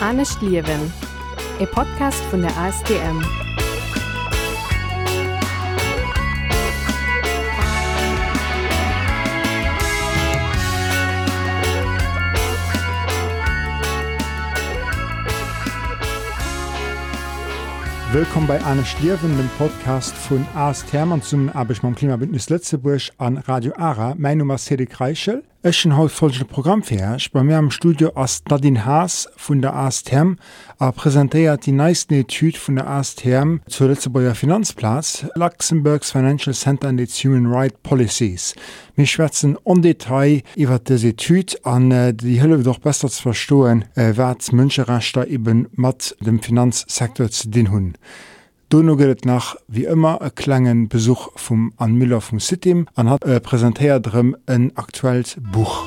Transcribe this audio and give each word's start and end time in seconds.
Anne 0.00 0.26
Schliewen, 0.26 0.92
e 1.58 1.66
Podcast 1.66 2.22
vun 2.30 2.42
der 2.42 2.56
ASDM. 2.58 3.45
Willkommen 18.16 18.46
bei 18.46 18.58
Anne 18.62 18.82
Schlierwen, 18.82 19.36
dem 19.36 19.50
Podcast 19.58 20.14
von 20.14 20.46
ASTM 20.54 21.12
und 21.12 21.22
zum 21.22 21.52
beim 21.52 21.94
Klimabündnis 21.94 22.48
Lettzeburg 22.48 23.10
an 23.18 23.36
Radio 23.36 23.74
Ara. 23.76 24.14
Mein 24.16 24.38
Name 24.38 24.54
ist 24.54 24.64
Cedric 24.64 24.98
Reichel. 24.98 25.42
Echen 25.66 25.96
haut 25.96 26.12
folgende 26.12 26.44
Programm 26.44 26.84
firch. 26.84 27.32
Bei 27.32 27.42
mir 27.42 27.58
am 27.58 27.72
Studio 27.72 28.12
ass 28.14 28.44
Nadine 28.48 28.84
Haas 28.84 29.28
vun 29.36 29.62
der 29.62 29.74
ASTM 29.74 30.36
a 30.78 30.92
präsentéiert 30.92 31.66
die 31.66 31.72
neisten 31.72 32.14
Etyd 32.14 32.56
vun 32.56 32.76
der 32.76 32.86
ASTM 32.86 33.56
zur 33.66 33.88
Letzebauer 33.88 34.36
Finanzplatz, 34.36 35.26
Luxemburgs 35.34 36.12
Financial 36.12 36.54
Center 36.54 36.86
and 36.86 37.00
its 37.00 37.24
Human 37.24 37.52
Right 37.52 37.82
Policies. 37.82 38.54
Mir 38.94 39.06
schwätzen 39.06 39.58
on 39.64 39.82
Detail 39.82 40.42
iwwer 40.54 40.78
de 40.78 41.08
Etyd 41.08 41.58
an 41.64 41.90
äh, 41.90 42.14
die 42.14 42.40
Hëlle 42.40 42.62
doch 42.62 42.78
besser 42.78 43.08
zu 43.08 43.22
verstoen, 43.22 43.86
äh, 43.96 44.12
wat 44.16 44.52
Mënscherechter 44.52 45.26
eben 45.26 45.66
mat 45.72 46.14
dem 46.20 46.40
Finanzsektor 46.40 47.28
ze 47.28 47.50
din 47.50 47.72
hunn. 47.72 47.94
Dono 48.68 48.96
gëtt 48.96 49.24
nach 49.24 49.54
wie 49.68 49.84
immer 49.84 50.18
e 50.22 50.30
klengen 50.30 50.88
Besuch 50.88 51.28
vum 51.36 51.72
an 51.76 51.94
Müller 51.94 52.20
vum 52.20 52.40
Citym 52.40 52.88
an 52.94 53.08
hat 53.10 53.24
äh, 53.24 53.38
präsentéiertrem 53.40 54.36
en 54.46 54.76
aktuelles 54.76 55.36
Buch. 55.40 55.86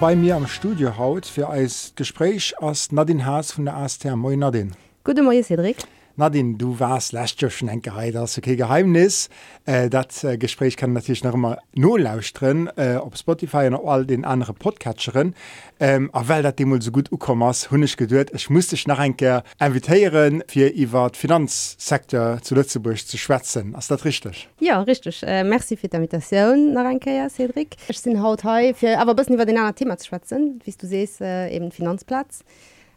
Bei 0.00 0.16
mir 0.16 0.34
am 0.34 0.48
Studio 0.48 0.98
haut 0.98 1.24
fir 1.24 1.48
als 1.48 1.92
Gespräch 1.94 2.52
ass 2.60 2.90
Nadine 2.90 3.24
Haas 3.24 3.56
vun 3.56 3.66
der 3.66 3.76
ASTR 3.76 4.16
Moi 4.16 4.34
Nadine. 4.34 4.72
Gute 5.04 5.22
Morgen, 5.22 5.44
Cedric. 5.44 5.76
Nadine, 6.18 6.56
du 6.56 6.80
warst 6.80 7.12
lächtcher 7.12 7.48
schon 7.48 7.68
enkerheit 7.68 8.16
das 8.16 8.36
okay 8.36 8.56
Geheimnis. 8.56 9.28
Äh, 9.66 9.88
dat 9.88 10.24
äh, 10.24 10.36
Gespräch 10.36 10.76
kann 10.76 10.92
natürlich 10.92 11.22
noch 11.22 11.34
immer 11.34 11.58
no 11.76 11.96
lausren 11.96 12.68
äh, 12.76 12.96
op 12.96 13.16
Spotify 13.16 13.68
und 13.68 13.76
all 13.76 14.04
den 14.04 14.24
anderen 14.24 14.56
Podcatcheren. 14.56 15.36
Ähm, 15.78 16.10
a 16.12 16.26
well 16.26 16.42
dat 16.42 16.58
dem 16.58 16.80
so 16.80 16.90
gut 16.90 17.12
ukommers 17.12 17.70
hunnech 17.70 17.96
geduert. 17.96 18.32
Ich 18.34 18.50
musste 18.50 18.74
dich 18.74 18.88
nach 18.88 18.98
enke 18.98 19.44
invitéieren 19.60 20.42
fir 20.48 20.74
iwwer 20.74 21.10
Finanzsektor 21.14 22.42
zu 22.42 22.56
Lützeburg 22.56 22.98
zu 22.98 23.16
schwätzen. 23.16 23.76
Ist 23.78 23.88
dat 23.88 24.04
richtig? 24.04 24.48
Ja 24.58 24.82
richtig. 24.82 25.22
Äh, 25.22 25.44
Merci 25.44 25.76
fir 25.76 25.88
d'Invitationun 25.88 26.72
nach 26.72 26.90
enkeier 26.90 27.30
Cedric. 27.30 27.76
Ich 27.86 28.00
sinn 28.00 28.20
haut 28.20 28.42
hei 28.42 28.74
fir 28.74 29.00
awer 29.00 29.14
bisssen 29.14 29.34
iwwer 29.34 29.46
den 29.46 29.58
anderen 29.58 29.76
Thema 29.76 29.96
zu 29.96 30.08
schwätzen, 30.08 30.60
wie 30.64 30.72
du 30.72 31.24
äh, 31.24 31.54
eben 31.54 31.70
Finanzplatz. 31.70 32.42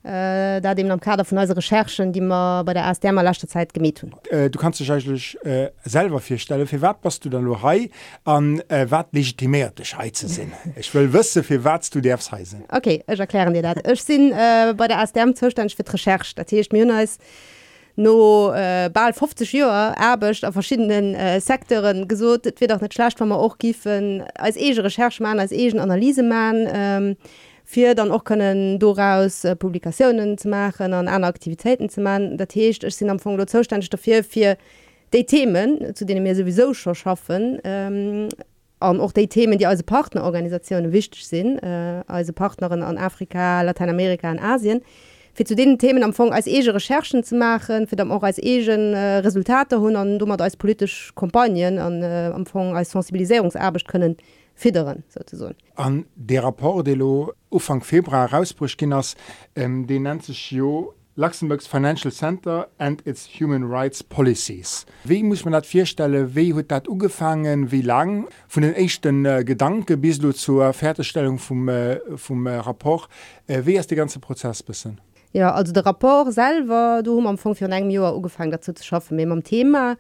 äh, 0.04 0.62
da 0.62 0.74
dem 0.74 0.90
am 0.90 1.00
Kader 1.00 1.26
von 1.26 1.38
neue 1.38 1.56
Recherchen, 1.56 2.12
die 2.12 2.22
man 2.22 2.66
bei 2.66 2.74
der 2.74 2.84
erstmal 2.84 3.24
letzte 3.24 3.48
Zeit 3.48 3.74
gemäht 3.74 4.02
hun. 4.02 4.14
Äh, 4.30 4.50
du 4.50 4.60
kannst 4.60 4.80
dich 4.80 4.92
eigentlich 4.92 5.38
äh, 5.44 5.70
selber 5.84 6.20
vierstellen 6.20 6.68
für 6.68 6.82
wat 6.82 6.98
was 7.04 7.20
du 7.20 7.30
dann 7.30 7.44
nur 7.44 7.62
hei 7.62 7.90
an 8.24 8.62
äh, 8.70 8.86
wat 8.90 9.08
legitimiert 9.12 9.86
Scheize 9.86 10.28
sinn. 10.28 10.52
Ich 10.76 10.94
will 10.94 11.12
wüsse 11.14 11.44
für 11.44 11.64
wat 11.64 11.94
du 11.94 12.02
derfst 12.02 12.32
heißen. 12.32 12.66
Okay, 12.70 13.04
ich 13.08 13.20
erklären 13.20 13.54
dir 13.54 13.62
dat. 13.62 13.88
Ich 13.88 14.04
sinn 14.04 14.32
äh, 14.32 14.74
bei 14.76 14.88
der 14.88 15.00
ASDM 15.00 15.34
Zustand 15.34 15.72
für 15.72 15.84
Recherch 15.88 16.36
dat 16.36 16.52
heißt, 16.52 16.74
mir 16.74 16.94
als 16.94 17.18
no 17.96 18.54
äh, 18.54 18.90
bald 18.92 19.16
50 19.16 19.54
Joer 19.54 19.96
erbecht 20.00 20.44
a 20.44 20.52
verschiedenen 20.52 21.16
äh, 21.16 21.40
Sektoren 21.40 22.08
gesot, 22.08 22.46
wird 22.60 22.72
auch 22.72 22.82
net 22.82 22.94
schlecht, 22.94 23.20
wenn 23.20 23.28
man 23.28 23.38
auch 23.38 23.58
gifen 23.58 24.24
als 24.36 24.56
ege 24.56 24.84
Recherchmann, 24.84 25.40
als 25.40 25.52
egen 25.52 25.80
Analysemann. 25.80 26.68
Ähm, 26.74 27.18
fir 27.72 27.96
dann 27.96 28.12
auch 28.12 28.24
können 28.24 28.80
daraus 28.80 29.46
äh, 29.46 29.56
Publikationen 29.56 30.38
zu 30.38 30.50
machen 30.50 30.94
an 30.94 31.08
andere 31.08 31.30
Aktivitäten 31.30 31.90
zu 31.90 32.02
machen. 32.02 32.38
Dat 32.38 32.54
hecht 32.54 32.84
ich 32.84 32.96
sind 32.96 33.10
am 33.10 33.16
Anfang 33.16 33.48
zuständig 33.48 33.90
dafür 33.90 34.24
für 34.24 34.58
die 35.14 35.26
Themen 35.26 35.96
zu 35.96 36.06
denen 36.06 36.26
wir 36.26 36.36
sowieso 36.36 36.74
schon 36.74 36.96
schaffen 36.96 37.60
ähm, 37.64 38.30
an 38.80 39.00
auch 39.00 39.14
die 39.14 39.28
Themen 39.28 39.58
die 39.58 39.68
als 39.68 39.84
Partnerorganisationen 39.84 40.92
wichtig 40.92 41.26
sind 41.26 41.60
äh, 41.60 42.02
als 42.08 42.32
Partnerin 42.34 42.84
an 42.84 42.98
Afrika 42.98 43.62
Lateinamerika 43.62 44.30
und 44.32 44.40
Asien. 44.40 44.82
Für 45.34 45.46
zu 45.46 45.56
den 45.56 45.80
Themen 45.80 46.04
am 46.04 46.10
Anfang 46.10 46.34
als 46.34 46.46
ege 46.48 46.74
Recherchen 46.74 47.24
zu 47.24 47.36
machen 47.36 47.88
für 47.88 47.96
dann 47.96 48.12
auch 48.12 48.24
als 48.24 48.38
egen 48.38 48.94
äh, 48.94 49.18
Resultate 49.20 49.80
hun 49.80 49.96
an 49.96 50.20
dummer 50.20 50.40
als 50.42 50.58
politisch 50.58 51.14
Kompagnen 51.16 51.80
an 51.80 52.04
äh, 52.04 52.28
am 52.28 52.42
Anfang 52.42 52.76
als 52.76 52.92
Sensibilisierungsarbeit 52.92 53.88
können 53.88 54.18
fideren 54.62 55.04
sozusagen. 55.10 55.56
An 55.76 56.06
de 56.16 56.40
rapport 56.40 56.84
de 56.84 56.94
lo 56.96 57.34
Ufang 57.50 57.84
Februar 57.84 58.32
rausbruch 58.32 58.78
ginnners 58.78 59.16
ähm, 59.56 59.88
den 59.88 60.04
nennt 60.04 60.24
sich 60.24 60.52
Jo 60.52 60.94
Luxemburgs 61.16 61.68
Financial 61.68 62.12
Center 62.12 62.68
and 62.78 63.06
its 63.06 63.28
Human 63.40 63.64
Rights 63.64 64.02
Policies. 64.04 64.86
Wie 65.04 65.24
muss 65.24 65.44
man 65.44 65.54
dat 65.54 65.66
firstelle, 65.66 66.36
wie 66.36 66.54
huet 66.54 66.72
dat 66.72 66.88
ugefangen, 66.88 67.72
wie 67.72 67.82
lang 67.82 68.28
vun 68.48 68.64
den 68.64 68.74
echten 68.76 69.26
äh, 69.26 69.44
Gedanke 69.44 69.98
bis 69.98 70.20
du 70.20 70.32
zur 70.32 70.72
Fertigstellung 70.74 71.38
vom, 71.38 71.68
äh, 71.68 72.00
vom 72.16 72.48
äh, 72.48 72.56
rapport, 72.56 73.10
äh, 73.48 73.62
wie 73.66 73.76
ist 73.76 73.90
der 73.90 73.98
ganze 73.98 74.20
Prozess 74.20 74.64
bisssen? 74.64 75.02
Ja 75.34 75.54
also 75.54 75.74
der 75.74 75.86
rapport 75.86 76.34
selber 76.34 77.02
du 77.04 77.20
am 77.28 77.38
Fong 77.38 77.56
für 77.56 77.66
engem 77.66 77.90
Joer 77.90 78.16
ugefangen 78.16 78.52
dazu 78.52 78.74
zu 78.74 78.84
schaffen, 78.84 79.20
am 79.20 79.44
Thema, 79.44 79.98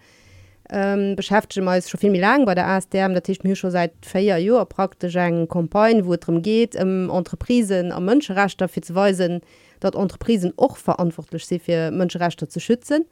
ähm, 0.72 1.16
beschäftigt 1.16 1.64
me 1.64 1.82
schon 1.82 2.00
viel 2.00 2.20
lang 2.20 2.46
bei 2.46 2.56
der 2.56 2.68
ASDM 2.68 3.14
Tisch 3.22 3.44
mir 3.44 3.56
schon 3.56 3.72
seit 3.72 3.92
vier 4.02 4.38
Jahren 4.38 4.68
praktisch 4.68 5.16
eng 5.16 5.48
Kompagne 5.48 6.06
wo 6.06 6.16
darum 6.16 6.42
geht 6.42 6.76
um 6.76 7.10
Entreprisen 7.10 7.92
am 7.92 8.06
Mönscherechter 8.06 8.70
für 8.70 8.82
zu 8.82 8.96
weisen 8.96 9.42
dort 9.82 9.96
Entreprisen 9.96 10.54
auch 10.58 10.78
verantwortlich 10.78 11.46
sind 11.46 11.64
für 11.64 11.92
Mönscherechter 11.92 12.48
zu 12.48 12.60
schützen. 12.60 13.06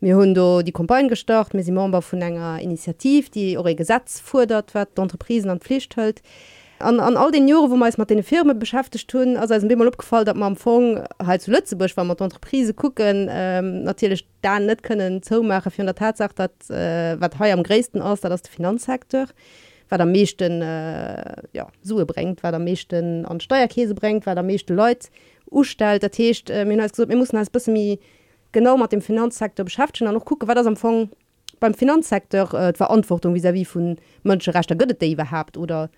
Mir 0.00 0.16
hun 0.16 0.34
die 0.34 0.72
Kompagne 0.72 1.08
gestartet 1.08 1.54
mir 1.54 1.64
sie 1.64 1.72
Member 1.72 2.00
von 2.00 2.22
enger 2.22 2.60
Initiativ 2.60 3.28
die 3.30 3.58
eure 3.58 3.74
Gesetz 3.74 4.20
fordert 4.20 4.74
wird 4.74 4.98
Entreprisen 4.98 5.50
an 5.50 5.60
Pflicht 5.60 5.96
hält 5.96 6.22
an, 6.80 7.00
an 7.00 7.16
all 7.16 7.30
den 7.30 7.48
Jahre 7.48 7.70
wo 7.70 7.76
man 7.76 7.92
mal 7.96 8.04
den 8.04 8.22
Firma 8.22 8.52
beschäftigt 8.52 9.08
tun 9.08 9.36
also 9.36 9.54
als 9.54 9.64
immer 9.64 9.86
abgefallen 9.86 10.24
dass 10.24 10.34
man 10.34 10.52
am 10.52 10.56
Fong 10.56 11.04
halt 11.24 11.42
zu 11.42 11.50
Lützeburg 11.50 11.96
wenn 11.96 12.06
man 12.06 12.16
Entreprise 12.16 12.74
gucken 12.74 13.28
ähm, 13.30 13.84
natürlich 13.84 14.26
dann 14.42 14.66
nicht 14.66 14.82
können 14.82 15.22
zo 15.22 15.42
machen 15.42 15.70
für 15.70 15.84
der 15.84 15.94
Tatsache 15.94 16.34
dass 16.34 16.70
äh, 16.70 17.20
was 17.20 17.38
he 17.38 17.52
am 17.52 17.62
größten 17.62 18.02
aus 18.02 18.20
das 18.20 18.42
der 18.42 18.52
Finanzsektor 18.52 19.26
weil 19.88 19.98
der 19.98 20.06
mechten 20.06 20.62
äh, 20.62 21.42
ja 21.52 21.68
Sue 21.82 22.06
bringt 22.06 22.42
weil 22.42 22.52
der 22.52 22.60
mechten 22.60 23.26
an 23.26 23.40
Steuerkäse 23.40 23.94
bringt 23.94 24.26
weil 24.26 24.34
der 24.34 24.44
mechte 24.44 24.74
Leute 24.74 25.08
stellt 25.62 26.02
der 26.02 26.10
Tisch 26.10 26.44
äh, 26.48 26.68
wir 26.68 27.16
müssen 27.16 27.36
als 27.36 27.50
bisschen 27.50 27.98
genau 28.52 28.76
mit 28.76 28.92
dem 28.92 29.02
Finanzsektor 29.02 29.64
beschäftigen 29.64 30.12
noch 30.12 30.24
gucken 30.24 30.48
was 30.48 30.56
das 30.56 30.66
am 30.66 30.76
Fong 30.76 31.10
beim 31.60 31.74
Finanzsektor 31.74 32.52
äh, 32.54 32.72
Verantwortung 32.74 33.34
wie 33.34 33.42
wie 33.42 33.64
von 33.64 33.96
Mönsche 34.22 34.54
rechter 34.54 34.74
Gö 34.74 34.86
überhaupt 35.06 35.56
oder 35.56 35.90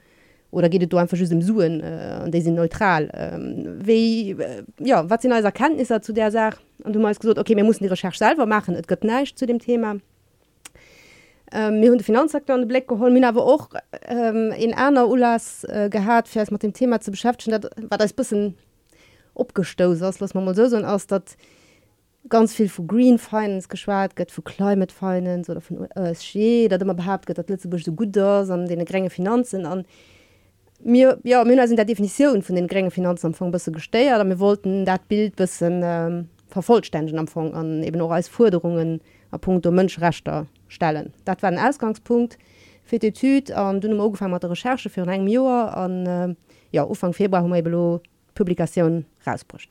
oder 0.52 0.68
geht 0.68 0.92
du 0.92 0.98
einfach 0.98 1.18
im 1.18 1.42
Suen 1.42 1.80
äh, 1.80 2.20
und 2.22 2.32
die 2.32 2.42
sind 2.42 2.54
neutral. 2.54 3.10
Ähm, 3.14 3.80
wie, 3.82 4.32
äh, 4.32 4.62
ja 4.78 5.08
was 5.10 5.22
sind 5.22 5.32
als 5.32 5.44
Erkenntnisse 5.44 6.00
zu 6.00 6.12
der 6.12 6.30
Sache? 6.30 6.58
Und 6.84 6.92
du 6.94 7.00
meinst 7.00 7.20
gesagt 7.20 7.38
okay 7.38 7.56
wir 7.56 7.64
müssen 7.64 7.82
die 7.82 7.88
Recherche 7.88 8.18
selber 8.18 8.46
machen 8.46 8.76
es 8.76 8.86
gibt 8.86 9.02
nicht 9.02 9.36
zu 9.36 9.46
dem 9.46 9.58
Thema. 9.58 9.94
Mir 9.94 10.00
ähm, 11.52 11.82
hun 11.82 11.98
de 11.98 12.04
Finanzsektor 12.04 12.54
an 12.54 12.62
de 12.62 12.68
Black 12.68 12.86
geholt. 12.86 13.12
Mir 13.12 13.26
aber 13.26 13.44
auch 13.44 13.70
ähm, 14.06 14.52
in 14.52 14.72
einer 14.74 15.08
Ulas 15.08 15.64
äh, 15.64 15.88
gehabt 15.90 16.28
für 16.28 16.44
mit 16.50 16.62
dem 16.62 16.72
Thema 16.72 17.00
zu 17.00 17.10
beschäftigen, 17.10 17.60
dat 17.60 17.70
war 17.90 17.98
das 17.98 18.12
bisschen 18.12 18.54
abgestoßen 19.34 20.04
aus 20.06 20.20
was 20.20 20.34
man 20.34 20.44
mal 20.44 20.54
so 20.54 20.68
so 20.68 20.76
aus 20.76 21.06
dat 21.06 21.36
ganz 22.28 22.54
viel 22.54 22.68
von 22.68 22.86
Green 22.86 23.18
Finance 23.18 23.68
geschwar 23.68 24.08
gëtt 24.08 24.30
für 24.30 24.42
Climate 24.42 24.94
Finance 24.94 25.50
oder 25.50 25.62
von 25.62 25.90
ESG, 25.90 26.68
dat 26.68 26.82
immer 26.82 26.94
behauptet 26.94 27.38
dat 27.38 27.48
Litzebusch 27.48 27.84
so 27.84 27.92
gut 27.92 28.16
ass 28.18 28.50
an 28.50 28.66
den 28.66 28.84
geringe 28.84 29.10
Finanzen 29.10 29.64
an. 29.64 29.80
Äh, 29.80 29.84
mir 30.84 31.18
ja 31.24 31.44
Männer 31.44 31.66
sind 31.66 31.76
der 31.76 31.84
Definition 31.84 32.42
von 32.42 32.56
den 32.56 32.66
geringen 32.66 32.90
Finanzamfang 32.90 33.50
bis 33.50 33.70
gesteiert 33.72 34.20
aber 34.20 34.28
wir 34.28 34.40
wollten 34.40 34.84
dat 34.84 35.08
Bild 35.08 35.36
bis 35.36 35.60
ähm, 35.62 36.28
vervollständigen 36.48 37.18
Empfang 37.18 37.54
an 37.54 37.82
eben 37.82 38.00
auch 38.00 38.10
als 38.10 38.28
Forderungen 38.28 39.00
a 39.30 39.38
Punkt 39.38 39.66
um 39.66 39.74
Mönschrechter 39.74 40.46
stellen. 40.68 41.12
Dat 41.24 41.42
war 41.42 41.50
ein 41.50 41.58
Ausgangspunkt 41.58 42.38
für 42.84 42.98
die 42.98 43.12
Tü 43.12 43.40
an 43.54 43.80
du 43.80 43.88
angefangen 44.00 44.38
der 44.38 44.50
Recherche 44.50 44.90
für 44.90 45.06
ein 45.06 45.26
Jahr 45.28 45.76
an 45.76 46.06
äh, 46.06 46.34
ja 46.70 46.84
Ufang 46.84 47.12
Februar 47.12 47.42
haben 47.42 48.00
Publikation 48.34 49.04
rausbrucht 49.26 49.68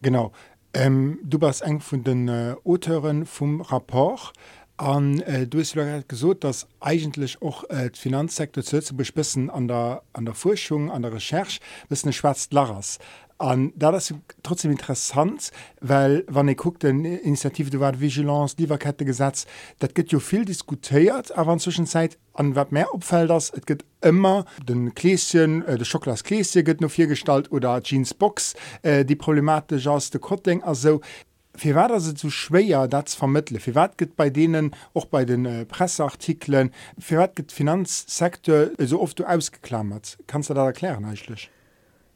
genau. 0.00 0.32
Ähm, 0.74 1.18
du 1.22 1.38
warst 1.40 1.62
eng 1.62 1.80
von 1.80 2.02
den 2.02 2.28
äh, 2.28 2.54
Autoren 2.64 3.26
vom 3.26 3.60
rapport 3.60 4.32
an 4.76 5.20
äh, 5.20 5.46
du 5.46 5.60
hast 5.60 5.74
gesagt 6.08 6.44
dass 6.44 6.66
eigentlich 6.80 7.40
auch 7.42 7.68
äh, 7.70 7.90
Finanzsektor 7.94 8.64
zu 8.64 8.96
bespissen 8.96 9.50
an 9.50 9.68
der 9.68 10.02
an 10.12 10.24
der 10.24 10.34
Forschung 10.34 10.90
an 10.90 11.02
der 11.02 11.12
Recherche. 11.12 11.60
Bis 11.88 12.04
eine 12.04 12.12
schwarz 12.12 12.48
Laras. 12.50 12.98
An 13.38 13.72
da 13.76 13.90
das 13.90 14.14
trotzdem 14.42 14.70
interessant 14.70 15.50
weil 15.80 16.24
wann 16.28 16.48
ich 16.48 16.56
guckt 16.56 16.82
den 16.84 17.04
Initiative 17.04 17.70
du 17.70 17.80
war 17.80 18.00
Vigilance 18.00 18.56
Lieferkette 18.58 19.04
Gesetz 19.04 19.46
dat 19.80 19.94
gibt 19.94 20.12
jo 20.12 20.20
viel 20.20 20.44
diskutiert 20.44 21.32
aber 21.32 21.52
inzwischen 21.52 21.86
Zeit 21.86 22.18
an 22.34 22.54
wat 22.54 22.72
mehr 22.72 22.94
opfällt 22.94 23.30
das 23.30 23.50
es 23.50 23.66
gibt 23.66 23.84
immer 24.00 24.44
den 24.68 24.94
Kläschen 24.94 25.66
äh, 25.66 25.76
de 25.76 25.84
Schokolaskläschen 25.84 26.64
gibt 26.64 26.80
nur 26.80 26.90
vier 26.90 27.08
Gestalt 27.08 27.50
oder 27.50 27.80
Jeansbox 27.82 28.54
äh, 28.82 29.04
die 29.04 29.16
problematisch 29.16 29.86
aus 29.86 30.10
de 30.10 30.20
Cotting 30.20 30.62
also 30.62 31.00
wie 31.54 31.74
war 31.74 31.88
das 31.88 32.14
zu 32.14 32.30
schwer 32.30 32.88
dat 32.88 33.10
vermittle 33.10 33.58
wie 33.64 33.74
wat 33.74 33.98
gibt 33.98 34.16
bei 34.16 34.30
denen 34.30 34.74
auch 34.94 35.06
bei 35.06 35.24
den 35.24 35.44
äh, 35.44 35.64
Presseartikeln. 35.64 36.70
Wie 36.96 37.16
wat 37.16 37.36
gibt 37.36 37.52
Finanzsektor 37.52 38.68
so 38.78 39.00
oft 39.00 39.24
ausgeklammert. 39.24 40.18
Kannst 40.26 40.50
du 40.50 40.54
da 40.54 40.66
erklären 40.66 41.04
eigentlich? 41.04 41.50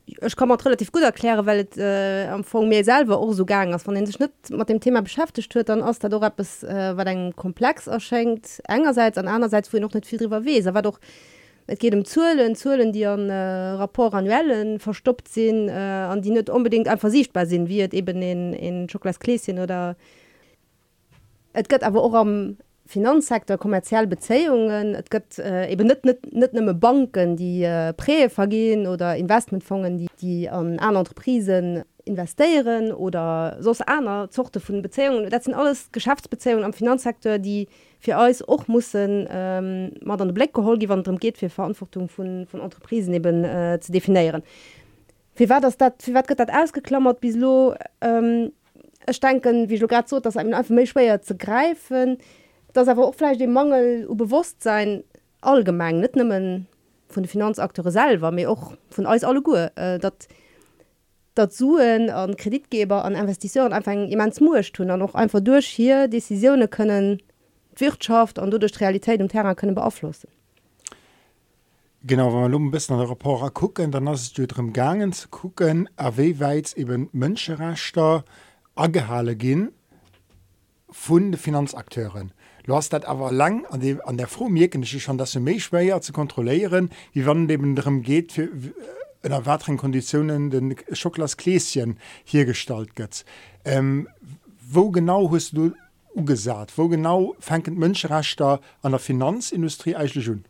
Ich 0.06 0.36
kann 0.36 0.48
man 0.48 0.58
relativ 0.60 0.92
gut 0.92 1.02
erklären 1.02 1.44
weil 1.46 1.66
äh, 1.76 2.28
am 2.28 2.36
Anfang 2.36 2.68
mir 2.68 2.84
selber 2.84 3.18
auch 3.18 3.32
so 3.32 3.44
gang 3.44 3.72
als 3.72 3.82
von 3.82 3.94
den 3.94 4.10
Schnitt 4.10 4.32
mit 4.50 4.68
dem 4.68 4.80
Thema 4.80 5.02
beschäftigt 5.02 5.54
wird 5.54 5.68
dann 5.68 5.82
aus 5.82 5.98
dadurch 5.98 6.32
es 6.38 6.62
äh, 6.62 6.96
war 6.96 7.06
ein 7.06 7.34
Komplex 7.34 7.86
erschenkt. 7.88 8.62
Einerseits 8.68 9.18
an 9.18 9.28
einerseits 9.28 9.72
wo 9.72 9.78
noch 9.78 9.92
nicht 9.94 10.06
viel 10.06 10.18
drüber 10.18 10.44
we 10.44 10.64
war 10.72 10.82
doch 10.82 10.98
es 11.66 11.78
geht 11.78 11.94
um 11.94 12.04
Zuelen 12.04 12.54
Zuelen 12.54 12.92
die 12.92 13.06
an 13.06 13.28
äh, 13.30 13.34
rapport 13.34 14.14
annuellen 14.14 14.78
verstoppt 14.78 15.28
sind 15.28 15.68
äh, 15.68 15.72
an 15.72 16.22
die 16.22 16.30
nicht 16.30 16.50
unbedingt 16.50 16.88
einfach 16.88 17.10
sichtbar 17.10 17.46
sind 17.46 17.68
wird 17.68 17.94
eben 17.94 18.22
in 18.22 18.52
in 18.52 18.88
Schokoladgläschen 18.88 19.58
oder 19.58 19.96
es 21.52 21.68
geht 21.68 21.82
aber 21.82 22.02
auch 22.02 22.14
am 22.14 22.58
Finanzsektor 22.86 23.58
kommerziell 23.58 24.06
Bezeungen 24.06 24.94
et 24.94 25.10
gëtt 25.10 25.40
äh, 25.42 25.66
eben 25.72 25.88
net 25.88 26.04
net 26.06 26.22
net 26.32 26.54
nëmme 26.54 26.74
Banken 26.74 27.36
die 27.36 27.64
äh, 27.64 27.92
Prée 27.92 28.28
vergehen 28.30 28.86
oder 28.86 29.16
Investmentfongen 29.16 29.98
die 29.98 30.08
die 30.20 30.48
an 30.48 30.78
an 30.78 30.96
Entreprisen 30.96 31.82
investieren 32.04 32.92
oder 32.92 33.56
sos 33.60 33.80
einer 33.80 34.30
zochte 34.30 34.60
vun 34.60 34.82
Bezeungen 34.82 35.28
dat 35.28 35.42
sind 35.42 35.54
alles 35.54 35.90
Geschäftsbezeungen 35.90 36.64
am 36.64 36.72
Finanzsektor 36.72 37.38
die 37.38 37.66
fir 37.98 38.20
aus 38.20 38.40
och 38.46 38.68
muss 38.68 38.94
ähm, 38.94 39.90
mat 40.02 40.20
an 40.20 40.28
de 40.28 40.34
Black 40.34 40.54
gehol 40.54 40.78
wann 40.86 41.02
darum 41.02 41.18
geht 41.18 41.38
fir 41.38 41.50
Verantwortung 41.50 42.08
von, 42.08 42.46
von 42.46 42.60
Entreprisen 42.60 43.12
eben 43.14 43.44
äh, 43.44 43.80
zu 43.80 43.90
definieren. 43.90 44.42
Wie 45.34 45.50
war 45.50 45.60
das 45.60 45.76
dat 45.76 46.06
wie 46.06 46.14
wat 46.14 46.30
dat 46.30 46.50
ausgeklammert? 46.52 47.20
Bis 47.20 47.34
lo 47.34 47.74
ähm, 48.00 48.52
denken 49.22 49.68
wie 49.68 49.78
grad 49.78 50.08
so 50.08 50.20
dass 50.20 50.36
einem 50.36 50.54
einfach 50.54 50.74
méch 50.74 50.90
schwer 50.90 51.20
zu 51.20 51.36
greifen 51.36 52.18
das 52.76 52.88
aber 52.88 53.06
auch 53.06 53.14
vielleicht 53.14 53.40
den 53.40 53.52
Mangel 53.52 54.06
u 54.08 54.14
bewusstsein 54.14 55.02
allgemein 55.40 56.00
nicht 56.00 56.16
nimmen 56.16 56.66
von 57.08 57.22
den 57.22 57.28
Finanzakteure 57.28 57.90
selber 57.90 58.30
mir 58.30 58.50
auch 58.50 58.72
von 58.90 59.06
alles 59.06 59.24
alle 59.24 59.42
gut 59.42 59.70
äh, 59.76 59.98
dat 59.98 61.52
suen 61.52 62.10
an 62.10 62.36
Kreditgeber 62.36 63.04
an 63.04 63.14
Investitionen 63.14 63.72
einfach 63.72 63.92
jemand 63.92 64.40
mucht 64.40 64.74
tun 64.74 64.86
noch 64.86 65.14
einfach 65.14 65.40
durch 65.40 65.66
hier 65.66 66.08
decisionen 66.08 66.68
können 66.70 67.22
Wirtschaft 67.76 68.38
und 68.38 68.50
durch 68.50 68.80
Realität 68.80 69.20
und 69.20 69.30
Terra 69.30 69.54
können 69.54 69.74
beaufflussen 69.74 70.28
Genau 72.02 72.32
wenn 72.32 72.50
man 72.50 72.70
bis 72.70 72.90
an 72.90 72.98
der 72.98 73.10
rapport 73.10 73.52
gucken 73.54 73.90
dann 73.90 74.08
hast 74.08 74.36
du 74.38 74.46
drum 74.46 74.72
gangen 74.72 75.12
zu 75.12 75.28
gucken 75.28 75.88
aW 75.96 76.40
weit 76.40 76.74
eben 76.76 77.08
Mönscherechter 77.12 78.24
ahale 78.74 79.36
gehen 79.36 79.72
von 80.90 81.34
Finanzakteuren 81.34 82.32
Du 82.66 82.74
hast 82.74 82.92
dat 82.92 83.04
aber 83.04 83.30
lang 83.30 83.64
an, 83.66 83.80
dem, 83.80 84.00
an 84.04 84.16
der 84.16 84.28
mirken 84.48 84.84
schon 84.84 85.18
dass 85.18 85.36
méch 85.36 85.60
schwer 85.60 86.00
zu 86.00 86.12
kontrollieren, 86.12 86.90
wie 87.12 87.24
wann 87.24 87.46
dem 87.46 87.76
darum 87.76 88.02
geht 88.02 88.32
für 88.32 88.48
in 89.22 89.30
der 89.30 89.46
weiteren 89.46 89.76
Konditionen 89.76 90.50
den 90.50 90.76
Schokoladgläschen 90.92 91.98
hier 92.24 92.44
gestaltet. 92.44 93.24
Ähm, 93.64 94.08
wo 94.68 94.90
genau 94.90 95.32
hast 95.32 95.52
du 95.52 95.72
gesagt? 96.16 96.76
Wo 96.76 96.88
genau 96.88 97.34
fängt 97.38 97.68
Mönscherechter 97.68 98.60
an 98.82 98.92
der 98.92 99.00
Finanzindustrie 99.00 99.94
eigentlich 99.94 100.24
schon? 100.24 100.44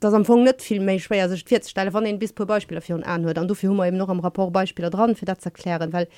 das 0.00 0.14
am 0.14 0.20
Anfang 0.22 0.44
net 0.44 0.62
viel 0.62 0.80
méi 0.80 0.98
schwer 0.98 1.28
sech 1.28 1.44
Stelle 1.68 1.92
van 1.92 2.04
den 2.04 2.18
bis 2.18 2.32
pro 2.32 2.46
Beispiel 2.46 2.80
für 2.80 3.06
anhört 3.06 3.38
an 3.38 3.46
du 3.46 3.54
Hummer 3.54 3.86
eben 3.86 3.98
noch 3.98 4.08
am 4.08 4.20
rapport 4.20 4.50
Beispiele 4.50 4.88
dran 4.88 5.14
für 5.14 5.26
dat 5.26 5.42
zu 5.42 5.50
erklären 5.50 5.92
weil 5.92 6.08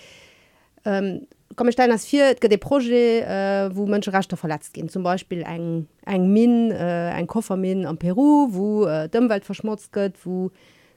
ähm, 0.85 1.27
komme 1.57 1.71
ich 1.71 1.79
als 1.79 2.07
vier 2.07 2.35
de 2.35 2.57
projet 2.57 3.25
äh, 3.25 3.75
wo 3.75 3.87
Mënsche 3.87 4.13
rachtter 4.13 4.37
verletzt 4.37 4.75
gehen. 4.75 4.89
Zum 4.89 5.03
Beispiel 5.03 5.43
eng 5.43 5.87
eng 6.07 6.33
Min 6.33 6.71
äh, 6.71 7.13
ein 7.15 7.27
Koffermin 7.27 7.87
am 7.87 7.99
Peru 7.99 8.49
wo 8.51 8.87
äh, 8.87 9.09
Dëmmwelt 9.09 9.45
verschmutzt 9.45 9.93
gëtt 9.93 10.17
wo 10.25 10.51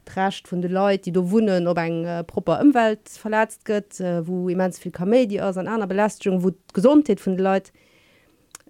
tracht 0.06 0.48
vun 0.50 0.62
de 0.62 0.70
Leute 0.70 1.04
die 1.04 1.12
do 1.12 1.30
wunnen 1.30 1.66
ob 1.66 1.78
eng 1.78 2.04
äh, 2.04 2.24
proper 2.24 2.60
Umwelt 2.60 3.08
verletzt 3.08 3.64
gëtt 3.66 4.00
äh, 4.00 4.26
wo 4.26 4.48
immens 4.48 4.78
viel 4.78 4.92
Kamedi 4.92 5.40
aus 5.40 5.56
an 5.56 5.68
einer 5.68 5.86
Belastung 5.86 6.42
wo 6.42 6.52
gesundheit 6.72 7.20
vun 7.20 7.36
de 7.36 7.44
Leute 7.44 7.70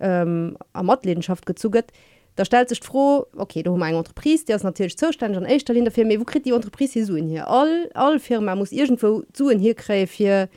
ähm, 0.00 0.56
am 0.73 0.87
Modleschaft 0.87 1.47
gezuget 1.47 1.93
da 2.37 2.44
stellt 2.44 2.69
sich 2.69 2.81
froh 2.81 3.27
okay 3.37 3.62
du 3.62 3.77
eng 3.77 3.97
Unterprise 3.97 4.47
der 4.47 4.62
natürlich 4.62 4.99
zustand 4.99 5.37
an 5.37 5.44
echt 5.44 5.69
Firma 5.69 6.19
wo 6.19 6.25
krit 6.25 6.47
die 6.47 6.53
Unterprise 6.53 7.05
so 7.05 7.17
hier 7.17 7.49
all 7.49 7.91
all 7.94 8.19
Firma 8.19 8.56
muss 8.56 8.73
irgendwo 8.73 9.23
zuen 9.33 9.59
hier 9.59 9.75
krä 9.75 10.06
hier 10.06 10.49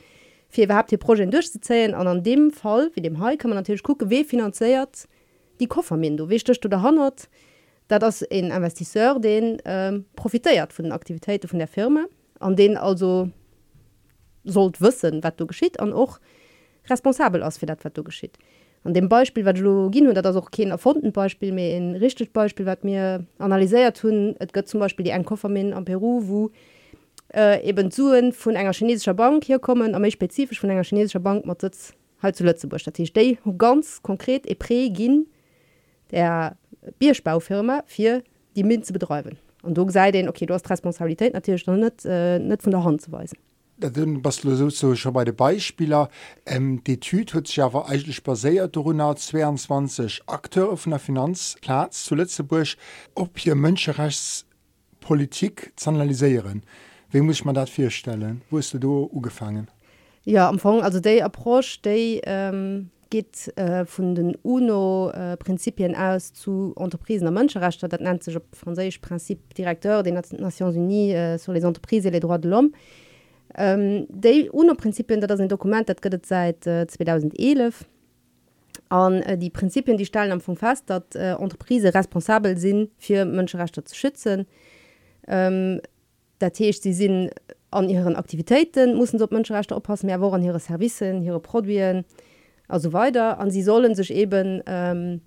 fir 0.50 0.64
überhaupt 0.64 0.90
die 0.90 0.96
Projekt 0.96 1.32
durchzuzählen 1.32 1.94
an 1.94 2.06
an 2.06 2.22
dem 2.22 2.50
Fall 2.50 2.90
wie 2.94 3.00
dem 3.00 3.20
Hai 3.20 3.36
kann 3.36 3.50
man 3.50 3.56
natürlich 3.56 3.82
gucken 3.82 4.10
wie 4.10 4.24
finanziert 4.24 5.08
die 5.60 5.66
Koffermin 5.66 6.16
du 6.16 6.28
wichtigst 6.28 6.64
du 6.64 6.68
der 6.68 6.80
100 6.80 7.28
da 7.88 7.98
das 7.98 8.22
ein 8.30 8.50
Investisseur 8.50 9.18
den 9.18 9.62
ähm, 9.64 10.04
profitiert 10.16 10.72
von 10.72 10.84
den 10.84 10.92
Aktivitäten 10.92 11.48
von 11.48 11.58
der 11.58 11.68
Firma 11.68 12.04
an 12.40 12.56
den 12.56 12.76
also 12.76 13.30
sollt 14.44 14.80
wissen 14.80 15.22
wat 15.22 15.38
du 15.40 15.46
geschieht 15.46 15.78
an 15.80 15.92
auch 15.92 16.18
responsabel 16.88 17.42
aus 17.42 17.58
für 17.58 17.66
dat 17.66 17.84
wat 17.84 17.96
du 17.96 18.02
geschieht. 18.02 18.38
An 18.82 18.94
dem 18.94 19.08
Beispiel 19.08 19.44
wat 19.44 19.58
Login 19.58 20.08
und 20.08 20.14
das 20.14 20.36
auch 20.36 20.50
kein 20.50 20.70
erfunden 20.70 21.12
Beispiel 21.12 21.52
mir 21.52 21.76
in 21.76 21.96
richtig 21.96 22.32
Beispiel 22.32 22.64
wat 22.64 22.82
mir 22.82 23.26
analyseiert 23.38 23.98
tun 23.98 24.34
gött 24.52 24.68
zum 24.68 24.80
Beispiel 24.80 25.04
die 25.04 25.12
ein 25.12 25.24
Koffermin 25.24 25.74
am 25.74 25.84
Peru 25.84 26.22
wo 26.24 26.48
die 26.48 26.54
äh, 27.34 27.68
eben 27.68 27.90
zuen 27.90 28.32
vun 28.32 28.56
enger 28.56 28.72
chinesischer 28.72 29.14
Bank 29.14 29.44
hier 29.44 29.58
kommen 29.58 29.94
am 29.94 30.10
spezifisch 30.10 30.60
von 30.60 30.70
enger 30.70 30.84
chinesischer 30.84 31.20
Bank 31.20 31.46
mat 31.46 31.60
zu 31.60 32.44
Lützeburg 32.44 32.82
ganz 33.58 34.02
konkret 34.02 34.46
e 34.46 34.54
pré 34.54 35.24
der 36.10 36.56
Bierbaufirma 36.98 37.84
fir 37.86 38.22
die 38.56 38.64
Min 38.64 38.82
zu 38.82 38.92
bedreuen. 38.92 39.38
Und 39.62 39.76
du 39.76 39.88
sei 39.90 40.10
den 40.10 40.28
okay 40.28 40.46
du 40.46 40.54
hast 40.54 40.68
Responsabilität 40.70 41.34
natürlich 41.34 41.66
net 41.66 42.04
äh, 42.04 42.38
net 42.38 42.62
von 42.62 42.72
der 42.72 42.84
Hand 42.84 43.02
zu 43.02 43.12
weisen. 43.12 43.36
was 43.78 44.36
so 44.36 44.94
schon 44.94 45.12
bei 45.12 45.24
de 45.24 45.34
Beispieler 45.34 46.08
ähm, 46.46 46.82
die 46.84 47.00
Tü 47.00 47.24
hue 47.32 47.42
ja 47.44 47.72
war 47.72 47.88
eigentlich 47.88 48.20
baséiert 48.20 48.76
22 49.16 50.22
Akteur 50.26 50.70
auf 50.70 50.84
der 50.84 50.98
Finanzplatz 50.98 52.04
zu 52.04 52.14
Lützeburg 52.14 52.76
ob 53.14 53.38
hier 53.38 53.54
Mönscherechtspolitik 53.54 55.72
zu 55.76 55.90
analysieren. 55.90 56.62
Wie 57.10 57.20
muss 57.20 57.44
man 57.44 57.54
dat 57.54 57.68
firstellen? 57.68 58.42
Wo 58.50 58.60
du 58.60 58.78
du 58.78 59.10
ugefangen? 59.12 59.68
Ja 60.24 60.48
am 60.48 60.54
Anfang, 60.54 60.82
also 60.82 61.00
de 61.00 61.22
Approch 61.22 61.80
de 61.84 62.20
ähm, 62.24 62.90
geht 63.10 63.52
äh, 63.56 63.84
vun 63.84 64.14
den 64.14 64.36
UNO-Prinzipien 64.42 65.94
äh, 65.94 65.96
aus 65.96 66.32
zu 66.32 66.72
Unterprisen 66.76 67.24
der 67.24 67.32
Mënscherecht, 67.32 67.82
dat 67.82 68.00
nennt 68.00 68.22
sich 68.22 68.36
op 68.36 68.44
Franzisch 68.54 68.98
Prinzip 68.98 69.54
Direteur 69.54 70.02
der 70.02 70.12
Nations 70.12 70.76
Unies 70.76 71.14
äh, 71.14 71.38
sur 71.38 71.52
les 71.52 71.64
Entreprises 71.64 72.06
et 72.06 72.12
les 72.12 72.20
droits 72.20 72.40
de 72.40 72.48
l'homme. 72.48 72.70
Ähm, 73.56 74.06
de 74.08 74.48
UNO-Prinzipien, 74.50 75.20
dat 75.20 75.32
ein 75.32 75.48
Dokument 75.48 75.88
dat 75.88 76.00
gëtt 76.00 76.24
seit 76.24 76.66
äh, 76.66 76.86
2011 76.86 77.84
an 78.90 79.22
äh, 79.22 79.36
die 79.36 79.50
Prinzipien 79.50 79.96
die 79.96 80.06
stellen 80.06 80.30
am 80.30 80.40
Funk 80.40 80.60
fest, 80.60 80.84
dat 80.86 81.16
äh, 81.16 81.34
Unterprise 81.36 81.92
responsabel 81.92 82.56
sinn 82.56 82.90
fir 82.98 83.24
Mënscherechter 83.24 83.84
zu 83.84 83.96
schützen. 83.96 84.46
Ähm, 85.26 85.80
dat 86.40 86.58
heißt, 86.58 86.82
sie 86.82 86.92
sind 86.92 87.30
an 87.70 87.88
ihren 87.88 88.16
Aktivitäten 88.16 88.96
muss 88.96 89.12
dort 89.12 89.30
Menschenrechte 89.30 89.76
oppassen 89.76 90.06
mehr 90.06 90.20
an 90.20 90.42
ihre 90.42 90.58
Servicen 90.58 91.22
ihre 91.22 91.40
Produkten 91.40 92.04
also 92.66 92.92
weiter. 92.92 93.38
An 93.38 93.50
sie 93.50 93.62
sollen 93.62 93.94
sich 93.94 94.12
eben 94.12 94.62
ähm, 94.66 95.20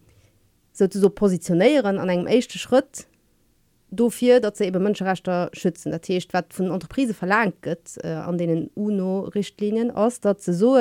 so 0.73 1.09
positionieren 1.09 1.99
an 1.99 2.09
einem 2.09 2.27
echte 2.27 2.57
Schritt 2.57 3.07
dafür 3.91 4.39
dass 4.39 4.57
sie 4.57 4.65
eben 4.65 4.83
Menschenrechte 4.83 5.49
schützen. 5.53 5.91
Der 5.91 6.01
Tisch 6.01 6.27
wat 6.31 6.53
von 6.53 6.71
Unterprise 6.71 7.13
verlangt 7.13 7.65
äh, 8.03 8.07
an 8.07 8.37
denen 8.37 8.69
UNO 8.75 9.21
Richtlinien 9.21 9.91
aus 9.91 10.19
dass 10.19 10.43
sie 10.45 10.53
so 10.53 10.77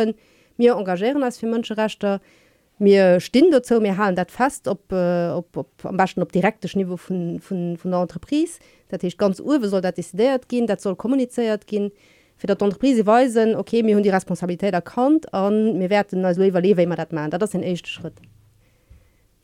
mir 0.56 0.74
engagieren 0.74 1.22
als 1.22 1.38
für 1.38 1.46
Menschenrechte 1.46 2.20
die 2.20 2.41
mir 2.82 3.20
stehen 3.20 3.50
dazu 3.50 3.80
mir 3.80 3.96
haben 3.96 4.16
dat 4.16 4.30
fast 4.30 4.68
ob, 4.68 4.92
ob, 4.92 5.56
ob 5.56 5.84
am 5.84 5.96
besten 5.96 6.22
op 6.22 6.32
direktes 6.32 6.74
Niveau 6.74 6.96
von, 6.96 7.40
von, 7.40 7.76
von 7.76 7.90
der 7.90 8.00
Entreprise. 8.00 8.58
Dat 8.88 9.02
ich 9.04 9.16
ganz 9.16 9.40
uwe 9.40 9.68
soll 9.68 9.80
dat 9.80 9.96
desideiert 9.96 10.48
gehen? 10.48 10.66
Dat 10.66 10.82
soll 10.82 10.96
kommuniziert 10.96 11.66
gehen. 11.66 11.92
Für 12.36 12.48
dat 12.48 12.60
Entreprise 12.60 13.06
weisen 13.06 13.54
okay 13.54 13.82
mir 13.82 13.94
hun 13.94 14.02
die 14.02 14.10
Responsabilität 14.10 14.74
erkannt 14.74 15.32
an 15.32 15.78
mir 15.78 15.90
werden 15.90 16.24
als 16.24 16.38
überlewe 16.38 16.82
immer 16.82 16.96
dat 16.96 17.12
man 17.12 17.30
das 17.30 17.50
ist 17.50 17.54
ein 17.54 17.62
echt 17.62 17.86
Schritt. 17.86 18.14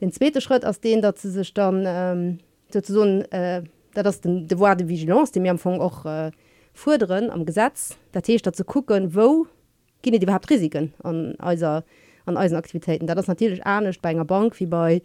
Den 0.00 0.12
zweite 0.12 0.40
Schritt 0.40 0.64
aus 0.64 0.80
den 0.80 1.00
dat 1.00 1.18
ze 1.18 1.30
sich 1.30 1.54
dann 1.54 1.84
ähm, 1.86 2.38
so, 2.72 3.04
äh, 3.04 3.62
das 3.94 4.20
den 4.20 4.48
devoir 4.48 4.74
de 4.74 4.88
vigilance 4.88 5.32
die 5.32 5.40
mir 5.40 5.50
am 5.50 5.56
Anfang 5.56 5.80
auch 5.80 6.04
äh, 6.04 6.32
forderen 6.74 7.30
am 7.30 7.46
Gesetz. 7.46 7.96
Dat 8.12 8.28
heißt, 8.28 8.46
dazu 8.46 8.64
gucken 8.64 9.14
wo 9.14 9.46
gene 10.02 10.20
überhaupt 10.20 10.50
Risiken? 10.50 10.92
An 11.02 11.36
also 11.38 11.82
an 12.28 12.36
Eisenaktivitäten 12.36 13.06
da 13.06 13.14
das 13.14 13.26
natürlich 13.26 13.60
ernst 13.64 14.02
bei 14.02 14.10
einer 14.10 14.24
Bank 14.24 14.58
wie 14.60 14.66
bei 14.66 15.02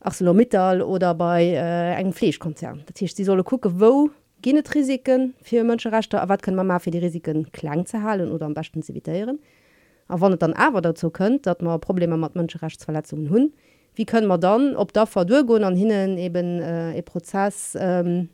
ArcelorMittal 0.00 0.82
oder 0.82 1.14
bei 1.14 1.52
äh, 1.52 1.94
einem 1.96 2.12
Fleischkonzern 2.12 2.84
das 2.86 3.00
heißt, 3.00 3.18
die 3.18 3.24
solle 3.24 3.44
gucken 3.44 3.80
wo 3.80 4.10
Genet 4.42 4.74
Risiken 4.74 5.34
für 5.42 5.64
Mënscherechte, 5.64 6.18
a 6.18 6.28
wat 6.30 6.42
kann 6.42 6.54
man 6.54 6.66
mal 6.66 6.78
für 6.78 6.90
die 6.90 6.98
Risiken 6.98 7.52
klang 7.52 7.84
zu 7.84 8.02
halen 8.02 8.32
oder 8.32 8.46
am 8.46 8.54
besten 8.54 8.82
zivitieren. 8.82 9.38
A 10.08 10.18
wann 10.18 10.38
dann 10.38 10.54
aber 10.54 10.80
dazu 10.80 11.10
könnt, 11.10 11.46
dat 11.46 11.60
man 11.60 11.78
Probleme 11.78 12.16
mat 12.16 12.34
Mënscherechtsverletzungen 12.36 13.28
hunn, 13.28 13.52
wie 13.94 14.06
können 14.06 14.26
man 14.26 14.40
dann 14.40 14.76
op 14.76 14.94
da 14.94 15.04
verdurgo 15.04 15.56
an 15.56 15.76
hinnen 15.76 16.16
eben 16.16 16.60
äh, 16.60 16.96
e 16.96 17.02
Prozess 17.02 17.76
ähm, 17.78 18.30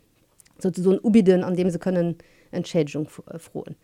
ubiden, 1.03 1.43
an 1.43 1.57
dem 1.57 1.71
sie 1.71 1.81
können 1.81 2.17
Entschädigung 2.53 3.09
frohen. 3.09 3.75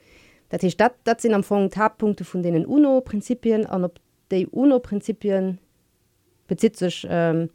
Dat 0.50 0.62
dat, 0.78 0.92
dat 1.02 1.20
sind 1.20 1.32
am 1.32 1.38
Anfang 1.38 1.70
Tabpunkte 1.70 2.24
von 2.24 2.42
denen 2.42 2.66
UNO-Prinzipien 2.66 3.66
an 3.66 3.84
op 3.84 3.98
de 4.32 4.48
UNO-Prinzipien 4.50 5.58
bezit 6.48 6.76
sich 6.76 7.06
ähm, 7.08 7.50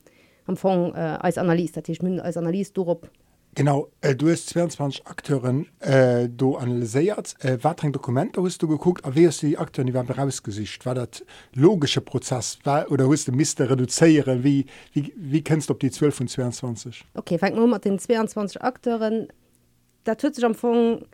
am 0.46 0.54
Anfang 0.54 0.94
äh, 0.94 1.18
als 1.20 1.38
Analyst. 1.38 1.78
Als 1.78 2.38
Analyst 2.38 2.78
Dorop 2.78 3.10
Genau 3.58 3.90
äh, 4.02 4.16
du 4.16 4.30
hast 4.30 4.50
22 4.50 5.08
Akteuren 5.08 5.66
äh, 5.80 6.30
du 6.30 6.58
analysiert 6.58 7.36
äh, 7.40 7.58
wat 7.64 7.82
Dokumente 7.92 8.40
hast 8.44 8.62
du 8.62 8.68
geguckt? 8.68 9.04
A 9.04 9.16
wie 9.16 9.28
die 9.28 9.58
Akteuren 9.58 9.88
die 9.88 9.96
waren 9.96 10.08
rausgesicht? 10.08 10.86
War 10.86 10.94
dat 10.94 11.26
logische 11.56 12.02
Prozess? 12.02 12.60
War, 12.66 12.92
oder 12.92 13.10
hast 13.10 13.28
du 13.28 13.32
Mister 13.32 13.68
reduzieren? 13.68 14.44
Wie, 14.44 14.68
wie, 14.94 15.12
wie 15.16 15.42
kennst 15.42 15.70
du 15.70 15.74
ob 15.74 15.80
die 15.80 15.90
12 15.90 16.16
von 16.16 16.28
22 16.28 17.04
Okay 17.16 17.40
fang 17.40 17.82
den 17.82 17.98
22 17.98 18.62
Akteuren. 18.62 19.28
Da 20.04 20.14
tut 20.14 20.36
sich 20.36 20.46
am 20.46 20.52
Anfang 20.52 21.06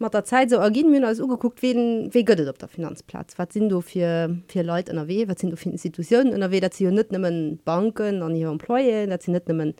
mat 0.00 0.14
der 0.14 0.24
Zeit 0.24 0.50
so 0.50 0.56
ergin 0.56 0.90
mir 0.90 1.06
als 1.06 1.20
ugeguckt 1.20 1.62
wie 1.62 1.74
wie 2.10 2.24
göttet 2.24 2.48
op 2.48 2.58
der 2.58 2.68
Finanzplatz? 2.68 3.38
Wat 3.38 3.52
sind 3.52 3.68
du 3.68 3.82
für 3.82 4.34
vier 4.48 4.64
Leute 4.64 4.92
in 4.92 4.96
der 4.96 5.28
wat 5.28 5.38
sind 5.38 5.50
du 5.50 5.56
für 5.56 5.68
Institutionen 5.68 6.32
in 6.32 6.40
der 6.40 6.60
dat 6.60 6.80
net 6.80 7.12
nimmen 7.12 7.60
Banken 7.64 8.22
an 8.22 8.34
ihre 8.34 8.50
Emploie 8.50 9.06
dat 9.06 9.22
sie 9.22 9.30
net 9.30 9.46
nimmen 9.46 9.74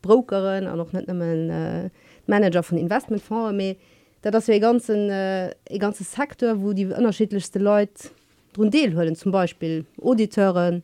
Brokerin 0.00 0.66
an 0.66 0.78
noch 0.78 0.92
net 0.92 1.08
äh, 1.08 1.90
Manager 2.26 2.62
von 2.62 2.78
Investmentfonds 2.78 3.76
da 4.22 4.30
das 4.30 4.48
wir 4.48 4.60
ganzen 4.60 5.10
äh, 5.10 5.54
ganze 5.78 6.04
Sektor 6.04 6.62
wo 6.62 6.72
die 6.72 6.86
unterschiedlichste 6.86 7.58
Leute 7.58 8.08
run 8.56 8.70
deelhöllen 8.70 9.14
zum 9.14 9.30
Beispiel 9.30 9.84
Auditeuren 10.02 10.82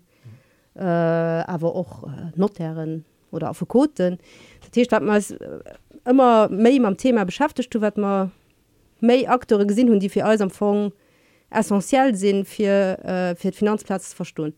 äh, 0.74 0.82
aber 0.82 1.74
auch 1.74 2.04
äh, 2.04 2.30
Notären 2.36 3.06
oder 3.30 3.50
auch 3.50 3.68
Koten 3.68 4.18
man 5.00 5.22
äh, 5.22 6.10
immer 6.10 6.48
méi 6.50 6.84
am 6.84 6.96
Thema 6.98 7.24
beschäftigt 7.24 7.74
du 7.74 7.80
wat 7.80 7.96
man 7.96 8.32
méi 9.02 9.26
Akteure 9.28 9.66
gesinn 9.66 9.90
hun 9.90 10.00
die 10.00 10.08
fir 10.08 10.26
Eisempfang 10.26 10.92
essentiell 11.50 12.14
sinn 12.14 12.44
fir 12.44 12.98
äh, 13.04 13.34
fir 13.36 13.52
Finanzplatz 13.52 14.14
verstohlen. 14.14 14.54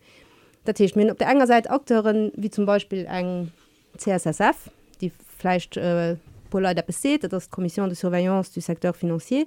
Dat 0.65 0.81
ich 0.81 0.97
mir 0.97 1.11
op 1.11 1.19
der 1.19 1.29
enger 1.29 1.47
Seite 1.47 1.71
Akteuren 1.71 2.31
wie 2.37 2.51
zum 2.51 2.67
Beispiel 2.67 3.07
eng 3.07 3.51
CSSF, 3.97 4.71
die 5.01 5.13
fleischcht 5.39 5.77
äh, 5.77 6.17
Pol 6.51 6.63
der 6.63 6.83
beseet, 6.83 7.33
das 7.33 7.51
Kommission 7.51 7.89
de 7.89 7.97
Surveillance 7.97 8.53
du 8.55 8.61
Sektor 8.61 8.95
financier, 8.95 9.47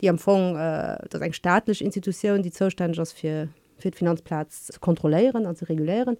die 0.00 0.08
am 0.08 0.18
Fong 0.18 0.56
äh, 0.56 0.98
das 1.08 1.20
eng 1.20 1.32
staatlich 1.32 1.82
Institution, 1.82 2.42
die 2.42 2.50
zostand 2.50 2.96
für, 2.96 3.48
für 3.78 3.92
Finanzplatz 3.92 4.66
zu 4.66 4.80
kontrollieren 4.80 5.46
an 5.46 5.56
zu 5.56 5.64
regulieren. 5.66 6.16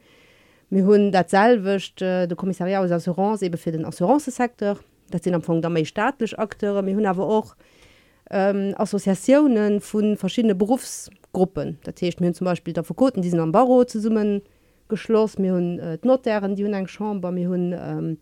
Mi 0.70 0.80
hunn 0.80 1.12
dat 1.12 1.30
selwicht 1.30 2.00
äh, 2.00 2.26
de 2.26 2.36
Kommissariat 2.36 2.82
aus 2.82 2.90
Assurance 2.90 3.44
eben 3.44 3.58
für 3.58 3.72
den 3.72 3.84
Assurancesektor, 3.84 4.78
dat 5.10 5.22
sind 5.22 5.34
am 5.34 5.42
Fong 5.42 5.60
der 5.60 5.70
méi 5.70 5.84
staatlich 5.84 6.38
Akteure, 6.38 6.82
mir 6.82 6.96
hunn 6.96 7.06
aber 7.06 7.26
auch 7.28 7.54
ähm, 8.30 8.74
Assoziationen 8.76 9.80
vun 9.80 10.16
verschiedene 10.16 10.54
Berufsgruppen. 10.54 11.78
Dat 11.84 12.00
heißt, 12.00 12.20
mir 12.20 12.32
zum 12.32 12.46
Beispiel 12.46 12.74
der 12.74 12.84
Verkoten 12.84 13.22
die 13.22 13.30
sind 13.30 13.40
am 13.40 13.52
Barro 13.52 13.84
zu 13.84 14.00
summen 14.00 14.42
geschloss 14.88 15.38
mir 15.38 15.54
hun 15.54 15.78
äh, 15.78 15.98
Notären, 16.02 16.56
die 16.56 16.64
hun 16.64 16.74
eng 16.74 16.86
Chamber 16.86 17.30
mir 17.30 17.48
hun 17.48 17.72
ähm, 17.72 18.18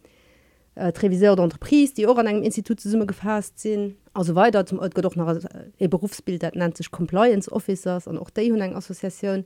äh, 0.75 0.92
Treviseur 0.92 1.35
d'Entreprise, 1.35 1.94
die 1.94 2.06
auch 2.06 2.16
an 2.16 2.26
engem 2.26 2.44
Institut 2.44 2.80
zu 2.80 2.88
Summe 2.88 3.06
gefasst 3.06 3.59
sind. 3.59 3.97
Also 4.14 4.35
weiter 4.35 4.64
zum 4.66 4.78
Ort 4.78 4.97
doch 4.97 5.16
noch 5.16 5.38
e 5.78 5.88
Berufsbild 5.88 6.42
dat 6.42 6.54
nennt 6.54 6.76
sich 6.76 6.90
Compliance 6.90 7.50
Officers 7.50 8.06
an 8.09 8.18
auch 8.18 8.30
de 8.30 8.50
hun 8.50 8.61
eng 8.61 8.75
Assoziation. 8.75 9.44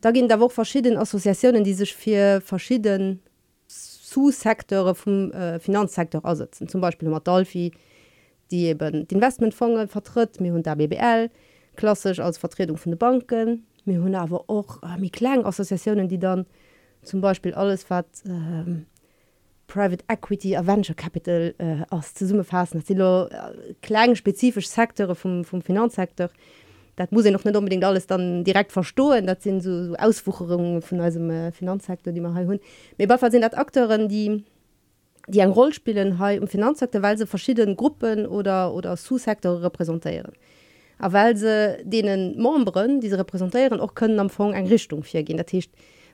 Da 0.00 0.10
gehen 0.10 0.28
da 0.28 0.40
auch 0.40 0.52
verschiedene 0.52 0.98
Assoziationen, 0.98 1.62
die 1.64 1.74
sich 1.74 1.94
für 1.94 2.40
verschiedene 2.40 3.18
Zusektore 3.68 4.94
vom 4.94 5.30
äh, 5.32 5.58
Finanzsektor 5.58 6.22
ersetzen, 6.24 6.68
zum 6.68 6.80
Beispiel 6.80 7.08
Madolfi, 7.08 7.72
die 8.52 8.66
eben 8.66 9.08
die 9.08 9.14
Investmentfonge 9.14 9.88
vertritt, 9.88 10.40
mir 10.40 10.52
hun 10.52 10.62
der 10.62 10.76
BBL, 10.76 11.30
klassisch 11.74 12.20
als 12.20 12.38
Vertretung 12.38 12.76
von 12.76 12.92
den 12.92 12.98
Banken, 12.98 13.66
mir 13.84 14.00
hun 14.00 14.14
aber 14.14 14.44
auch 14.48 14.82
äh, 14.82 15.00
mit 15.00 15.12
kleinen 15.12 15.44
Assoziationen 15.44 16.08
die 16.08 16.18
dann 16.18 16.46
zum 17.02 17.20
Beispiel 17.20 17.54
alles 17.54 17.90
wat 17.90 18.06
ähm, 18.26 18.86
private 19.66 20.04
equity 20.08 20.56
Avenger 20.56 20.94
capital 20.94 21.54
äh, 21.58 21.82
aus 21.90 22.14
zu 22.14 22.26
summe 22.26 22.44
fassen 22.44 22.82
äh, 22.88 23.74
kleinen 23.80 24.16
spezifisch 24.16 24.68
Sektore 24.68 25.14
vom, 25.14 25.44
vom 25.44 25.62
Finanzsektor. 25.62 26.28
Dat 26.96 27.10
muss 27.10 27.24
ich 27.24 27.32
noch 27.32 27.44
nicht 27.44 27.56
unbedingt 27.56 27.84
alles 27.84 28.06
dann 28.06 28.44
direkt 28.44 28.70
verstohlen 28.70 29.26
dat 29.26 29.42
sind 29.42 29.62
so, 29.62 29.84
so 29.84 29.94
Auswucherungen 29.94 30.82
von 30.82 31.00
unserem 31.00 31.30
äh, 31.30 31.52
Finanzsektor 31.52 32.12
die 32.12 32.20
man 32.20 32.36
hun 32.46 32.60
sind 32.98 33.42
dat 33.42 33.56
Akteuren 33.56 34.08
die 34.08 34.44
die 35.28 35.42
ein 35.42 35.50
Rolle 35.50 35.72
spielen 35.72 36.18
im 36.20 36.48
Finanzsektor 36.48 37.02
weil 37.02 37.16
sie 37.16 37.26
verschiedene 37.26 37.74
Gruppen 37.74 38.26
oder 38.26 38.74
oder 38.74 38.96
Zusektore 38.96 39.62
repräsentieren. 39.62 40.32
A 40.98 41.12
weil 41.12 41.36
se 41.36 41.78
denen 41.84 42.40
membres 42.40 43.00
diese 43.00 43.18
repräsentieren 43.18 43.80
auch 43.80 43.94
können 43.94 44.18
am 44.18 44.30
Fong 44.30 44.54
eng 44.54 44.66
Richtung 44.66 45.02
fir 45.02 45.22
gehen 45.22 45.36
dercht 45.36 45.70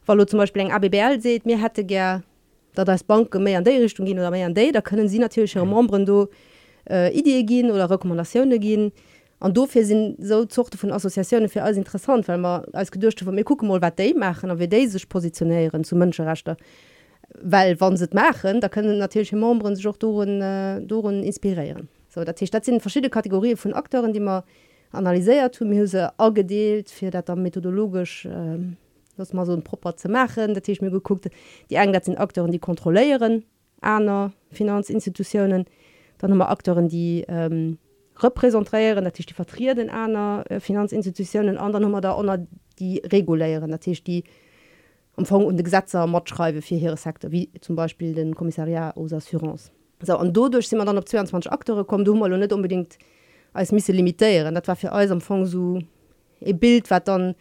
weil 0.06 0.18
du 0.18 0.26
zum 0.26 0.38
Beispiel 0.38 0.62
eng 0.62 0.72
ABBL 0.72 1.20
seht 1.20 1.46
mir 1.46 1.60
hätte 1.62 1.84
ger 1.84 2.22
da 2.74 2.84
das 2.84 3.02
Bank 3.02 3.34
mé 3.34 3.56
an 3.56 3.64
der 3.64 3.80
Richtung 3.80 4.06
gehen 4.06 4.18
oder 4.18 4.32
an 4.32 4.54
day 4.54 4.72
da 4.72 4.80
können 4.80 5.08
sie 5.08 5.18
natürlich 5.18 5.54
ihre 5.56 5.66
membres 5.66 6.04
do 6.04 6.28
äh, 6.88 7.12
idee 7.12 7.42
gehen 7.42 7.70
oder 7.70 7.90
Rekommandationen 7.90 8.58
gehen. 8.60 8.92
An 9.40 9.54
dofir 9.54 9.84
sind 9.84 10.16
so 10.18 10.46
zochte 10.46 10.76
von 10.76 10.90
Assoziationen 10.90 11.48
für 11.48 11.62
alles 11.62 11.76
interessant 11.76 12.26
weil 12.28 12.38
man 12.38 12.64
als 12.72 12.90
gedurchte 12.90 13.24
von 13.24 13.34
mir 13.34 13.44
gucken 13.44 13.68
mal 13.68 13.80
wat 13.80 13.98
de 13.98 14.12
machen 14.14 14.58
wie 14.58 14.68
de 14.68 14.86
sich 14.86 15.08
positionieren 15.08 15.84
zu 15.84 15.96
Mönscherechter 15.96 16.56
weil 17.34 17.80
wann 17.80 17.96
se 17.96 18.08
machen 18.12 18.60
da 18.60 18.68
können 18.68 18.98
natürlich 18.98 19.32
membres 19.32 19.78
sich 19.78 19.86
auch 19.86 19.96
doren, 19.96 20.40
äh, 20.40 21.26
inspirieren. 21.26 21.88
So 22.08 22.24
dat 22.24 22.38
sind 22.38 22.80
verschiedene 22.80 23.10
Kategorien 23.10 23.56
von 23.56 23.74
Akteuren 23.74 24.12
die 24.12 24.20
man 24.20 24.42
analyséiert 24.92 25.60
hun 25.60 25.72
huse 25.72 26.10
agedeelt 26.18 26.90
fir 26.90 27.10
dat 27.10 27.28
methodologisch 27.36 28.24
äh, 28.24 28.58
man 29.32 29.46
so 29.46 29.60
proper 29.60 29.96
ze 29.96 30.08
machen. 30.08 30.54
Dat 30.54 30.68
ich 30.68 30.80
mir 30.80 30.90
geguckt 30.90 31.28
die 31.70 31.74
eng 31.74 31.94
sind 32.02 32.18
Akteuren 32.18 32.52
die 32.52 32.58
kontrolieren 32.58 33.44
aner 33.80 34.32
Finanzinstitutionen. 34.50 35.66
Dann 36.18 36.32
haben 36.32 36.42
Akteuren 36.42 36.88
die 36.88 37.24
ähm, 37.28 37.78
repräsentieren 38.16 39.04
dat 39.04 39.18
die 39.18 39.32
vertrierten 39.32 39.90
aner 39.90 40.44
äh, 40.48 40.60
Finanzinstitutionen. 40.60 41.58
Anderen 41.58 41.82
nummer 41.82 42.00
da 42.00 42.12
onder 42.12 42.46
die 42.78 42.98
regulären 43.12 43.70
dat 43.70 43.84
die 43.86 44.24
umfang 45.18 45.44
und 45.44 45.62
Gesetzer 45.62 46.06
matschreibe 46.06 46.62
fir 46.62 46.78
here 46.78 46.96
Sektor 46.96 47.30
wie 47.30 47.50
zum 47.60 47.76
Beispiel 47.76 48.14
den 48.14 48.34
Kommissariat 48.34 48.96
aus 48.96 49.12
Assurance 49.12 49.70
so, 50.00 50.18
und 50.18 50.36
dodurch 50.36 50.68
sind 50.68 50.78
man 50.78 50.86
dann 50.86 50.98
op 50.98 51.08
22 51.08 51.50
Akteure 51.50 51.84
kommen 51.84 52.04
du 52.04 52.14
mal 52.14 52.30
net 52.38 52.52
unbedingt 52.52 52.98
als 53.52 53.72
miss 53.72 53.88
limitieren. 53.88 54.54
Dat 54.54 54.68
war 54.68 54.76
für 54.76 54.92
alles 54.92 55.10
am 55.10 55.20
Fong 55.20 55.46
so 55.46 55.80
e 56.40 56.52
bild 56.52 56.90
wat 56.90 57.08
dann 57.08 57.34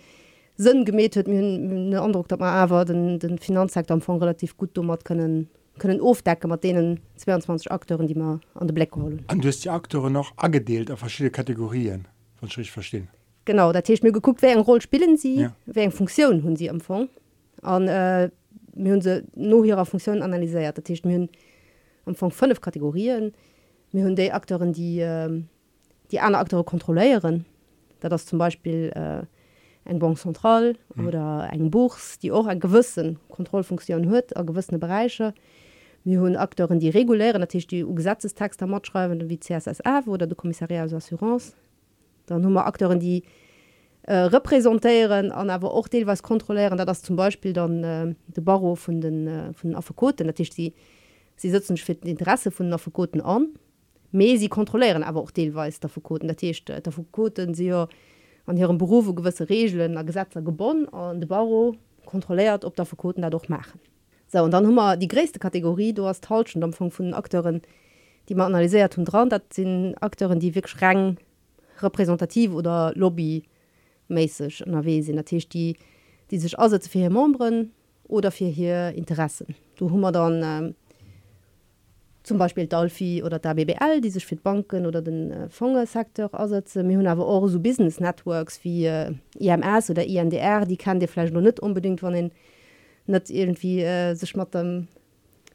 sinn 0.55 0.85
gemet 0.85 1.15
huet 1.15 1.27
mir 1.27 2.01
andruck 2.01 2.27
dat 2.27 2.39
man 2.39 2.53
awer 2.53 2.85
den 2.85 3.19
den 3.19 3.37
Finanzsektor 3.37 3.93
am 3.93 4.01
Fong 4.01 4.19
relativ 4.19 4.57
gut 4.57 4.75
dummer 4.75 4.97
können 4.97 5.49
können 5.77 6.01
ofdecken 6.01 6.49
mat 6.49 6.63
denen 6.63 6.99
22 7.17 7.71
Akteuren 7.71 8.07
die 8.07 8.15
man 8.15 8.41
an 8.55 8.67
de 8.67 8.73
Black 8.73 8.95
holen. 8.95 9.23
An 9.27 9.41
du 9.41 9.51
die 9.51 9.69
Akteure 9.69 10.09
noch 10.09 10.33
agedeelt 10.37 10.89
auf 10.89 10.99
verschiedene 10.99 11.31
Kategorien 11.31 12.07
von 12.39 12.49
Schrich 12.49 12.71
verstehen. 12.71 13.07
Genau 13.45 13.71
da 13.71 13.81
mir 14.01 14.11
geguckt 14.11 14.41
wer 14.41 14.53
en 14.53 14.61
roll 14.61 14.81
spielen 14.81 15.17
sie 15.17 15.41
ja. 15.41 15.55
wer 15.67 15.91
Funktion 15.91 16.41
hun 16.43 16.55
sie 16.55 16.71
am 16.71 16.79
Fong 16.79 17.09
an 17.61 17.87
äh, 17.87 18.29
hun 18.75 19.01
se 19.01 19.23
no 19.35 19.63
ihrer 19.63 19.85
Funktion 19.85 20.21
analyseiert. 20.21 20.77
Dat 20.77 21.05
myn 21.05 21.29
am 22.05 22.15
von 22.15 22.31
fünf 22.31 22.61
Kategorien. 22.61 23.33
Mir 23.91 24.05
hun 24.05 24.15
de 24.15 24.31
Akteuren 24.31 24.73
die 24.73 24.99
äh, 24.99 25.43
die 26.11 26.19
andere 26.19 26.41
Akteure 26.41 26.63
kontrollieren 26.63 27.45
da 27.99 28.09
das 28.09 28.25
zum 28.25 28.39
Beispiel 28.39 28.91
äh, 28.95 29.89
eng 29.89 29.99
Bank 29.99 30.19
mhm. 30.23 31.07
oder 31.07 31.49
eng 31.51 31.71
Buchs 31.71 32.19
die 32.19 32.31
auch 32.31 32.45
ein 32.47 32.59
gewissen 32.59 33.19
Kontrollfunktion 33.29 34.07
hört 34.07 34.33
gewisse 34.45 34.77
Bereiche. 34.77 35.33
Mir 36.03 36.21
hun 36.21 36.35
Akteuren 36.35 36.79
die 36.79 36.89
regulären 36.89 37.41
natürlich 37.41 37.67
die 37.67 37.83
Gesetzestext 37.83 38.61
der 38.61 38.67
Mordschreiben 38.67 39.29
wie 39.29 39.39
CSSF 39.39 40.07
oder 40.07 40.27
de 40.27 40.35
Kommissariat 40.35 40.93
Assurance 40.93 41.53
dann 42.27 42.41
nummer 42.41 42.65
Akteuren 42.65 42.99
die 42.99 43.23
äh, 44.07 44.15
repräsentieren 44.15 45.31
an 45.31 45.49
aber 45.49 45.73
auch 45.73 45.87
den 45.87 46.07
was 46.07 46.23
kontrollieren 46.23 46.77
da 46.77 46.85
das 46.85 47.03
zum 47.03 47.15
Beispiel 47.15 47.53
dann 47.53 47.83
äh, 47.83 48.15
de 48.27 48.43
Barro 48.43 48.75
von 48.75 49.01
den 49.01 49.27
äh, 49.27 49.53
von 49.53 49.75
Afkoten 49.75 50.25
natürlich 50.25 50.51
die 50.51 50.73
sie 51.35 51.49
sitzen 51.49 51.77
für 51.77 51.93
den 51.93 52.11
Interesse 52.11 52.49
von 52.49 52.71
Afkoten 52.73 53.21
an 53.21 53.49
me 54.11 54.37
sie 54.37 54.47
kontrollieren 54.47 55.03
aber 55.03 55.21
auch 55.21 55.31
deelweis 55.31 55.81
der 55.81 55.89
Fokoten 55.89 56.27
der 56.27 56.37
Tisch 56.37 56.63
der 56.63 56.91
Fokoten 56.91 57.53
sie 57.53 57.67
ja 57.67 57.87
an 58.45 58.55
ihrem 58.55 58.77
Berufe 58.77 59.13
gewisse 59.13 59.49
Regeln 59.49 59.93
der 59.93 60.05
Gesetzer 60.05 60.41
geboren 60.41 60.87
an 60.93 61.19
de 61.19 61.27
Barro 61.27 61.75
kontrolliert 62.05 62.63
ob 62.63 62.77
der 62.77 62.85
Fokoten 62.85 63.21
dadurch 63.21 63.49
machen. 63.49 63.79
So 64.27 64.41
und 64.41 64.51
dann 64.51 64.65
hummer 64.65 64.95
die 64.95 65.09
gräste 65.09 65.37
Kategorie 65.37 65.91
du 65.93 66.05
hast 66.05 66.25
falschschen 66.25 66.61
Dampfung 66.61 66.91
von 66.91 67.07
den 67.07 67.13
Akteuren 67.13 67.61
die 68.29 68.35
man 68.35 68.47
analysiert 68.47 68.97
und 68.97 69.03
dran 69.03 69.29
dat 69.29 69.53
sind 69.53 69.95
Akteuren 70.01 70.39
die 70.39 70.55
wirklich 70.55 70.71
streng 70.71 71.17
repräsentativ 71.81 72.53
oder 72.53 72.93
Lobby 72.95 73.43
lobbymäßig 74.07 74.63
sind 75.05 75.15
natürlich 75.15 75.49
die 75.49 75.75
die 76.31 76.37
sich 76.37 76.57
also 76.57 76.77
für 76.79 76.99
hier 76.99 77.09
membres 77.09 77.67
oder 78.07 78.31
für 78.31 78.45
hier 78.45 78.93
Interessen. 78.95 79.55
Du 79.75 79.89
hummer 79.89 80.11
dann 80.11 80.41
ähm, 80.43 80.75
zum 82.23 82.37
Beispiel 82.37 82.67
Dolphi 82.67 83.23
oder 83.23 83.39
der 83.39 83.53
BBL, 83.53 84.01
die 84.01 84.09
sich 84.09 84.25
für 84.25 84.35
Banken 84.35 84.85
oder 84.85 85.01
den 85.01 85.31
äh, 85.31 85.49
Fongesektor 85.49 86.29
aussetzen. 86.33 86.89
Wir 86.89 86.97
haben 86.97 87.07
aber 87.07 87.25
auch 87.25 87.47
so 87.47 87.59
Business 87.59 87.99
Networks 87.99 88.63
wie 88.63 88.85
äh, 88.85 89.13
IMS 89.39 89.89
oder 89.89 90.05
INDR, 90.05 90.65
die 90.65 90.77
kann 90.77 90.99
dir 90.99 91.07
vielleicht 91.07 91.33
noch 91.33 91.41
nicht 91.41 91.59
unbedingt 91.59 91.99
von 91.99 92.13
den 92.13 92.31
net 93.05 93.29
irgendwie 93.29 93.81
äh, 93.81 94.13
sech 94.15 94.35
mat 94.35 94.53
dem 94.53 94.87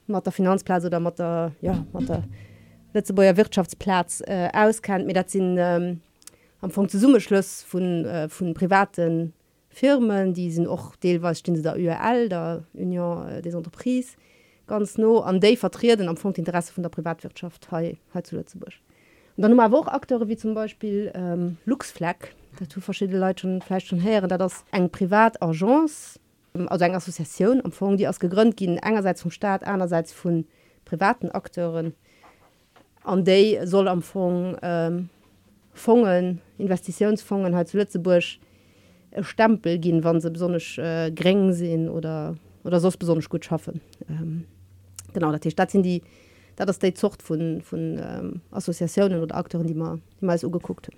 mat 0.07 0.25
der 0.25 0.33
Finanzplatz 0.33 0.87
oder 0.87 1.01
mat 1.01 1.19
der 1.19 1.53
ja 1.61 1.85
mat 1.93 2.09
der 2.09 3.37
Wirtschaftsplatz 3.37 4.23
äh, 4.27 4.49
auskennt 4.55 5.07
mir 5.07 5.13
dat 5.13 5.29
sinn 5.29 5.57
ähm, 5.59 6.01
am 6.63 6.71
Fong 6.71 6.89
zu 6.89 6.99
Summeschluss 6.99 7.67
vun 7.69 8.07
äh, 8.07 8.29
vun 8.31 8.55
privaten 8.55 9.35
Firmen 9.69 10.33
die 10.33 10.51
sind 10.51 10.69
och 10.69 10.97
deelweis 11.03 11.41
stehen 11.41 11.57
sie 11.57 11.63
der 11.63 11.77
UL 11.77 12.29
der 12.29 12.65
Union 12.73 13.29
äh, 13.29 13.43
des 13.43 13.55
Entreprise 13.55 14.17
ganz 14.67 14.97
no 14.97 15.21
an 15.21 15.41
déi 15.41 15.57
vertreten 15.57 16.09
am 16.09 16.17
Fond 16.17 16.39
Interesse 16.39 16.73
vun 16.75 16.83
der 16.83 16.91
Privatwirtschaft 16.91 17.69
he 17.73 17.99
zu 18.23 18.37
Lützeburg. 18.37 18.73
Und 19.37 19.43
dann 19.43 19.73
wo 19.73 19.83
Akteure 19.83 20.29
wie 20.29 20.37
zum 20.37 20.55
Beispiel 20.55 21.11
ähm, 21.15 21.57
Luxfleck, 21.65 22.35
dazu 22.59 22.81
verschiedene 22.81 23.19
Leute 23.19 23.41
schon 23.41 23.63
vielleicht 23.63 23.89
schon 23.89 23.99
her, 23.99 24.27
da 24.29 24.39
das 24.39 24.65
eng 24.71 24.89
Privatagenz 24.89 26.21
aus 26.69 26.83
einer 26.83 26.97
Assoziation 26.97 27.61
empfangen 27.65 27.97
die 27.97 28.07
aus 28.07 28.21
gegründet 28.21 28.59
gehen 28.59 28.79
einerseits 28.79 29.23
vom 29.23 29.31
Staat 29.31 29.65
einerseits 29.65 30.13
von 30.13 30.47
privaten 30.85 31.31
Akteuren. 31.31 31.95
An 33.03 33.25
day 33.25 33.61
soll 33.65 33.89
empfangen 33.89 34.57
ähm, 34.63 35.09
Fongen 35.75 36.41
Investitionsfongen 36.63 37.67
zu 37.67 37.77
Lützeburg 37.77 38.25
Stempel 39.21 39.79
gehen 39.79 40.05
wann 40.05 40.21
sie 40.21 40.31
besonders 40.31 40.79
äh, 40.79 41.11
gering 41.11 41.53
sind 41.53 41.89
oder 41.89 42.37
oder 42.65 42.81
so 42.81 42.91
besonders 42.91 43.29
gut 43.29 43.45
schaffen. 43.45 43.81
Ähm, 44.09 44.45
genau 45.13 45.37
die 45.37 45.51
Stadt 45.51 45.71
sind 45.71 45.83
die 45.83 46.03
da 46.57 46.65
das 46.65 46.79
die 46.79 46.95
Zucht 46.95 47.23
von 47.23 47.61
von 47.61 47.99
ähm, 47.99 48.41
Assoziationen 48.51 49.21
oder 49.21 49.37
Akteuren 49.37 49.67
die 49.67 49.75
man 49.75 50.01
die 50.21 50.25
meist 50.25 50.45
geguckt 50.45 50.89
haben. 50.89 50.97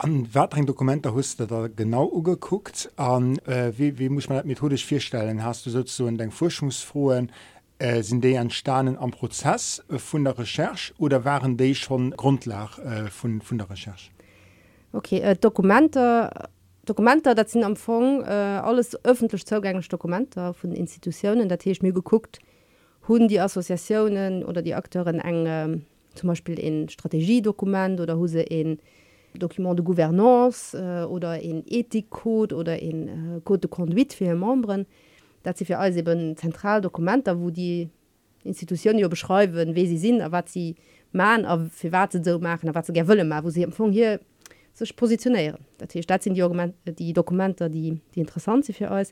An 0.00 0.32
weiteren 0.32 0.64
Dokumenter 0.64 1.12
hast 1.12 1.40
du 1.40 1.46
da 1.46 1.66
genau 1.66 2.08
ugeguckt 2.08 2.92
an 2.94 3.36
äh, 3.46 3.72
wie, 3.76 3.98
wie 3.98 4.08
muss 4.08 4.28
man 4.28 4.38
das 4.38 4.46
methodisch 4.46 4.86
feststellen? 4.86 5.42
Hast 5.42 5.66
du 5.66 5.70
sozusagen 5.70 6.16
deine 6.16 6.30
Forschungsfrohen 6.30 7.32
Äh, 7.80 8.02
sind 8.02 8.24
die 8.24 8.34
entstanden 8.34 8.96
am 8.96 9.12
Prozess 9.12 9.84
äh, 9.88 9.98
von 9.98 10.24
der 10.24 10.36
Recherche 10.36 10.92
oder 10.98 11.24
waren 11.24 11.56
die 11.56 11.76
schon 11.76 12.10
Grundlage 12.10 12.82
äh, 12.82 13.06
von, 13.08 13.40
von 13.40 13.58
der 13.58 13.70
Recherche? 13.70 14.10
Okay, 14.92 15.20
äh, 15.20 15.36
Dokumente, 15.36 16.28
Dokumente, 16.84 17.36
das 17.36 17.52
sind 17.52 17.62
am 17.62 17.72
Anfang 17.72 18.22
äh, 18.22 18.26
alles 18.26 18.98
öffentlich 19.04 19.46
zugängliche 19.46 19.90
Dokumente 19.90 20.54
von 20.54 20.72
Institutionen, 20.72 21.48
da 21.48 21.54
habe 21.54 21.70
ich 21.70 21.80
mir 21.80 21.92
geguckt, 21.92 22.40
haben 23.08 23.28
die 23.28 23.38
Assoziationen 23.38 24.44
oder 24.44 24.60
die 24.60 24.74
Akteuren 24.74 25.20
eng 25.20 25.46
äh, 25.46 25.78
zum 26.16 26.28
Beispiel 26.30 26.58
in 26.58 26.88
Strategiedokument 26.88 28.00
oder 28.00 28.14
haben 28.14 28.26
sie 28.26 28.42
in 28.42 28.80
Dokument 29.34 29.78
de 29.78 29.84
Gouvernance 29.84 30.76
äh, 30.76 31.04
oder 31.04 31.40
in 31.40 31.62
Ethikcode 31.66 32.54
oder 32.54 32.80
in 32.80 33.08
äh, 33.36 33.40
Code 33.44 33.60
de 33.60 33.70
Conduite 33.70 34.16
für 34.16 34.34
Membres 34.34 34.84
dat 35.42 35.58
sie 35.58 35.64
für 35.64 35.78
alles 35.78 35.96
eben 35.96 36.36
zentraldokumenter 36.36 37.40
wo 37.40 37.50
die 37.50 37.88
institutionen 38.44 38.98
ja 38.98 39.08
beschreiben 39.08 39.74
wie 39.74 39.86
sie 39.86 39.98
sind 39.98 40.20
aber 40.20 40.44
sie 40.46 40.76
man 41.12 41.44
auf 41.44 41.60
für 41.70 41.92
wat 41.92 42.12
so 42.12 42.38
machen 42.38 42.68
aber 42.68 42.82
sie 42.82 43.08
wolle 43.08 43.24
mal 43.24 43.44
wo 43.44 43.50
sie 43.50 43.62
empfang 43.62 43.92
hier 43.92 44.20
sich 44.74 44.94
positionieren. 44.94 45.58
Natürlich 45.80 46.04
statt 46.04 46.22
sind 46.22 46.34
die 46.34 46.42
Argument 46.42 46.74
die 46.84 47.12
Dokumente 47.12 47.68
die 47.68 48.00
die 48.14 48.20
interessant 48.20 48.64
sind 48.64 48.76
für 48.76 48.90
euch 48.90 49.08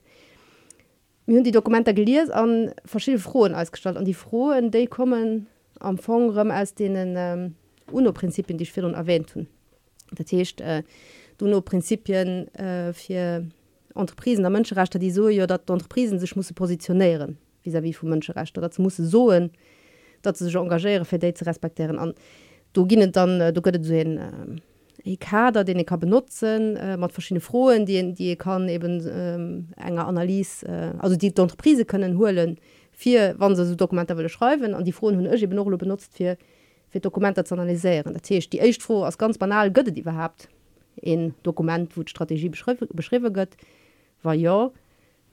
mir 1.27 1.43
die 1.43 1.51
Dokumente 1.51 1.93
geliers 1.93 2.31
an 2.31 2.73
verschiedene 2.85 3.21
frohen 3.21 3.55
ausgestattet 3.55 3.99
und 3.99 4.07
die 4.07 4.15
frohen 4.15 4.71
die 4.71 4.87
kommen 4.87 5.47
am 5.81 5.99
Fongraum 5.99 6.51
als 6.51 6.75
denen 6.75 7.15
ähm, 7.17 7.55
UNO-Prinzipien 7.91 8.59
die 8.59 8.65
ich 8.65 8.73
für 8.73 8.83
erwähnt 8.83 9.31
tun 9.31 9.49
das 10.13 10.31
heißt, 10.33 10.61
äh, 10.61 10.83
UNO-Prinzipien 11.41 12.49
äh, 12.55 12.93
für 12.93 13.45
Entreprisen 13.97 14.43
der 14.43 14.53
Mënscherechter 14.53 14.99
die 14.99 15.11
so 15.11 15.29
ja, 15.29 15.47
dat 15.47 15.69
d'Entprisen 15.69 16.19
sech 16.19 16.37
muss 16.37 16.53
positionieren 16.53 17.39
vis 17.65 17.75
wie 17.83 17.93
vu 17.95 18.07
Mënscherechter. 18.07 18.61
Dat 18.61 18.79
muss 18.79 18.97
soen 18.97 19.51
dat 20.23 20.37
ze 20.37 20.45
sech 20.45 20.63
engagéiere 20.63 21.05
fir 21.05 21.19
dé 21.19 21.33
ze 21.37 21.45
respektieren. 21.45 21.99
An 21.99 22.15
du 22.73 22.87
ginnet 22.87 23.17
dann 23.17 23.55
du 23.55 23.61
gëtt 23.61 23.85
so 23.85 23.95
hin 23.95 24.19
äh, 24.19 25.17
Kader 25.17 25.65
den 25.65 25.79
ik 25.79 25.87
kann 25.87 26.01
benutzen 26.01 26.77
äh, 26.77 26.97
mat 26.97 27.13
verschiedene 27.13 27.41
frohen 27.41 27.87
die 27.87 28.13
die 28.13 28.37
kann 28.37 28.69
eben 28.69 29.07
ähm, 29.09 29.69
enger 29.77 30.07
Analyse 30.07 30.67
äh, 30.67 30.93
also 30.99 31.17
die 31.17 31.31
d'Entprise 31.31 31.85
können 31.85 32.19
holen 32.19 32.59
vier 32.93 33.35
wann 33.39 33.57
se 33.57 33.65
so 33.67 33.75
Dokumente 33.75 34.17
will 34.17 34.29
schreiben 34.29 34.75
an 34.75 34.85
die 34.85 34.93
frohen 34.93 35.17
hun 35.17 35.27
ëch 35.27 35.47
noch 35.49 35.79
benutzt 35.79 36.13
fir 36.17 36.37
fir 36.89 37.01
Dokumente 37.01 37.45
zu 37.45 37.55
analyseieren 37.55 38.15
Dat 38.15 38.29
heißt, 38.29 38.53
die 38.53 38.61
echt 38.61 38.83
froh 38.83 39.05
als 39.05 39.19
ganz 39.19 39.39
banal 39.39 39.71
gëtt 39.71 39.95
die 39.95 40.01
überhaupt 40.01 40.49
in 40.97 41.35
Dokument 41.43 41.97
wo 41.97 42.03
Strategie 42.07 42.49
beschrieben 42.49 43.33
gött 43.33 43.57
war 44.27 44.35
ja 44.35 44.71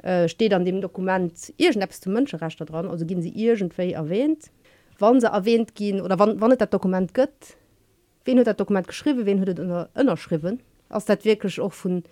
äh, 0.02 0.30
steht 0.30 0.54
an 0.54 0.64
dem 0.64 0.80
Dokument 0.80 1.54
ihr 1.58 1.68
irgendst 1.68 2.06
du 2.06 2.10
Mönscherecht 2.10 2.60
dran 2.62 2.88
also 2.88 3.06
gehen 3.06 3.22
sie 3.22 3.36
irgendwe 3.36 3.92
erwähnt. 3.94 4.52
Wann 5.00 5.20
sie 5.20 5.28
erwähnt 5.28 5.76
gehen 5.76 6.00
oder 6.00 6.18
wann 6.20 6.40
wann 6.40 6.58
das 6.58 6.70
Dokument 6.70 7.14
gött 7.14 7.58
wen 8.26 8.40
hat 8.40 8.48
das 8.48 8.56
Dokument 8.56 8.88
geschrieben? 8.88 9.26
Wen 9.26 9.42
hat 9.42 9.90
aus 10.90 11.06
dat 11.06 11.26
wirklich 11.26 11.60
auch 11.60 11.74
von 11.74 12.04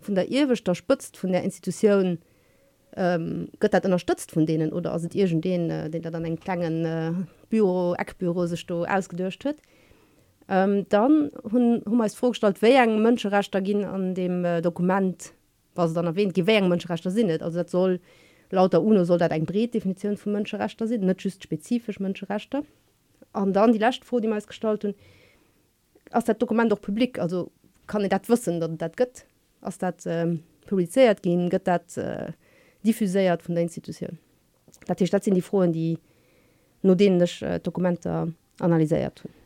von 0.00 0.14
der 0.16 0.30
Irwichter 0.30 0.74
spitzt 0.74 1.16
von 1.16 1.30
der 1.30 1.44
Institution 1.44 2.18
ähm, 2.96 3.48
gött 3.60 3.74
dat 3.74 3.84
unterstützt 3.84 4.32
von 4.32 4.46
denen? 4.46 4.72
Oder 4.72 4.92
also 4.92 5.08
irgend 5.12 5.44
den 5.44 5.70
äh, 5.70 5.90
den 5.90 6.02
der 6.02 6.10
dann 6.10 6.24
einen 6.24 6.40
klangen 6.40 6.84
äh, 6.84 7.12
Büro 7.50 7.94
Eckbüro 7.94 8.46
sich 8.46 8.66
ausgedurcht 8.70 9.44
wird 9.44 9.60
ähm, 10.48 10.86
dann 10.88 11.30
hun 11.50 11.82
hun 11.88 12.00
als 12.00 12.14
vorgestalt 12.14 12.60
wé 12.62 12.74
eng 12.82 13.00
Mënscherechter 13.02 13.60
ginn 13.60 13.84
an 13.84 14.14
dem 14.14 14.44
äh, 14.44 14.60
Dokument 14.60 15.32
was 15.74 15.92
dann 15.92 16.06
erwähnt 16.06 16.34
gewähren 16.34 16.68
Menschenrechter 16.68 17.10
sinnet 17.10 17.42
also 17.42 17.62
soll 17.66 18.00
lauter 18.50 18.82
UNO 18.82 19.04
soll 19.04 19.18
dat 19.18 19.32
eng 19.32 19.46
Bredefinition 19.46 20.16
von 20.16 20.32
Menschenrechter 20.32 20.86
sind 20.86 21.04
net 21.04 21.22
just 21.22 21.42
spezifisch 21.42 22.00
Menschenrechter 22.00 22.62
an 23.32 23.52
dann 23.52 23.72
die 23.72 23.78
Lächt 23.78 24.04
vor 24.04 24.20
die 24.20 24.28
meist 24.28 24.46
gestalten 24.46 24.94
aus 26.12 26.24
dat 26.24 26.40
Dokument 26.40 26.70
doch 26.70 26.80
publik? 26.80 27.18
Also 27.18 27.50
kann 27.86 28.08
dat 28.08 28.28
wissen 28.28 28.60
dat 28.60 28.80
dat 28.80 28.96
gött 28.96 29.26
aus 29.60 29.78
dat 29.78 30.02
ähm, 30.06 30.42
publizeiert 30.66 31.22
gehen? 31.22 31.48
Gött 31.48 31.66
dat 31.66 31.96
äh, 31.96 32.32
diffuséiert 32.84 33.42
von 33.42 33.54
der 33.54 33.62
institution? 33.62 34.18
Dat 34.86 35.00
dat 35.00 35.24
sind 35.24 35.34
die 35.34 35.42
frohen 35.42 35.72
die 35.72 35.98
nodänisch 36.82 37.42
äh, 37.42 37.58
Dokumente 37.58 38.32
analyseiert 38.60 39.24
hun 39.24 39.41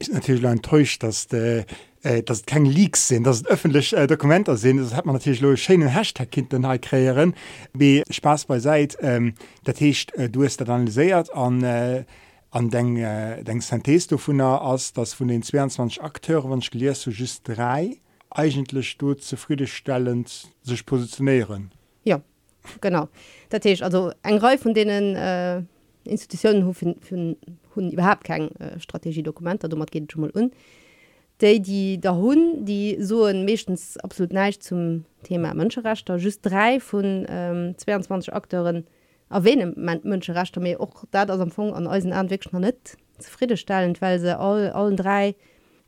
Ist 0.00 0.12
natürlich 0.12 0.44
enttäuscht, 0.44 1.02
dass 1.02 1.26
de, 1.26 1.64
äh, 2.02 2.22
das 2.22 2.46
kein 2.46 2.64
Leaks 2.64 3.08
sind, 3.08 3.24
das 3.24 3.44
öffentlich 3.44 3.92
äh, 3.96 4.06
Dokumente 4.06 4.56
sind. 4.56 4.78
Das 4.78 4.94
hat 4.94 5.06
man 5.06 5.14
natürlich 5.14 5.40
lo 5.40 5.56
schönen 5.56 5.88
Hashtag 5.88 6.32
hinter 6.32 6.78
kreieren. 6.78 7.34
wie 7.72 8.04
Spaß 8.08 8.44
bei 8.44 8.60
seit 8.60 8.96
ähm, 9.00 9.34
dat 9.64 9.80
heißt, 9.80 10.14
äh, 10.14 10.30
du 10.30 10.44
hast 10.44 10.60
das 10.60 10.68
analysiert 10.68 11.34
an 11.34 11.64
äh, 11.64 12.04
an 12.50 12.70
den, 12.70 12.96
äh, 12.96 13.42
den 13.44 13.60
Synthese 13.60 14.08
davon 14.08 14.40
aus, 14.40 14.92
dass 14.92 15.14
von 15.14 15.28
den 15.28 15.42
22 15.42 16.02
Akteuren, 16.02 16.50
wenn 16.50 16.58
ich 16.60 16.70
gelesen 16.70 16.94
so 16.94 17.10
just 17.10 17.46
drei 17.46 17.98
eigentlich 18.30 18.96
zufriedenstellend 18.98 20.48
sich 20.62 20.86
positionieren. 20.86 21.70
Ja, 22.04 22.20
genau. 22.80 23.08
Das 23.50 23.64
heißt, 23.64 23.82
also 23.82 24.12
ein 24.22 24.38
Reihe 24.38 24.58
von 24.58 24.74
denen 24.74 25.16
äh, 25.16 25.62
institutionen 26.08 26.64
hun 26.64 27.36
hun 27.74 27.90
überhaupt 27.90 28.24
kein 28.24 28.54
äh, 28.56 28.78
strategiedokument 28.80 29.62
dummer 29.64 29.86
geht 29.86 30.10
schon 30.12 30.22
mal 30.22 30.30
un. 30.34 30.50
Die 31.40 31.60
die 31.60 32.00
der 32.00 32.16
hun 32.16 32.64
die 32.64 32.96
so 33.00 33.32
mechtens 33.32 33.96
absolut 33.98 34.32
neisch 34.32 34.58
zum 34.58 35.04
thema 35.22 35.54
mönscherechter 35.54 36.16
just 36.16 36.44
drei 36.44 36.80
von 36.80 37.26
ähm, 37.28 37.74
22 37.76 38.32
akteuren 38.32 38.84
erwähnen 39.30 39.74
man 39.76 40.00
mönscherechter 40.02 40.60
mir 40.60 40.80
auch 40.80 41.04
dat 41.10 41.30
aus 41.30 41.40
am 41.40 41.50
fun 41.50 41.72
an 41.72 41.86
äußen 41.86 42.12
anweg 42.12 42.52
noch 42.52 42.60
net 42.60 42.96
zufriedenstellend 43.18 44.00
weil 44.00 44.18
se 44.18 44.38
all 44.38 44.70
allen 44.70 44.96
drei 44.96 45.36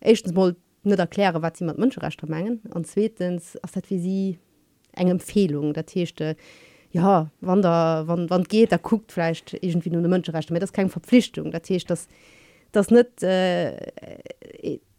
echtens 0.00 0.34
mal 0.34 0.54
net 0.84 0.98
erkläre 0.98 1.42
wat 1.42 1.56
sie 1.56 1.64
mat 1.64 1.78
mönscherechter 1.78 2.28
mengen 2.28 2.60
und 2.72 2.86
zweitens 2.86 3.56
as 3.62 3.72
wie 3.88 3.98
sie 3.98 4.38
eng 4.92 5.08
Empfehlung. 5.08 5.72
Der 5.72 5.86
Techte 5.86 6.36
ja 6.92 7.30
wann 7.40 7.62
da 7.62 8.04
wann 8.06 8.28
wann 8.30 8.44
geht 8.44 8.72
da 8.72 8.76
guckt 8.76 9.12
vielleicht 9.12 9.54
irgendwie 9.62 9.90
nur 9.90 10.00
eine 10.00 10.08
Mönscherechter 10.08 10.52
mir 10.52 10.60
das 10.60 10.72
keine 10.72 10.88
Verpflichtung. 10.88 11.50
Der 11.50 11.62
Tisch 11.62 11.84
das 11.84 12.08
das 12.72 12.90
nicht 12.90 13.22
äh, 13.22 13.76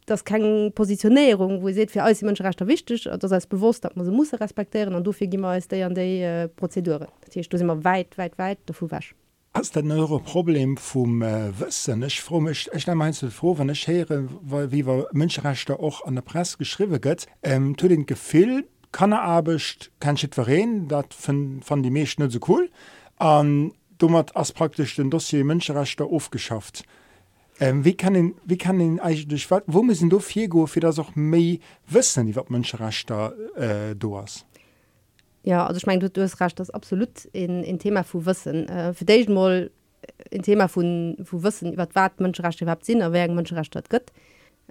das 0.06 0.26
keine 0.26 0.72
Positionierung 0.72 1.62
wo 1.62 1.68
ihr 1.68 1.74
seht 1.74 1.92
für 1.92 2.04
alles 2.04 2.22
Menschenrechte 2.22 2.68
wichtig 2.68 3.10
das 3.20 3.32
heißt 3.32 3.50
bewusst 3.50 3.86
dass 3.86 3.96
man 3.96 4.06
sie 4.06 4.12
muss 4.12 4.34
respektieren 4.34 4.96
und 4.96 5.06
du 5.06 5.12
immer 5.20 5.58
ist 5.58 5.74
an 5.74 5.96
die 5.96 6.22
äh, 6.22 6.48
Prozedure 6.48 7.08
du 7.34 7.58
immer 7.58 7.84
weit 7.84 8.18
weit 8.18 8.38
weit 8.38 8.60
davor 8.66 8.92
wasch 8.92 9.16
Hast 9.54 9.76
denn 9.76 9.92
eure 9.92 10.22
Problem 10.22 10.78
vom 10.78 11.22
äh, 11.22 11.52
Wissen? 11.60 12.04
Ich 12.04 12.22
froh 12.22 12.40
mich 12.40 12.70
ich 12.74 12.88
meinst 12.88 13.22
du 13.22 13.30
froh 13.30 13.58
wenn 13.58 13.68
ich 13.68 13.86
höre 13.86 14.30
weil 14.42 14.72
wie 14.72 14.88
wir 14.88 15.08
Menschenrechte 15.12 15.78
auch 15.78 16.06
an 16.06 16.16
der 16.16 16.22
Presse 16.22 16.58
geschrieben 16.58 17.04
wird. 17.04 17.28
Ähm, 17.44 17.78
zu 17.78 17.90
den 17.90 18.06
Gefehl 18.06 18.64
kann 18.92 19.12
er 19.12 19.22
abecht 19.22 19.92
kein 20.00 20.18
Schi 20.18 20.28
verreen 20.32 20.88
dat 20.88 21.16
van 21.18 21.84
die 21.84 21.92
Meesch 21.92 22.18
net 22.18 22.32
so 22.32 22.40
cool 22.48 22.70
an 23.18 23.74
hat 24.02 24.36
ass 24.36 24.52
praktisch 24.52 24.96
den 24.96 25.12
Dossier 25.12 25.46
Mënscherechter 25.46 26.10
ofgeschafft. 26.12 26.84
Ähm, 27.60 27.86
wie 27.86 27.94
kann 27.94 28.16
ihn, 28.16 28.34
wie 28.46 28.58
kann 28.58 28.80
den 28.80 29.00
eigentlich 29.00 29.48
wo 29.68 29.84
müssen 29.84 30.10
du 30.10 30.20
vier 30.20 30.48
go 30.48 30.66
für 30.66 30.80
das 30.80 30.98
auch 30.98 31.16
méi 31.16 31.60
wissen 31.88 32.26
die 32.26 32.36
wat 32.36 32.50
Mënscherechter 32.50 33.34
äh, 33.56 33.96
do 33.96 34.18
hast? 34.18 34.46
Ja, 35.44 35.66
also 35.66 35.78
ich 35.78 35.86
mein, 35.86 36.00
du, 36.00 36.10
du 36.10 36.22
hast 36.22 36.40
racht 36.40 36.60
das 36.60 36.70
absolut 36.70 37.26
in, 37.34 37.64
in 37.64 37.80
Thema 37.80 38.04
vu 38.04 38.26
Wissen. 38.26 38.68
Äh, 38.68 38.94
für 38.94 39.06
dich 39.06 39.28
mal 39.28 39.72
in 40.30 40.42
Thema 40.44 40.68
von, 40.68 41.18
von 41.24 41.44
Wissen, 41.44 41.78
wat 41.78 41.96
wat 41.96 42.20
Menschenrechte 42.20 42.64
überhaupt 42.64 42.86
sinn 42.86 43.02
aber 43.02 43.14
wegen 43.14 43.36
Menschenrechte 43.36 43.84
gött. 43.90 44.12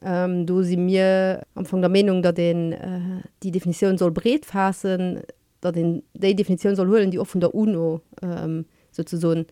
Ähm, 0.02 0.46
du 0.46 0.62
sie 0.62 0.76
mir 0.76 1.42
am 1.54 1.66
von 1.66 1.80
der 1.80 1.90
meinung 1.90 2.22
da 2.22 2.32
den 2.32 2.72
äh, 2.72 3.22
die 3.42 3.50
definition 3.50 3.98
soll 3.98 4.10
bret 4.10 4.46
fassen 4.46 5.20
da 5.60 5.72
den 5.72 6.02
die 6.14 6.34
definition 6.34 6.76
soll 6.76 6.88
holen 6.88 7.10
die 7.10 7.18
offen 7.18 7.40
der 7.40 7.54
uno 7.54 8.00
ähm, 8.22 8.64
sozusagen 8.90 9.46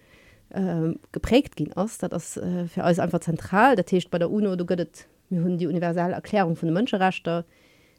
äh, 0.50 0.94
geprägt 1.12 1.56
gin 1.56 1.72
ass. 1.76 1.98
Dat 1.98 2.12
das 2.12 2.36
äh, 2.36 2.66
fir 2.66 2.84
alles 2.84 2.98
einfach 2.98 3.20
zentral. 3.20 3.76
Der 3.76 3.84
Techt 3.84 4.10
bei 4.10 4.18
der 4.18 4.30
UNO 4.30 4.56
du 4.56 4.64
gëtt 4.64 5.06
mir 5.30 5.42
hunn 5.42 5.58
die 5.58 5.66
universelle 5.66 6.14
Erklärung 6.14 6.56
vun 6.56 6.68
de 6.68 6.76
Mënscherechter 6.76 7.44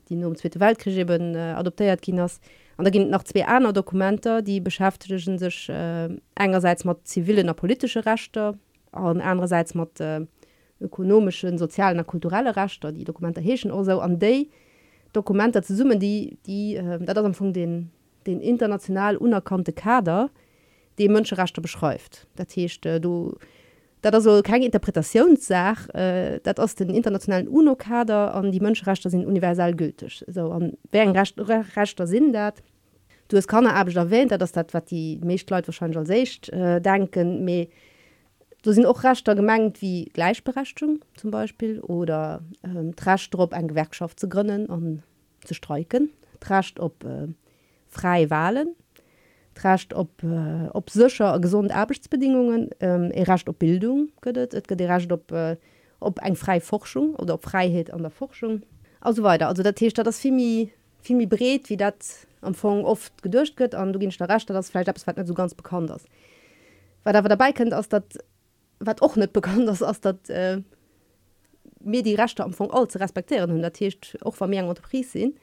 die 0.10 0.16
nur 0.16 0.30
umzwete 0.30 0.60
Weltkriben 0.60 1.36
äh, 1.36 1.54
adoptiert 1.56 2.02
Chinas 2.02 2.40
an 2.78 2.86
da 2.86 2.92
ginnt 2.92 3.12
nach 3.12 3.24
zwei 3.24 3.48
einer 3.48 3.74
Dokumenter 3.74 4.42
die 4.42 4.60
beschäftigen 4.60 5.38
sich 5.38 5.70
äh, 5.70 6.10
engerseits 6.36 6.86
mat 6.86 7.08
zivilen 7.08 7.54
politische 7.56 8.06
Rechte 8.06 8.58
an 8.92 9.22
andererseits 9.22 9.76
mat 9.76 10.00
äh, 10.00 10.26
ökonomischen 10.82 11.58
sozialen 11.58 12.06
kulturelle 12.06 12.56
Rechter 12.56 12.92
die 12.92 13.04
Dokumentation 13.04 13.72
also 13.72 14.00
an 14.00 14.20
day 14.20 14.50
Dokumente 15.14 15.62
zu 15.62 15.76
summen 15.76 16.00
die 16.00 16.38
die 16.46 16.76
äh, 16.76 17.00
das 17.00 17.38
von 17.38 17.54
den 17.54 17.92
den 18.26 18.40
international 18.42 19.18
unerkannte 19.18 19.74
Kader 19.74 20.30
die 20.98 21.08
Mönscherechter 21.08 21.62
beschreift. 21.62 22.28
Das 22.36 22.56
heißt, 22.56 22.86
du 23.02 23.36
dat 24.02 24.14
er 24.14 24.22
so 24.22 24.42
keine 24.42 24.66
Interpretationssach 24.66 25.90
äh, 25.94 26.40
dat 26.44 26.60
aus 26.60 26.76
den 26.76 26.90
internationalen 26.90 27.48
UNO-Kader 27.48 28.34
an 28.34 28.52
die 28.52 28.60
Mönscherechter 28.60 29.10
sind 29.10 29.26
universal 29.26 29.76
gültig 29.76 30.24
so 30.28 30.52
an 30.52 30.78
rechter 30.94 32.08
sind 32.08 32.34
dat. 32.34 32.62
Du 33.28 33.38
es 33.38 33.48
kann 33.48 33.66
er 33.66 33.76
aber 33.76 33.96
erwähnt 33.96 34.32
dass 34.32 34.52
das 34.52 34.68
wat 34.74 34.92
die 34.92 35.20
Mechtleute 35.24 35.68
wahrscheinlich 35.68 36.08
secht 36.08 36.50
äh, 36.50 36.80
denken 36.80 37.44
mehr 37.44 37.68
Du 38.62 38.74
sind 38.74 38.86
auch 38.86 39.04
rachter 39.04 39.36
gemengt 39.36 39.82
wie 39.82 40.06
Gleichberechtung 40.06 41.00
zum 41.16 41.32
Beispiel 41.32 41.80
oder 41.80 42.42
ähm, 42.64 42.96
Trastrop 42.96 43.54
ein 43.54 43.70
Gewerkschaft 43.70 44.20
zu 44.20 44.28
gründen 44.28 44.66
und 44.66 45.04
zu 45.46 45.54
streiken, 45.54 46.10
Trascht 46.42 46.80
op 46.80 47.04
äh, 47.06 47.28
freie 47.88 48.30
Wahlen, 48.30 48.76
racht 49.64 49.94
op 49.94 50.24
äh, 50.24 50.70
op 50.74 50.90
secher 50.90 51.40
gesund 51.40 51.72
Arbeitsbedingungen. 51.72 52.70
Ähm, 52.80 53.12
racht 53.16 53.50
op 53.50 53.60
Bildung 53.60 54.10
racht 54.24 55.12
op 55.12 55.32
äh, 55.32 55.58
op 56.00 56.20
eng 56.20 56.36
frei 56.36 56.60
Forschung 56.62 57.16
oder 57.16 57.36
op 57.36 57.44
Freiheit 57.44 57.92
an 57.92 58.02
der 58.02 58.12
Forschung. 58.12 58.64
Also 59.02 59.24
weiter. 59.24 59.48
Also 59.48 59.64
der 59.64 59.76
Tee 59.76 59.90
das 59.90 60.24
vimi 60.24 60.72
vimi 61.04 61.26
bret 61.26 61.70
wie 61.70 61.78
dat 61.78 62.06
am 62.42 62.54
Fong 62.54 62.86
oft 62.86 63.22
gedurcht 63.22 63.58
gött 63.58 63.76
an 63.76 63.94
du 63.94 64.00
ginst 64.00 64.20
der 64.20 64.30
racht 64.30 64.50
das 64.50 64.70
vielleicht 64.70 64.90
ab 64.90 64.98
so 64.98 65.34
ganz 65.34 65.54
bekannt 65.54 65.90
ist. 65.92 66.08
Weil 67.04 67.14
da 67.14 67.22
dabei 67.22 67.52
kennt 67.52 67.74
aus 67.74 67.90
dat 67.90 68.18
wat 68.80 69.02
och 69.02 69.18
net 69.18 69.34
bekannt 69.34 69.70
ist, 69.70 69.84
als 69.84 70.02
dat 70.02 70.30
äh, 70.30 70.62
mir 71.80 72.04
die 72.04 72.16
Rechte 72.16 72.44
am 72.44 72.54
Fong 72.54 72.72
all 72.72 72.88
zu 72.88 73.00
respektieren 73.00 73.52
hun 73.52 73.62
dercht 73.62 74.18
auch 74.24 74.36
ver 74.36 74.48
mir 74.48 74.66
Unterprise 74.66 75.12
sinn. 75.12 75.36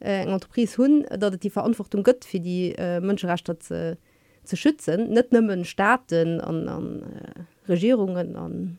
Äh, 0.00 0.22
eng 0.22 0.32
Unterprise 0.32 0.78
hunn, 0.78 1.04
datt 1.18 1.42
die 1.42 1.50
Verantwortung 1.50 2.02
gëtt 2.02 2.24
fir 2.24 2.40
die 2.40 2.74
äh, 2.76 3.00
Mënscherechter 3.00 3.58
ze, 3.60 3.96
ze 4.44 4.56
schützen, 4.56 5.10
net 5.12 5.32
nëmmen 5.32 5.64
Staaten 5.64 6.40
an, 6.40 6.68
an 6.68 7.02
äh, 7.02 7.68
Regierungen 7.68 8.36
an 8.36 8.78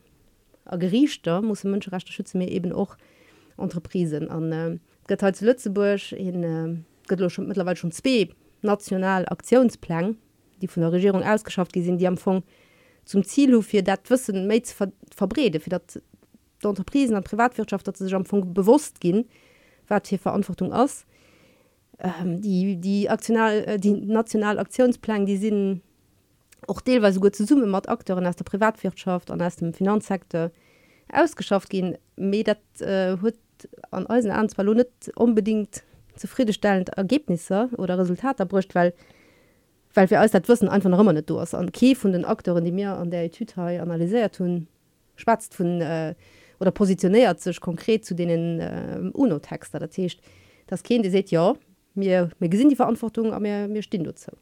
Gerichter 0.78 1.42
muss 1.42 1.64
Mënscherechter 1.64 2.12
schützen 2.12 2.38
mir 2.38 2.50
eben 2.50 2.72
och 2.72 2.96
Entreprisen. 3.56 4.30
An 4.30 4.52
äh, 4.52 4.78
Gött 5.06 5.36
zu 5.36 5.44
Lützeburg 5.44 6.12
in 6.12 6.42
äh, 6.42 6.76
gëtt 7.08 7.30
schon 7.30 7.48
mittlerweile 7.48 7.76
schon 7.76 7.92
zwe 7.92 8.28
national 8.62 9.26
Aktionsplan, 9.28 10.16
die 10.60 10.68
vun 10.68 10.82
der 10.82 10.92
Regierung 10.92 11.22
ausgeschafft 11.22 11.74
die 11.74 11.82
sind 11.82 11.98
die 11.98 12.08
am 12.08 12.16
Fong, 12.16 12.38
äh, 12.38 12.65
zum 13.06 13.24
Ziel 13.24 13.62
fir 13.62 13.82
dat 13.82 14.10
Wissen 14.10 14.46
me 14.46 14.60
ver 14.62 14.92
verbrede 15.14 15.60
fir 15.60 15.70
dat 15.70 16.02
der 16.62 16.70
Unterprisen 16.70 17.16
an 17.16 17.24
Privatwirtschaft 17.24 17.86
dat 17.86 18.12
am 18.12 18.26
Funk 18.26 18.52
bewusst 18.52 19.00
gin 19.00 19.24
wat 19.88 20.08
hier 20.08 20.18
Verantwortung 20.18 20.72
aus 20.72 21.06
ähm, 22.00 22.40
die 22.42 22.76
die 22.76 23.08
aktional 23.08 23.78
die 23.78 23.92
national 23.92 24.58
Aktionsplan 24.58 25.24
die 25.24 25.36
sinn 25.36 25.82
auch 26.66 26.80
deelweise 26.80 27.20
gut 27.20 27.36
zu 27.36 27.46
summe 27.46 27.66
mat 27.66 27.88
Akteuren 27.88 28.26
aus 28.26 28.36
der 28.36 28.44
Privatwirtschaft 28.44 29.30
an 29.30 29.40
aus 29.40 29.56
dem 29.56 29.72
Finanzsektor 29.72 30.50
ausgeschafft 31.12 31.70
gin 31.70 31.96
me 32.16 32.42
dat 32.42 32.58
hue 32.80 33.30
äh, 33.30 33.32
an 33.90 34.06
äusen 34.08 34.32
an 34.32 34.48
zwar 34.48 34.64
net 34.74 35.12
unbedingt 35.14 35.84
zufriedenstellend 36.16 36.88
Ergebnisse 36.90 37.68
oder 37.76 37.98
Resultat 37.98 38.40
erbrucht 38.40 38.74
weil 38.74 38.92
die 38.92 39.15
weil 39.96 40.10
wir 40.10 40.20
alles 40.20 40.32
wissen 40.48 40.68
einfach 40.68 40.90
noch 40.90 41.00
immer 41.00 41.12
nicht 41.12 41.30
durch 41.30 41.54
an 41.54 41.72
Kie 41.72 41.94
von 41.94 42.12
den 42.12 42.24
Akteuren 42.24 42.64
die 42.64 42.72
mir 42.72 42.92
an 42.92 43.10
der 43.10 43.30
Tütei 43.30 43.80
analysiert 43.80 44.36
tun 44.36 44.68
spatzt 45.16 45.54
von 45.54 45.80
äh, 45.80 46.14
oder 46.60 46.70
positioniert 46.70 47.40
sich 47.40 47.60
konkret 47.60 48.04
zu 48.04 48.14
denen 48.14 48.60
äh, 48.60 49.10
UNO-Texter. 49.12 49.78
Der 49.78 49.90
Tisch 49.90 50.18
das 50.66 50.82
Kind 50.82 51.04
die 51.04 51.10
seht 51.10 51.30
ja 51.30 51.54
mir 51.94 52.30
mir 52.38 52.48
gesinn 52.48 52.68
die 52.68 52.76
Verantwortung 52.76 53.32
aber 53.32 53.40
mir 53.40 53.68
mir 53.68 53.82
stehen 53.82 54.04
dazu. 54.04 54.32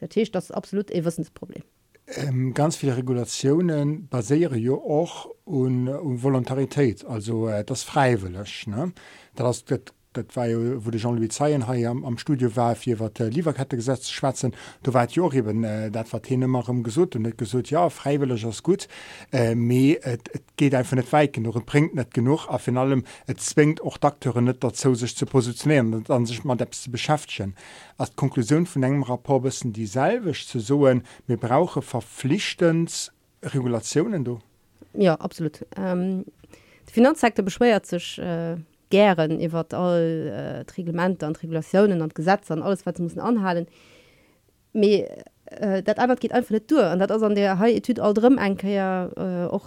Der 0.00 0.08
Tisch 0.08 0.30
das 0.30 0.50
absolut 0.50 0.90
Wissensproblem. 0.90 1.62
Ähm, 2.08 2.52
ganz 2.52 2.76
viele 2.76 2.96
Regulationen 2.96 4.08
basiere 4.08 4.56
ja 4.56 4.72
auch 4.72 5.30
und 5.44 5.88
um, 5.88 5.94
um 5.94 6.22
Volontarität 6.22 7.04
also 7.04 7.48
äh, 7.48 7.64
das 7.64 7.82
freiwillig 7.82 8.66
ne? 8.66 8.92
Das, 9.34 9.64
das 9.64 9.80
dat 10.12 10.36
war 10.36 10.46
ja, 10.46 10.56
wo 10.84 10.90
de 10.90 11.00
Jean 11.00 11.16
Louis 11.16 11.30
Zeien 11.30 11.66
ha 11.66 11.72
am, 11.72 12.04
am 12.04 12.18
Studio 12.18 12.54
war 12.54 12.74
fir 12.74 13.00
wat 13.00 13.20
äh, 13.20 13.28
Lieferkette 13.28 13.76
gesetzt 13.76 14.12
schwatzen 14.12 14.54
du 14.82 14.92
wart 14.94 15.12
Jo 15.12 15.30
eben 15.32 15.64
äh, 15.64 15.90
dat 15.90 16.12
wat 16.12 16.26
hinmmerem 16.26 16.82
gesot 16.82 17.16
und 17.16 17.22
net 17.22 17.38
gesot 17.38 17.70
ja 17.70 17.88
freiwillig 17.88 18.44
ass 18.44 18.62
gut. 18.62 18.88
Äh, 19.32 19.54
me 19.54 19.96
et, 20.02 20.28
et 20.34 20.42
geht 20.56 20.74
einfach 20.74 20.96
net 20.96 21.12
weiken 21.12 21.44
noch 21.44 21.62
bringt 21.64 21.94
net 21.94 22.12
genug. 22.12 22.48
A 22.48 22.60
in 22.66 22.76
allem 22.76 23.04
et 23.26 23.40
zwingt 23.40 23.80
och 23.80 23.98
Dakteuren 23.98 24.44
net 24.44 24.62
dazu 24.62 24.94
sich 24.94 25.16
zu 25.16 25.26
positionieren 25.26 25.94
und 25.94 26.10
an 26.10 26.26
sich 26.26 26.44
man 26.44 26.58
depst 26.58 26.84
zu 26.84 26.90
beschaftchen 26.90 27.54
als 27.96 28.14
Konklusion 28.16 28.66
vun 28.66 28.82
engem 28.82 29.02
rapport 29.02 29.42
bisssen 29.42 29.72
dieselvich 29.72 30.46
zu 30.46 30.60
soen 30.60 31.02
mir 31.26 31.36
brauche 31.38 31.82
verpflichtens 31.82 33.12
Regulationen 33.42 34.24
du? 34.24 34.40
Ja 34.94 35.14
absolut. 35.14 35.66
Ähm, 35.76 36.24
der 36.86 36.92
Finanzsektor 36.92 37.44
beschwiert 37.44 37.86
sich 37.86 38.18
äh 38.18 38.56
gieren 38.92 39.40
iwwer 39.40 39.66
all 39.72 40.28
äh, 40.28 40.72
Reglement 40.76 41.22
an 41.24 41.34
Regulationen 41.34 42.02
an 42.02 42.10
Gesetze 42.10 42.52
an 42.52 42.62
alles 42.62 42.84
wat 42.86 42.98
muss 42.98 43.16
anhalen. 43.18 43.66
Me, 44.72 45.08
äh, 45.46 45.82
dat 45.82 45.98
einfach 45.98 46.20
geht 46.20 46.32
einfach 46.32 46.50
net 46.50 46.70
durch. 46.70 46.84
An 46.84 46.98
dat 46.98 47.10
an 47.10 47.34
der 47.34 47.58
Haityd 47.58 48.00
all 48.00 48.14
drin 48.14 48.38
enkeier 48.38 49.10
ja, 49.16 49.46
äh, 49.46 49.60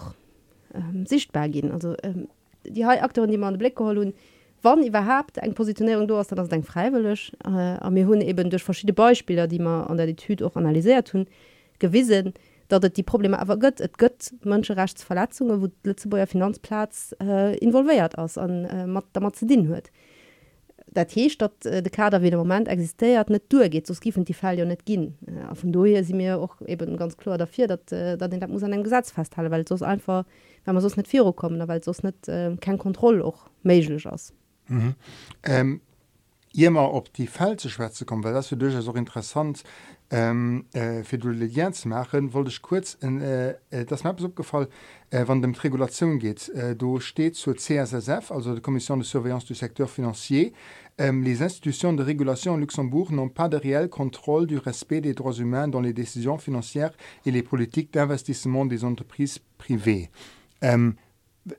ähm, 0.74 1.06
sichtbar 1.06 1.48
gin 1.48 1.72
also 1.72 1.94
ähm, 2.02 2.28
die 2.64 2.86
Hai 2.86 3.02
Akteuren 3.02 3.30
die 3.30 3.38
man 3.38 3.54
den 3.54 3.58
Blick 3.58 3.78
holen 3.80 4.14
wann 4.62 4.86
überhaupt 4.86 5.38
eng 5.38 5.54
Positionierung 5.54 6.06
du 6.08 6.16
hast 6.16 6.32
dann 6.32 6.48
dein 6.48 6.62
freiwillig. 6.62 7.32
Äh, 7.44 7.90
mir 7.90 8.06
hunn 8.06 8.20
eben 8.20 8.50
durch 8.50 8.62
verschiedene 8.62 8.94
Beispiele 8.94 9.48
die 9.48 9.58
man 9.58 9.86
an 9.88 9.96
der 9.96 10.14
Tyd 10.14 10.42
auch 10.42 10.56
analysiert 10.56 11.12
hun 11.12 11.26
gewissen 11.78 12.32
die 12.32 12.55
dat 12.68 12.84
et 12.84 12.96
die 12.96 13.02
Probleme 13.02 13.38
awer 13.38 13.58
gëtt 13.60 13.80
et 13.80 13.96
gëtt 13.98 14.32
Mënscherechtsverletzungen, 14.44 15.60
wo 15.62 15.68
Lützeburger 15.84 16.26
Finanzplatz 16.26 17.14
äh, 17.20 17.56
involvéiert 17.58 18.18
ass 18.18 18.38
an 18.38 18.64
äh, 18.64 18.86
mat 18.86 19.04
der 19.14 19.22
mat 19.22 19.36
ze 19.36 19.46
din 19.46 19.68
huet. 19.68 19.90
Dat 20.86 21.14
hecht 21.14 21.40
dat 21.42 21.66
äh, 21.66 21.82
de 21.82 21.90
Kader 21.90 22.22
wie 22.22 22.34
moment 22.34 22.68
existiert 22.68 23.30
net 23.30 23.52
duergeht, 23.52 23.86
so 23.86 23.94
skifen 23.94 24.24
die 24.24 24.34
Fall 24.34 24.58
jo 24.58 24.64
net 24.64 24.84
ginn. 24.84 25.14
Äh, 25.26 25.54
von 25.54 25.72
dohe 25.72 26.02
si 26.04 26.14
mir 26.14 26.40
och 26.40 26.60
eben 26.66 26.96
ganz 26.96 27.16
klar 27.16 27.38
dafir, 27.38 27.66
dat 27.68 27.92
äh, 27.92 28.16
dat 28.16 28.32
den 28.32 28.40
dat 28.40 28.50
muss 28.50 28.62
an 28.62 28.72
den 28.72 28.82
Gesetz 28.82 29.10
festhalen, 29.10 29.52
weil 29.52 29.66
sos 29.66 29.82
einfach 29.82 30.24
wenn 30.64 30.74
man 30.74 30.82
sos 30.82 30.96
net 30.96 31.08
vir 31.08 31.32
kommen, 31.32 31.68
weil 31.68 31.82
sos 31.82 32.02
net 32.02 32.28
äh, 32.28 32.56
kein 32.56 32.78
Kontrolle 32.78 33.24
och 33.24 33.50
meiglech 33.62 34.06
ass. 34.06 34.32
Mhm. 34.68 34.94
Ähm, 35.44 35.80
immer 36.52 36.92
op 36.92 37.12
die 37.12 37.26
Fall 37.26 37.56
zu 37.58 37.68
Schweze 37.68 38.04
kommen, 38.04 38.24
weil 38.24 38.32
das 38.32 38.48
für 38.48 38.56
dich 38.56 38.74
so 38.74 38.92
interessant 38.94 39.62
ähm, 40.10 40.66
äh, 40.72 41.02
für 41.02 41.18
du 41.18 41.30
Legieren 41.30 41.72
zu 41.72 41.88
machen, 41.88 42.32
wollte 42.32 42.50
ich 42.50 42.62
kurz 42.62 42.94
in, 42.94 43.20
äh, 43.20 43.54
äh 43.70 43.84
das 43.84 44.04
mir 44.04 44.10
abgefallen, 44.10 44.68
äh, 45.10 45.24
wann 45.26 45.42
dem 45.42 45.52
Regulation 45.52 46.18
geht. 46.18 46.48
Äh, 46.50 46.76
du 46.76 47.00
steht 47.00 47.36
zur 47.36 47.56
CSSF, 47.56 48.30
also 48.30 48.54
die 48.54 48.60
Kommission 48.60 49.00
de 49.00 49.06
Surveillance 49.06 49.46
du 49.46 49.54
Sektor 49.54 49.88
financier. 49.88 50.52
Ähm, 50.98 51.22
les 51.22 51.42
institutions 51.42 51.92
de 51.94 52.02
régulation 52.02 52.54
au 52.54 52.56
Luxembourg 52.56 53.12
n'ont 53.12 53.28
pas 53.28 53.48
de 53.48 53.56
réel 53.58 53.88
contrôle 53.90 54.46
du 54.46 54.56
respect 54.58 55.02
des 55.02 55.12
droits 55.12 55.34
humains 55.34 55.68
dans 55.68 55.82
les 55.82 55.92
décisions 55.92 56.38
financières 56.38 56.92
et 57.26 57.30
les 57.30 57.42
politiques 57.42 57.92
d'investissement 57.92 58.64
des 58.64 58.82
entreprises 58.82 59.40
privées. 59.58 60.08
Ähm, 60.62 60.94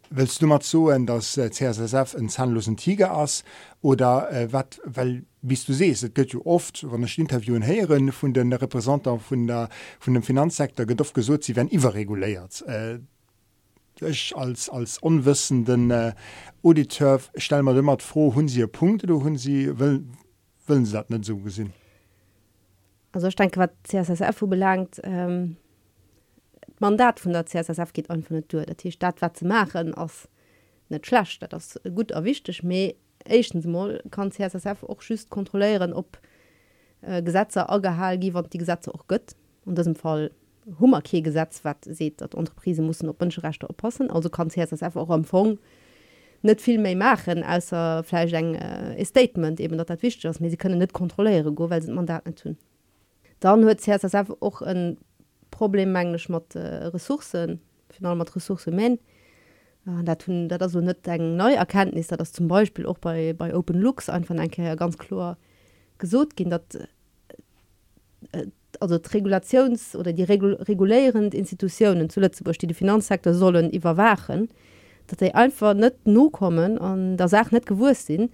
willst 0.10 0.41
du 0.41 0.47
mal 0.47 0.62
so 0.62 0.91
dass 0.91 1.38
äh, 1.38 1.49
CSSF 1.49 2.15
ein 2.15 2.29
zahnlosen 2.29 2.77
Tiger 2.77 3.12
ass 3.12 3.43
oder 3.81 4.31
äh, 4.31 4.51
wat 4.51 4.81
weil 4.86 5.23
bis 5.47 5.65
du 5.65 5.73
sees 5.73 6.03
et 6.03 6.15
gëtt 6.15 6.33
jo 6.36 6.41
oft 6.45 6.83
wann 6.91 7.05
den 7.05 7.23
Interviewen 7.23 7.63
heieren 7.63 8.12
vun 8.12 8.33
den 8.33 8.53
Repräsentanter 8.53 9.19
vun 9.29 9.47
der 9.47 9.69
vun 9.99 10.13
dem 10.13 10.23
Finanzsektor 10.23 10.86
gedof 10.86 11.13
gesot 11.13 11.43
sie 11.43 11.55
wenn 11.55 11.71
iwwer 11.71 11.93
reguliert. 11.93 12.63
Äh, 12.67 12.99
Ech 13.99 14.36
als 14.36 14.69
als 14.69 15.01
onwissenden 15.01 15.89
äh, 15.89 16.13
Auditeur 16.63 17.19
stell 17.36 17.63
mat 17.63 17.77
dëmmert 17.77 18.03
froh 18.05 18.36
hunn 18.36 18.47
sie 18.47 18.67
Punkte 18.67 19.07
du 19.07 19.23
hunn 19.23 19.38
sie 19.38 19.71
wëllen 19.73 20.86
se 20.86 20.93
dat 20.93 21.10
net 21.10 21.25
so 21.25 21.38
gesinn. 21.38 21.73
Also 23.12 23.27
ich 23.27 23.36
denke 23.36 23.60
wat 23.60 23.73
CSSF 23.83 24.43
belangt 24.45 25.01
ähm, 25.03 25.57
Mandat 26.79 27.23
vun 27.25 27.33
der 27.33 27.47
CSSF 27.47 27.93
geht 27.93 28.12
an 28.12 28.23
vu 28.23 28.36
Natur 28.36 28.65
der 28.65 28.91
Staat 28.91 29.21
wat 29.21 29.38
ze 29.38 29.45
machen 29.45 29.95
ass 29.95 30.27
net 30.89 31.07
schlecht 31.07 31.41
dat 31.41 31.53
das 31.53 31.79
gut 31.95 32.12
erwichtech 32.12 32.63
méi 32.63 32.95
Echtens 33.30 33.66
mal 33.66 34.02
kann 34.12 34.32
CSSF 34.32 34.84
auch 34.84 35.02
schüst 35.02 35.30
kontrollieren 35.30 35.94
ob 35.94 36.20
äh, 37.02 37.22
Gesetze 37.22 37.70
agehall 37.70 38.18
gi 38.18 38.34
die 38.52 38.58
Gesetze 38.58 38.94
auch 38.94 39.08
gött 39.08 39.36
und 39.66 39.78
das 39.78 39.88
im 39.88 39.96
Fall 39.96 40.32
Hummerkegesetz 40.80 41.63
wat 41.63 41.86
seht 41.86 42.22
dat 42.22 42.36
Unterprise 42.36 42.82
muss 42.82 43.04
op 43.04 43.22
Mënscherechte 43.22 43.70
oppassen 43.70 44.12
also 44.12 44.30
kann 44.30 44.50
CSSF 44.50 44.96
auch 44.96 45.10
empfang 45.10 45.60
net 46.42 46.62
viel 46.62 46.80
méi 46.80 46.96
machen 46.96 47.44
außer 47.44 48.04
Fleisch 48.04 48.34
eng 48.34 48.56
äh, 48.56 49.04
Statement 49.06 49.60
eben 49.60 49.78
dat 49.78 49.90
dat 49.90 50.02
wichtig 50.04 50.26
ist. 50.26 50.40
Sie 50.40 50.58
können 50.58 50.80
net 50.80 50.94
kontrolliere 50.94 51.52
go 51.52 51.70
weil 51.70 51.82
man 51.88 52.06
dat 52.06 52.26
net 52.26 52.40
tun. 52.40 52.58
Dann 53.40 53.63
huet 53.63 53.82
CSSF 53.82 54.34
auch 54.40 54.62
ein 54.62 54.98
problemmänglisch 55.52 56.30
mat 56.30 56.56
äh, 56.56 56.88
Ressourcen 56.88 57.62
final 57.90 58.16
mat 58.16 58.36
ressource 58.36 58.68
men. 58.68 58.96
Äh, 58.96 59.16
Dat 60.04 60.26
hun 60.26 60.47
dat 60.50 60.69
so 60.69 60.82
net 60.82 61.08
eng 61.08 61.38
neu 61.38 61.54
Erkenntnis 61.54 62.08
dat 62.08 62.19
das 62.19 62.34
zum 62.34 62.47
Beispiel 62.47 62.86
auch 62.86 62.97
bei, 62.97 63.34
bei 63.34 63.56
Open 63.56 63.80
Looks 63.80 64.10
einfach 64.10 64.36
enke 64.36 64.76
ganz 64.76 64.97
klar 64.97 65.38
gesot 65.97 66.36
gin 66.36 66.50
dat 66.50 66.76
äh, 68.34 68.47
also 68.82 69.00
Regulations 69.13 69.95
oder 69.95 70.12
die 70.12 70.23
regul 70.23 70.56
regulierend 70.56 71.34
Institutionen 71.34 72.10
zuletzt 72.10 72.43
die 72.62 72.73
Finanzsektor 72.73 73.34
sollen 73.34 73.71
überwachen, 73.71 74.50
dat 75.08 75.21
er 75.21 75.36
einfach 75.36 75.73
net 75.73 75.95
no 76.06 76.30
kommen 76.30 76.78
an 76.78 77.15
der 77.15 77.30
sagt 77.30 77.54
net 77.54 77.65
gewurst 77.65 78.08
sinn, 78.08 78.30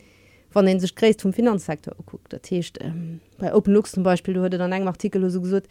wann 0.54 0.66
den 0.66 0.80
sich 0.80 0.96
kräst 0.96 1.22
vom 1.22 1.34
Finanzsektor 1.34 1.94
guckt. 2.08 2.34
Dat 2.34 2.50
heißt, 2.50 2.80
ähm, 2.82 3.20
bei 3.38 3.54
Open 3.54 3.74
Looks 3.74 3.92
zum 3.92 4.02
Beispiel 4.04 4.42
wurde 4.42 4.58
dann 4.58 4.72
eng 4.72 4.88
Artikel 4.88 5.30
so 5.30 5.39
gesucht 5.39 5.68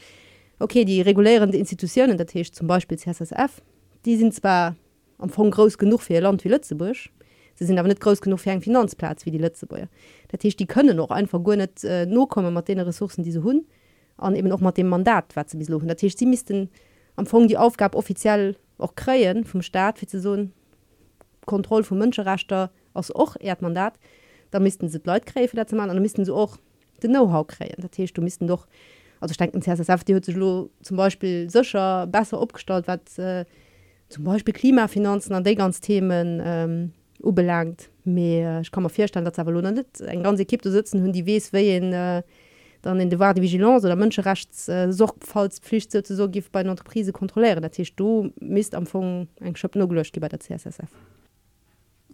okay, 0.61 0.85
die 0.85 1.01
regulären 1.01 1.53
Institutionen, 1.53 2.17
der 2.17 2.27
Tisch 2.27 2.53
zum 2.53 2.69
Beispiel 2.69 2.97
CSSF, 2.97 3.61
die 4.05 4.17
sind 4.17 4.33
zwar 4.33 4.77
am 5.23 5.31
von 5.31 5.51
groß 5.51 5.79
genug 5.79 6.03
für 6.03 6.15
ihr 6.15 6.21
Land 6.21 6.45
wie 6.45 6.49
Lützeburg. 6.49 6.97
Sie 7.55 7.65
sind 7.65 7.79
aber 7.79 7.89
nicht 7.89 8.01
groß 8.01 8.21
genug 8.21 8.41
für 8.41 8.51
einen 8.51 8.61
Finanzplatz 8.61 9.25
wie 9.25 9.31
die 9.31 9.39
Lützeburger. 9.39 9.89
Der 10.31 10.39
Tisch 10.39 10.57
die 10.57 10.67
können 10.67 10.97
noch 10.97 11.11
einfach 11.11 11.43
gar 11.43 11.57
nicht 11.57 11.85
äh, 11.85 12.07
nur 12.07 12.29
kommen 12.29 12.53
mit 12.53 12.69
den 12.69 12.81
Ressourcen 12.81 13.23
diese 13.23 13.43
hun 13.43 13.67
an 14.17 14.37
eben 14.37 14.51
auch 14.53 14.61
mal 14.61 14.73
dem 14.73 14.89
Mandat 14.89 15.35
was 15.37 15.51
sie 15.51 15.59
bis 15.59 15.69
der 15.69 15.97
Tisch 15.97 16.17
sie 16.17 16.27
müssten 16.27 16.69
am 17.17 17.23
Anfang 17.25 17.47
die 17.47 17.57
Aufgabe 17.57 17.97
offiziell 17.97 18.57
auch 18.79 18.95
kreien 18.95 19.45
vom 19.45 19.63
Staat 19.63 19.99
für 19.99 20.21
so 20.21 20.49
Kontrolle 21.47 21.85
von 21.85 21.99
Menschenrechter 21.99 22.71
aus 22.95 23.11
auch 23.11 23.37
Erdmandat. 23.39 23.95
Da 24.51 24.61
müssten 24.61 24.89
sie 24.89 25.01
Leute 25.05 25.25
kräfe 25.25 25.57
dazu 25.57 25.77
machen 25.77 25.91
und 25.91 26.03
müssten 26.03 26.25
sie 26.25 26.35
auch 26.35 26.57
den 27.03 27.13
Know-how 27.13 27.47
kreien 27.47 27.81
der 27.81 27.91
Tisch 27.91 28.13
du 28.13 28.23
müssten 28.23 28.47
doch 28.49 28.67
also 29.21 29.35
denken 29.35 29.63
CSSF 29.63 30.03
die 30.05 30.21
zum 30.21 30.97
Beispiel 30.97 31.49
sicher 31.49 32.09
besser 32.09 32.41
abgestellt 32.41 32.89
was 32.89 33.19
äh, 33.19 33.45
zum 34.13 34.25
Beispiel 34.25 34.55
Klimafinanzen 34.55 35.35
an 35.35 35.43
de 35.43 35.55
ganz 35.55 35.81
Themen 35.81 36.41
ähm, 36.45 36.93
ubelangt 37.23 37.91
mehr 38.05 38.61
ich 38.61 38.71
kann 38.71 38.83
man 38.83 38.91
vierstellen 38.91 39.25
dat 39.25 39.37
net 39.37 40.01
eng 40.01 40.23
ganze 40.23 40.45
Kipp 40.45 40.63
sitzen 40.65 41.03
hunn 41.03 41.13
die 41.13 41.25
wees 41.25 41.53
weien 41.53 41.93
äh, 41.93 42.23
dann 42.83 43.01
in 43.01 43.11
de 43.11 43.19
war 43.19 43.33
de 43.33 43.43
Vigilance 43.43 43.87
oder 43.87 43.97
Mënscherechts 43.97 44.69
äh, 44.69 44.93
sorgfaltspflicht 44.93 45.93
so 46.07 46.29
gift 46.29 46.53
bei 46.53 46.61
Entreprise 46.61 47.13
kontrolieren 47.13 47.63
dat 47.63 47.79
heißt, 47.79 47.95
du 47.97 48.31
mist 48.41 48.75
am 48.75 48.87
Fong 48.87 49.29
eng 49.41 49.55
Schëpp 49.55 49.79
no 49.79 49.89
gelöscht 49.89 50.19
bei 50.21 50.29
der 50.29 50.41
CSSF. 50.41 50.91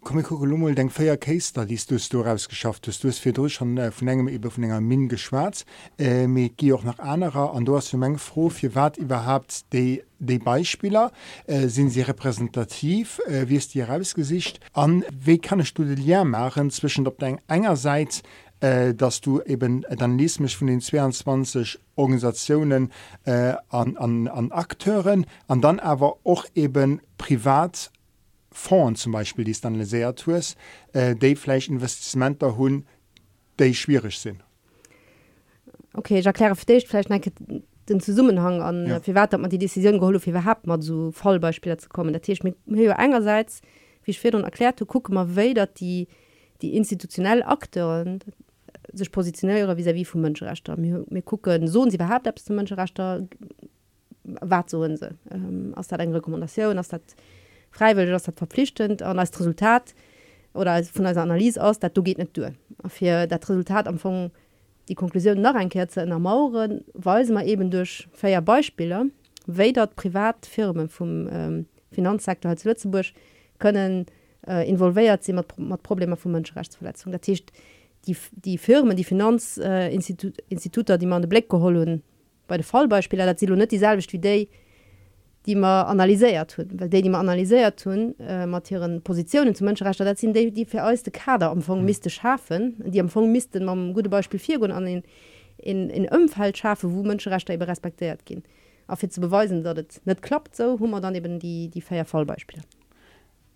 Kommikummel 0.03 0.75
denk 0.75 0.93
feier 0.93 1.17
Kaster 1.17 1.65
die 1.67 1.79
du 1.89 1.97
du 1.97 2.21
rausgeschafft 2.21 2.87
hast. 2.87 3.03
Du 3.03 3.09
hast 3.09 3.19
fir 3.19 3.33
durch 3.33 3.55
schon 3.55 3.79
äh, 3.79 3.91
von 3.91 4.09
engem 4.09 4.29
über 4.29 4.51
von 4.51 4.65
enger 4.65 4.81
Min 4.81 5.09
geschwarz 5.09 5.65
äh, 5.99 6.27
gi 6.57 6.73
auch 6.73 6.85
nach 6.85 6.99
anderer 6.99 7.55
an 7.55 7.65
du 7.65 7.77
hast 7.77 7.89
für 7.89 7.97
meng 7.97 8.19
froh 8.19 8.51
fir 8.51 8.75
wat 8.75 8.97
überhaupt 8.97 9.73
de 9.73 10.03
de 10.19 10.39
Beispieler 10.39 11.13
äh, 11.47 11.69
sind 11.69 11.91
sie 11.91 12.03
repräsentativ? 12.03 13.21
Äh, 13.27 13.49
wie 13.49 13.57
ist 13.57 13.75
die 13.75 13.83
Rausgesicht 13.83 14.61
an 14.73 15.05
wie 15.11 15.39
kann 15.39 15.61
ich 15.61 15.77
leer 15.77 16.25
machen 16.25 16.71
zwischen 16.71 17.07
op 17.07 17.19
de 17.19 17.37
engerseits 17.49 18.23
äh, 18.61 18.95
dass 18.95 19.21
du 19.21 19.41
eben 19.43 19.83
dann 19.83 20.19
liest 20.19 20.41
mich 20.41 20.57
von 20.57 20.67
den 20.67 20.81
22 20.81 21.79
Organisationen 21.97 22.93
äh, 23.25 23.55
an, 23.69 23.97
an, 23.97 24.29
an 24.29 24.53
Akteuren 24.53 25.27
an 25.47 25.61
dann 25.61 25.79
aber 25.81 26.19
auch 26.25 26.45
eben 26.55 27.01
privat 27.17 27.91
Fonds 28.59 29.03
zum 29.03 29.13
Beispiel 29.13 29.45
die 29.45 29.53
dann 29.61 29.83
sehr 29.85 30.15
tust 30.15 30.57
äh, 30.93 31.15
déifle 31.15 31.57
Investmenter 31.69 32.57
hun 32.57 32.87
déi 33.59 33.73
schwierig 33.73 34.19
sind. 34.19 34.43
Okay, 35.95 36.19
ich 36.19 36.27
erkläre 36.27 36.55
dich 36.55 36.87
vielleicht 36.87 37.11
den 37.89 38.01
Zusammenhang 38.01 38.61
an 38.61 38.87
ja. 38.87 39.07
wie 39.07 39.15
weit 39.15 39.33
man 39.33 39.49
die 39.49 39.59
Entscheidung 39.59 39.99
geholt 39.99 40.27
wie 40.27 40.31
überhaupt 40.31 40.67
mal 40.67 40.83
so 40.83 41.13
Fallbeispiele 41.13 41.77
zu 41.79 41.89
kommen. 41.89 42.13
Der 42.13 42.23
Tisch 42.23 42.43
mit 42.43 42.57
einerseits 42.67 43.63
wie 44.05 44.11
ich 44.11 44.25
und 44.25 44.45
erklärt 44.45 44.83
guck 44.87 45.09
mal 45.11 45.37
weder 45.37 45.67
die 45.67 46.09
die 46.61 46.77
institutionellen 46.77 47.45
Akteuren 47.45 48.19
sich 48.93 49.13
positionieren 49.13 49.77
wie 49.77 49.85
wie 49.95 50.05
vom 50.05 50.21
Menschenrechter. 50.21 50.77
Wir 50.77 51.23
gucken 51.23 51.69
so 51.69 51.89
sie 51.89 51.97
überhaupt 51.97 52.27
ab 52.27 52.39
zum 52.39 52.57
Menschenrechter 52.57 53.29
war 54.25 54.65
so 54.67 54.83
sie? 54.97 55.15
Ähm, 55.31 55.73
aus 55.75 55.89
der 55.89 55.99
Rekommandation 55.99 56.79
aus 56.79 56.89
der 56.89 57.01
freiwillig 57.71 58.11
das 58.11 58.27
hat 58.29 58.39
verpflichtend 58.39 59.03
an 59.03 59.19
als 59.19 59.39
Resultat 59.39 59.95
oder 60.55 60.83
von 60.85 61.07
als 61.07 61.17
Analyse 61.17 61.63
aus 61.63 61.79
dat 61.79 61.97
du 61.97 62.03
geht 62.03 62.19
nicht 62.19 62.37
durch. 62.37 62.53
Für 62.87 63.27
das 63.27 63.49
Resultat 63.49 63.87
empfangen 63.87 64.31
die 64.89 64.95
Konklusion 64.95 65.41
nach 65.41 65.55
ein 65.55 65.69
Kerze 65.69 66.01
in 66.01 66.09
der 66.09 66.19
Mauuren 66.19 66.85
weisen 66.95 67.35
man 67.35 67.47
eben 67.47 67.71
durch 67.71 68.09
feier 68.13 68.43
Beispiele 68.43 69.11
we 69.47 69.73
dort 69.73 69.97
Privatfirmen 69.97 70.89
vom 70.89 71.29
ähm, 71.31 71.67
Finanzsektor 71.93 72.51
als 72.51 72.65
Lützeburg 72.65 73.07
können 73.59 74.07
äh, 74.47 74.69
involviert 74.69 75.25
sie 75.25 75.33
mit, 75.33 75.59
mit 75.59 75.83
Probleme 75.83 76.17
von 76.17 76.33
Menschenrechtsverletzung 76.33 77.13
der 77.13 77.21
Tischcht 77.21 77.53
die, 78.07 78.17
die 78.33 78.59
Firmen 78.59 78.97
die 78.97 79.05
Finanzinstitute 79.05 80.93
äh, 80.95 80.99
die 80.99 81.07
man 81.07 81.23
den 81.23 81.29
Black 81.29 81.49
geholen 81.49 82.03
bei 82.47 82.57
de 82.57 82.65
Fallbeispiele 82.65 83.27
dat 83.27 83.39
sie 83.39 83.47
nicht 83.47 83.73
dieselbe 83.73 84.03
wie 84.03 84.19
die 84.19 84.49
die 85.49 85.55
man 85.55 85.87
analyseiert 85.87 86.51
tun 86.53 86.69
weil 86.75 86.91
die, 86.91 87.03
die 87.03 87.09
man 87.09 87.23
analyseiert 87.23 87.81
tun 87.83 88.15
äh, 88.21 88.47
materiieren 88.47 89.01
Positionen 89.03 89.55
zum 89.55 89.65
Menschenrecht 89.65 89.99
dat 89.99 90.19
sind 90.19 90.37
die, 90.37 90.53
die 90.53 90.67
für 90.67 90.83
äußerste 90.83 91.11
Kader 91.11 91.51
amfang 91.51 91.85
miste 91.85 92.11
schaffen 92.11 92.75
die 92.87 93.01
amfang 93.01 93.33
misten 93.33 93.65
man 93.65 93.95
gute 93.95 94.11
Beispiel 94.11 94.39
vier 94.39 94.63
an 94.63 94.85
den 94.85 95.03
in, 95.57 95.91
in 95.91 96.07
Ömfall 96.13 96.55
schafe 96.55 96.93
wo 96.93 97.03
Menschenrechte 97.03 97.55
über 97.55 97.67
respektiert 97.67 98.27
gehen 98.27 98.43
auf 98.87 99.01
zu 99.09 99.21
beweisen 99.21 99.65
dat 99.65 100.01
nicht 100.05 100.23
klappt 100.23 100.55
so 100.55 100.79
wo 100.79 100.87
man 100.87 101.03
dann 101.03 101.15
eben 101.15 101.39
die 101.39 101.69
die 101.69 101.81
Feierfallbeispiele. 101.81 102.63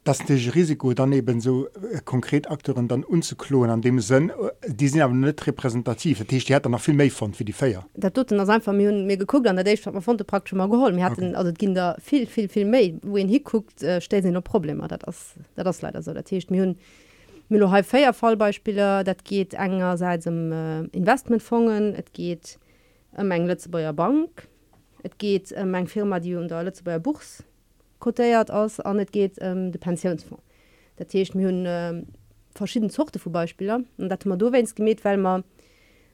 Das 0.04 0.28
Risiko 0.28 0.92
daneben 0.94 1.40
so 1.40 1.66
äh, 1.66 2.00
konkret 2.04 2.50
Akteuren 2.50 2.88
dann 2.88 3.04
unzuklonen 3.04 3.70
an 3.70 3.82
dem 3.82 4.00
Sinn 4.00 4.30
äh, 4.30 4.50
die 4.66 4.88
sind 4.88 5.00
aber 5.00 5.14
nicht 5.14 5.46
repräsentativ. 5.46 6.24
Die 6.26 6.54
hat 6.54 6.68
noch 6.68 6.80
viel 6.80 6.94
mehr 6.94 7.10
von 7.10 7.34
für 7.34 7.44
die 7.44 7.52
Feier. 7.52 7.86
Da 7.94 8.10
tut 8.10 8.32
einfach 8.32 8.72
mir, 8.72 8.90
mir 8.92 9.16
geguckt 9.16 9.46
an 9.46 9.56
der 9.56 9.76
von 9.78 10.16
der 10.16 10.24
praktisch 10.24 10.54
mal 10.54 10.68
geholt. 10.68 10.94
Mir 10.94 11.04
hatten 11.04 11.28
okay. 11.28 11.34
also 11.34 11.52
Kinder 11.52 11.96
viel 12.00 12.26
viel 12.26 12.48
viel 12.48 12.64
mehr. 12.64 12.94
Wo 13.02 13.16
ihn 13.16 13.28
hier 13.28 13.42
guckt 13.42 13.82
äh, 13.82 14.00
stellt 14.00 14.24
sie 14.24 14.32
nur 14.32 14.42
Probleme. 14.42 14.86
Das 14.88 15.34
das 15.54 15.82
leider 15.82 16.02
so. 16.02 16.12
Der 16.12 16.24
Tisch 16.24 16.50
mir 16.50 16.74
Feier 17.84 18.12
Fallbeispiele 18.12 19.04
dat 19.04 19.24
geht 19.24 19.54
engerseits 19.54 20.26
im 20.26 20.50
äh, 20.50 20.80
Investmentfongen 20.96 21.94
es 21.94 22.12
geht 22.12 22.58
um 23.16 23.30
eng 23.30 23.46
Lützebauer 23.46 23.92
Bank. 23.92 24.48
Es 25.04 25.12
geht 25.18 25.52
um 25.52 25.74
eng 25.74 25.86
Firma 25.86 26.18
die 26.18 26.34
unter 26.34 26.64
Lützebauer 26.64 26.98
Buchs 26.98 27.44
kotéiert 28.02 28.50
ass 28.50 28.80
an 28.80 28.96
net 28.96 29.12
geht 29.12 29.38
ähm, 29.40 29.70
de 29.72 29.80
Pensionsfonds. 29.80 30.42
Dat 30.96 31.08
techt 31.08 31.34
mir 31.34 31.46
hunn 31.46 31.66
äh, 31.66 32.02
verschieden 32.54 32.90
Zochte 32.90 33.18
vu 33.18 33.30
Beispieler 33.30 33.80
an 33.98 34.08
dat 34.08 34.26
man 34.26 34.38
do 34.38 34.52
wenns 34.52 34.74
gemet, 34.74 35.04
weil 35.04 35.16
man 35.16 35.44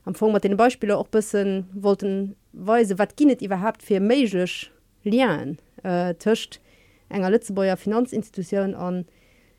am 0.04 0.14
Fong 0.14 0.32
mat 0.32 0.44
den 0.44 0.56
Beispieler 0.56 0.98
och 0.98 1.08
bëssen 1.08 1.66
wollten 1.72 2.36
Weise 2.52 2.98
wat 2.98 3.16
ginet 3.16 3.42
iwwerhaft 3.42 3.82
fir 3.82 4.00
méiglech 4.00 4.70
Lien 5.04 5.58
äh, 5.82 6.14
töcht 6.14 6.60
enger 7.08 7.30
Lützebauer 7.30 7.76
Finanzinstitutionioun 7.76 8.74
an 8.74 9.04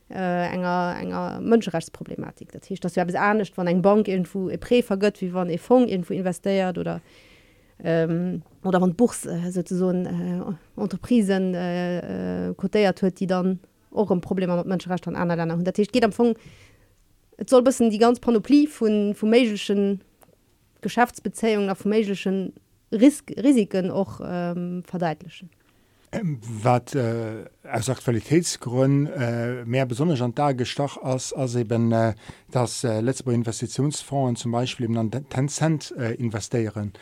äh, 0.09 0.53
enger 0.53 0.95
enger 0.99 1.39
Mënscherechtsproblematik. 1.41 2.51
Dat 2.51 2.65
hicht 2.65 2.83
dat 2.83 2.95
ja 2.95 3.03
bis 3.03 3.15
anecht 3.15 3.57
wann 3.57 3.67
eng 3.67 3.81
Bank 3.81 4.07
irgendwo 4.07 4.49
e 4.49 4.57
pré 4.57 4.81
vergëtt, 4.83 5.21
wie 5.21 5.33
wann 5.33 5.49
e 5.49 5.57
Fong 5.57 5.87
irgendwo 5.87 6.13
investiert 6.13 6.77
oder 6.77 7.01
ähm, 7.83 8.41
oder 8.63 8.81
van 8.81 8.95
Buchs 8.95 9.25
äh, 9.25 9.37
äh, 9.37 10.41
Unterprisen 10.75 11.53
äh, 11.53 12.49
äh, 12.49 12.53
kotéiert 12.53 13.01
huet, 13.01 13.19
die 13.19 13.27
dann 13.27 13.59
auch 13.91 14.11
ein 14.11 14.21
Problem 14.21 14.55
mit 14.55 14.65
Menschenrecht 14.65 15.07
an 15.07 15.15
anderen 15.15 15.49
Ländern. 15.49 15.63
Das 15.63 15.75
geht 15.75 16.03
am 16.03 16.09
Anfang, 16.09 16.35
es 17.37 17.49
soll 17.49 17.63
bisschen 17.63 17.89
die 17.89 17.97
ganz 17.97 18.19
Panoplie 18.19 18.67
von 18.67 19.13
méschen 19.15 20.01
Geschäftsbeziehungen 20.81 21.69
auf 21.69 21.85
méschen 21.85 22.53
Risiken 22.91 23.91
auch 23.91 24.19
ähm, 24.23 24.83
verdeitlichen. 24.83 25.49
Ähm, 26.11 26.39
wat 26.41 26.95
äh, 26.95 27.45
aus 27.71 27.87
Aktualitätsgrund 27.87 29.11
äh, 29.15 29.63
mehr 29.65 29.85
besonders 29.85 30.21
an 30.21 30.33
dargestach 30.33 30.97
als 30.97 31.33
als 31.33 31.53
eben 31.53 31.91
äh, 31.91 32.15
das 32.49 32.83
äh, 32.83 32.99
letzte 33.01 33.31
Investitionsfonds 33.31 34.41
zum 34.41 34.51
Beispiel 34.51 34.97
an 34.97 35.11
Tencent 35.29 35.93
äh, 35.99 36.15
investieren. 36.15 36.93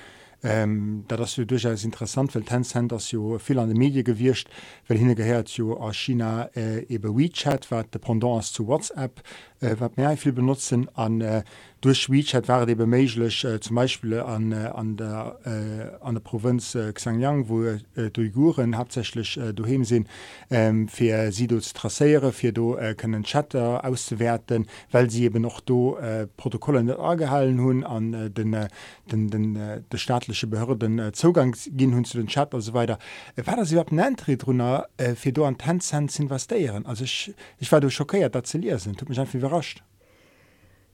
Ähm, 0.43 1.03
da 1.07 1.17
das 1.17 1.33
durchaus 1.33 1.83
interessant 1.83 2.35
weil 2.35 2.43
Tencent 2.43 2.91
das 2.91 3.09
jo 3.09 3.39
viel 3.39 3.57
an 3.57 3.69
de 3.69 3.77
Medi 3.77 4.03
gewircht 4.03 4.47
weil 4.87 4.99
hingehört 4.99 5.49
jo 5.49 5.73
aus 5.73 5.95
China 5.95 6.47
äh, 6.55 6.85
eben 6.93 7.17
WeChat 7.17 7.71
war 7.71 7.83
Dependance 7.85 8.53
zu 8.53 8.67
WhatsApp 8.67 9.23
äh, 9.61 9.75
wat 9.79 9.97
mehr 9.97 10.15
viel 10.15 10.33
benutzen 10.33 10.89
an 10.95 11.21
äh, 11.21 11.43
durch 11.81 12.09
WeChat 12.09 12.47
war 12.47 12.67
eben 12.67 12.89
möglich 12.89 13.43
äh, 13.43 13.59
zum 13.59 13.75
Beispiel 13.75 14.19
an, 14.19 14.51
äh, 14.51 14.55
an, 14.73 14.97
der, 14.97 15.37
äh, 15.45 16.03
an 16.03 16.15
der 16.15 16.21
Provinz 16.21 16.73
äh, 16.73 16.91
Xinjiang, 16.91 17.49
wo 17.49 17.63
äh, 17.63 17.77
die 17.95 18.21
Uiguren 18.21 18.77
hauptsächlich 18.77 19.37
äh, 19.37 19.53
daheim 19.53 19.83
sind, 19.83 20.07
ähm, 20.49 20.87
für 20.87 21.31
sie 21.31 21.47
zu 21.47 21.73
tracieren, 21.73 22.31
für 22.31 22.51
do, 22.51 22.75
äh, 22.77 22.95
können 22.95 23.23
Chatter 23.23 23.85
auszuwerten, 23.85 24.67
weil 24.91 25.09
sie 25.11 25.25
eben 25.25 25.43
noch 25.43 25.59
do, 25.59 25.97
äh, 25.97 26.25
Protokolle 26.35 26.83
nicht 26.83 26.97
angehalten 26.97 27.61
haben, 27.61 27.83
an 27.83 28.13
äh, 28.13 28.29
den, 28.31 28.53
äh, 28.53 28.69
den, 29.11 29.29
den, 29.29 29.55
äh, 29.55 29.81
den 29.81 29.99
staatlichen 30.35 30.49
Behörden 30.49 30.99
äh, 30.99 31.11
Zugang 31.11 31.55
gehen 31.67 31.93
haben 31.93 32.05
zu 32.05 32.17
den 32.17 32.27
Chat 32.27 32.53
und 32.53 32.61
so 32.61 32.73
weiter. 32.73 32.97
Äh, 33.35 33.45
war 33.45 33.55
das 33.55 33.71
überhaupt 33.71 33.91
ein 33.91 33.99
Eintritt 33.99 34.45
drunter, 34.45 34.87
äh, 34.97 35.15
für 35.15 35.31
do 35.31 35.45
an 35.45 35.57
Tencent 35.57 36.11
zu 36.11 36.23
investieren? 36.23 36.85
Also 36.85 37.03
ich, 37.03 37.33
ich 37.59 37.71
war 37.71 37.87
schockiert, 37.89 38.35
dass 38.35 38.49
sie 38.49 38.59
leer 38.59 38.79
sind. 38.79 38.99
Tut 38.99 39.09
mich 39.09 39.19
einfach 39.19 39.35
überrascht 39.35 39.83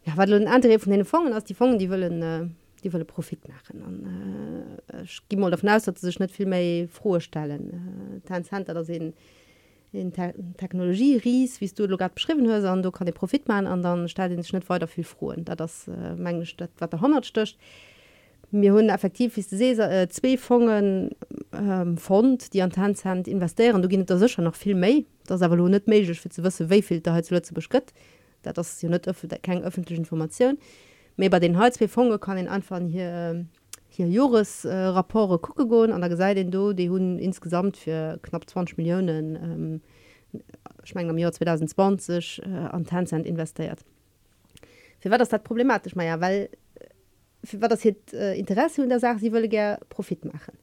ja, 0.05 0.17
weil 0.17 0.47
andere 0.47 0.79
von 0.79 0.91
den 0.91 1.05
Fongen 1.05 1.33
aus 1.33 1.45
die 1.45 1.53
Fongen 1.53 1.79
die 1.79 1.89
wollen 1.89 2.21
äh, 2.21 2.45
die 2.83 2.91
wollen 2.91 3.07
Profit 3.07 3.47
machen 3.47 3.81
und, 3.81 4.05
äh, 4.93 5.05
gi 5.29 5.37
mal 5.37 5.49
davon 5.51 5.69
aus, 5.69 5.83
dass 5.83 6.01
sich 6.01 6.19
nicht 6.19 6.35
viel 6.35 6.45
mehr 6.45 6.87
vorstellen 6.89 8.21
äh, 8.29 8.83
sehen 8.83 9.13
in 9.93 10.11
Te 10.11 10.33
Technologie 10.57 11.17
ries 11.17 11.61
wie 11.61 11.67
du 11.67 11.87
gerade 11.87 12.13
beschrieben 12.13 12.49
hast 12.51 12.65
und 12.65 12.83
du 12.83 12.91
kann 12.91 13.05
den 13.05 13.15
Profit 13.15 13.47
machen 13.47 13.67
und 13.67 13.83
dann 13.83 14.09
stellt 14.09 14.31
den 14.31 14.43
Schnitt 14.43 14.67
weiter 14.67 14.87
viel 14.87 15.05
frohen 15.05 15.45
da 15.45 15.55
das 15.55 15.87
äh, 15.87 16.15
meine 16.15 16.45
Stadt 16.45 16.71
war 16.79 16.89
der 16.89 16.99
100 16.99 17.25
stöcht 17.25 17.57
mir 18.53 18.73
hunn 18.73 18.89
effektiv 18.89 19.37
ist 19.37 19.49
Seser 19.49 19.91
äh, 19.91 20.07
zwee 20.07 20.37
Fongen 20.37 21.09
ähm, 21.51 21.97
Fond, 21.97 22.53
die 22.53 22.61
an 22.61 22.69
Tanzhand 22.69 23.27
investieren. 23.27 23.81
Du 23.81 23.87
ginnet 23.87 24.09
der 24.09 24.17
secher 24.17 24.41
noch 24.41 24.55
viel 24.55 24.75
méi, 24.75 25.05
das 25.27 25.41
awer 25.41 25.57
lo 25.57 25.67
net 25.67 25.87
méigch 25.87 26.13
fir 26.21 26.31
ze 26.31 26.43
wësse 26.45 26.69
wéifil 26.69 27.01
der 27.01 27.15
he 27.15 27.23
zuletze 27.23 27.53
beschritt, 27.53 27.93
dat 28.43 28.57
das 28.57 28.79
hier 28.79 28.89
net 28.89 29.09
keg 29.41 29.63
öffentlichen 29.63 30.03
Informationun. 30.05 30.57
méi 31.17 31.29
bei 31.29 31.39
den 31.39 31.57
Holzwe 31.57 31.87
Fonge 31.87 32.19
kann 32.19 32.37
den 32.37 32.47
anfangen 32.47 32.89
hier 32.89 33.45
hier 33.89 34.07
Joris 34.07 34.65
äh, 34.65 34.73
rapporte 34.73 35.39
kucke 35.39 35.67
goen 35.67 35.91
an 35.91 36.01
der 36.01 36.09
gesäit 36.09 36.37
den 36.37 36.51
do 36.51 36.73
déi 36.73 36.89
hunn 36.89 37.19
insgesamt 37.19 37.77
fir 37.77 38.19
knapp 38.21 38.49
20 38.49 38.77
Millionen 38.77 39.35
ähm, 39.35 39.81
schmeng 40.83 41.09
am 41.09 41.17
Jahr 41.17 41.31
2020 41.31 42.41
äh, 42.43 42.49
an 42.49 42.85
Tanzhand 42.85 43.25
investiert. 43.25 43.85
Fir 44.99 45.11
war 45.11 45.17
das 45.17 45.29
dat 45.29 45.43
problematisch 45.43 45.95
meier, 45.95 46.15
ja, 46.15 46.21
weil 46.21 46.49
war 47.59 47.69
das 47.69 47.83
jetzt 47.83 48.13
äh, 48.13 48.35
Interesse 48.35 48.81
und 48.81 48.89
der 48.89 48.99
sagt 48.99 49.19
sie 49.19 49.31
würde 49.31 49.49
gerne 49.49 49.79
Profit 49.89 50.25
machen. 50.25 50.57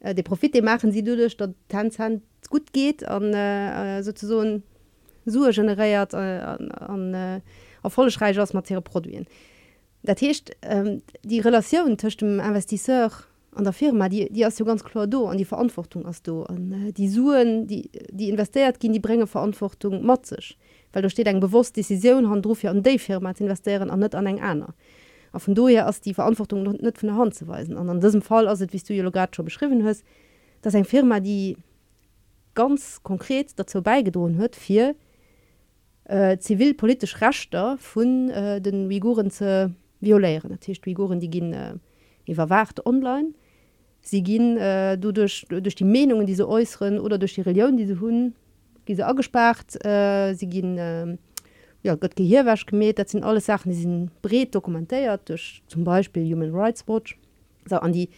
Äh, 0.00 0.14
de 0.14 0.22
Profit 0.24 0.54
den 0.54 0.64
machen 0.64 0.92
sie 0.92 1.02
durch 1.02 1.36
dort 1.36 1.54
Tanzhand 1.68 2.22
gut 2.50 2.72
geht 2.72 3.04
an 3.04 3.32
äh, 3.32 4.02
sozusagen 4.02 4.62
Sue 5.24 5.50
generiert 5.52 6.14
äh, 6.14 6.16
an, 6.16 7.14
äh, 7.14 7.40
erfolreich 7.82 8.38
aus 8.38 8.52
Materie 8.52 8.82
produzieren 8.82 9.26
Dat 10.02 10.20
heißt, 10.20 10.50
ähm, 10.62 11.02
die 11.24 11.40
relation 11.40 11.96
zwischen 11.98 12.38
dem 12.38 12.40
Investisseur 12.40 13.10
an 13.54 13.64
der 13.64 13.72
Firma 13.72 14.08
die 14.08 14.32
die 14.32 14.44
hast 14.44 14.58
du 14.58 14.64
ganz 14.64 14.82
klar 14.82 15.06
do 15.06 15.26
an 15.26 15.38
die 15.38 15.44
Verantwortung 15.44 16.06
hast 16.06 16.26
du 16.26 16.42
an 16.44 16.88
äh, 16.88 16.92
die 16.92 17.08
Suen 17.08 17.66
die 17.66 17.90
die 18.10 18.30
investiert 18.30 18.80
gehen 18.80 18.92
die 18.92 19.00
bringen 19.00 19.26
Verantwortung 19.26 20.04
matzig 20.04 20.56
weil 20.92 21.02
du 21.02 21.10
steht 21.10 21.26
eng 21.26 21.40
bewusst 21.40 21.76
Entscheidung 21.76 22.28
handruf 22.30 22.62
ja 22.62 22.70
an 22.70 22.82
die 22.82 22.98
Firma 22.98 23.34
zu 23.34 23.44
investieren 23.44 23.90
an 23.90 24.00
net 24.00 24.14
an 24.14 24.26
eng 24.26 24.40
einer. 24.40 24.74
Von 25.36 25.54
du 25.54 25.68
her 25.68 25.86
hast 25.86 26.04
die 26.04 26.14
Verantwortung 26.14 26.62
nicht 26.62 26.98
von 26.98 27.08
der 27.08 27.16
Hand 27.16 27.34
zu 27.34 27.48
weisen. 27.48 27.76
An 27.76 27.88
an 27.88 28.00
diesem 28.00 28.22
Fall 28.22 28.48
also 28.48 28.66
wie 28.70 29.02
du 29.02 29.10
gerade 29.10 29.34
schon 29.34 29.44
beschrieben 29.44 29.84
hast 29.84 30.04
dass 30.62 30.74
ein 30.74 30.84
Firma 30.84 31.20
die 31.20 31.56
ganz 32.54 33.02
konkret 33.02 33.58
dazu 33.58 33.82
beigedrohen 33.82 34.36
hört 34.36 34.56
für 34.56 34.94
äh, 36.04 36.38
zivilpolitisch 36.38 37.20
rachter 37.20 37.76
vun 37.78 38.30
äh, 38.30 38.60
den 38.60 38.86
Uiguren 38.86 39.30
ze 39.30 39.74
violéieren. 40.00 40.58
Uiguren 40.86 41.20
die 41.20 41.30
gin 41.30 41.52
äh, 41.52 41.74
überwacht 42.26 42.84
online. 42.86 43.32
Sie 44.00 44.22
gin 44.22 44.56
äh, 44.56 44.98
du 44.98 45.12
durch, 45.12 45.46
durch 45.48 45.74
die 45.74 45.84
Menungen 45.84 46.26
diese 46.26 46.48
äußeren 46.48 46.98
oder 46.98 47.18
durch 47.18 47.34
die 47.34 47.42
Religion 47.42 47.76
diese 47.76 48.00
hun 48.00 48.34
diese 48.88 49.06
angespart 49.06 49.84
äh, 49.84 50.34
sie 50.34 50.48
gin 50.48 50.78
äh, 50.78 51.16
ja 51.82 51.96
gött 51.96 52.16
Gehirwäsch 52.16 52.66
gemäht 52.66 52.98
dat 52.98 53.08
sind 53.08 53.24
alle 53.24 53.40
Sachen 53.40 53.72
die 53.72 53.78
sind 53.78 54.22
bret 54.22 54.54
dokumentéiert 54.54 55.28
durch 55.28 55.62
zum 55.66 55.84
Beispiel 55.84 56.24
Human 56.24 56.54
Rights 56.54 56.86
Watch. 56.86 57.18
So 57.68 57.76
an 57.76 57.92
die 57.92 58.08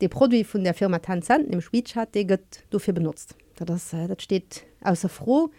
de 0.00 0.08
Produkt 0.08 0.46
von 0.46 0.64
der 0.64 0.74
Firma 0.74 0.98
Tanzanten 0.98 1.52
im 1.52 1.60
Schweiz 1.60 1.94
hat 1.94 2.12
gött 2.12 2.64
dafür 2.70 2.94
benutzt. 2.94 3.36
Das 3.56 3.92
äh, 3.92 4.08
das 4.08 4.22
steht 4.22 4.64
außer 4.82 5.08
froh. 5.08 5.50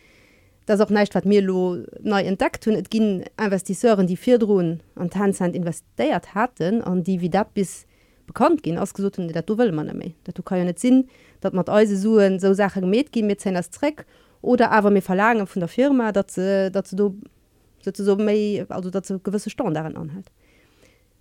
Das 0.65 0.81
auch 0.81 0.89
nicht 0.89 1.15
wat 1.15 1.25
mir 1.25 1.41
lo 1.41 1.77
neu 2.01 2.21
entdeckt 2.21 2.65
hun 2.65 2.75
et 2.75 2.89
ginn 2.89 3.23
Investisseuren 3.39 4.07
die 4.07 4.17
vier 4.17 4.37
drohen 4.37 4.81
an 4.95 5.09
Tanzhand 5.09 5.55
investiert 5.55 6.33
hatten 6.33 6.81
an 6.81 7.03
die 7.03 7.21
wie 7.21 7.29
dat 7.29 7.53
bis 7.53 7.85
bekannt 8.25 8.63
gin 8.63 8.77
ausgesucht 8.77 9.17
dat 9.17 9.49
du 9.49 9.57
will 9.57 9.71
man 9.71 9.87
dat 10.25 10.37
du 10.37 10.43
kann 10.43 10.57
ja 10.57 10.65
net 10.65 10.79
sinn 10.79 11.07
dat 11.39 11.53
mat 11.53 11.69
euse 11.69 11.95
suen 11.95 12.39
so 12.39 12.53
sache 12.53 12.81
gemet 12.81 13.13
gin 13.13 13.27
mit 13.27 13.39
seiner 13.39 13.63
Streck 13.63 13.99
und 13.99 14.26
oder 14.41 14.71
aber 14.71 14.89
mir 14.89 15.01
verlagen 15.01 15.47
von 15.47 15.59
der 15.59 15.69
Firma 15.69 16.11
dat 16.11 16.31
ze 16.31 16.69
dat 16.71 16.87
ze 16.87 18.03
so 18.03 18.15
méi 18.15 18.65
also 18.69 18.89
dat 18.89 19.05
ze 19.05 19.19
gewisse 19.23 19.49
Standarden 19.49 19.97
anhält. 19.97 20.31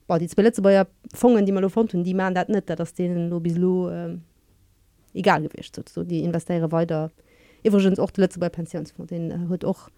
Dieletze 0.09 0.63
beier 0.63 0.87
Fongen 1.15 1.47
die 1.47 1.53
mal 1.53 1.69
von 1.69 1.89
hun 1.93 2.05
die 2.05 2.15
man 2.15 2.35
dat 2.35 2.49
net 2.49 2.67
dats 2.67 2.95
denen 2.95 3.29
lo 3.29 3.41
bis 3.41 3.57
lo 3.57 3.89
äh, 3.89 4.17
egal 5.15 5.43
gewicht 5.43 5.89
so 5.89 6.03
die 6.05 6.23
investiere 6.23 6.71
weiter. 6.71 7.11
Iwwergens 7.63 7.99
och 7.99 8.17
letze 8.17 8.39
bei 8.39 8.49
Pensionsfonds 8.49 9.11
den 9.11 9.49
huet 9.49 9.65
och 9.65 9.91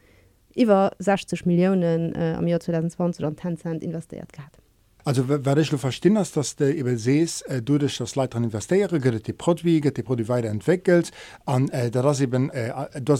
iwwer 0.54 0.92
60 0.98 1.46
Millionen 1.46 2.14
äh, 2.14 2.34
am 2.38 2.46
Jahr 2.46 2.60
2020 2.60 3.24
an 3.24 3.36
10 3.36 3.56
Cent 3.56 3.82
investiert 3.82 4.32
gehabt. 4.32 4.58
Also 5.04 5.24
ich 5.60 5.70
du 5.70 5.78
verstehen 5.78 6.14
dass 6.14 6.56
der 6.56 6.76
eben 6.76 6.98
sees 6.98 7.42
äh, 7.42 7.62
du 7.62 7.78
dich 7.78 7.98
das 7.98 8.16
Leiter 8.16 8.38
investiere 8.38 9.00
gehtt 9.00 9.26
die 9.26 9.32
Produkt 9.32 9.96
die 9.96 10.02
Produkt 10.02 10.28
weiterentwickelt 10.28 11.12
an 11.46 11.68
äh, 11.68 11.90
das 11.90 12.20
eben 12.20 12.50
äh, 12.50 12.72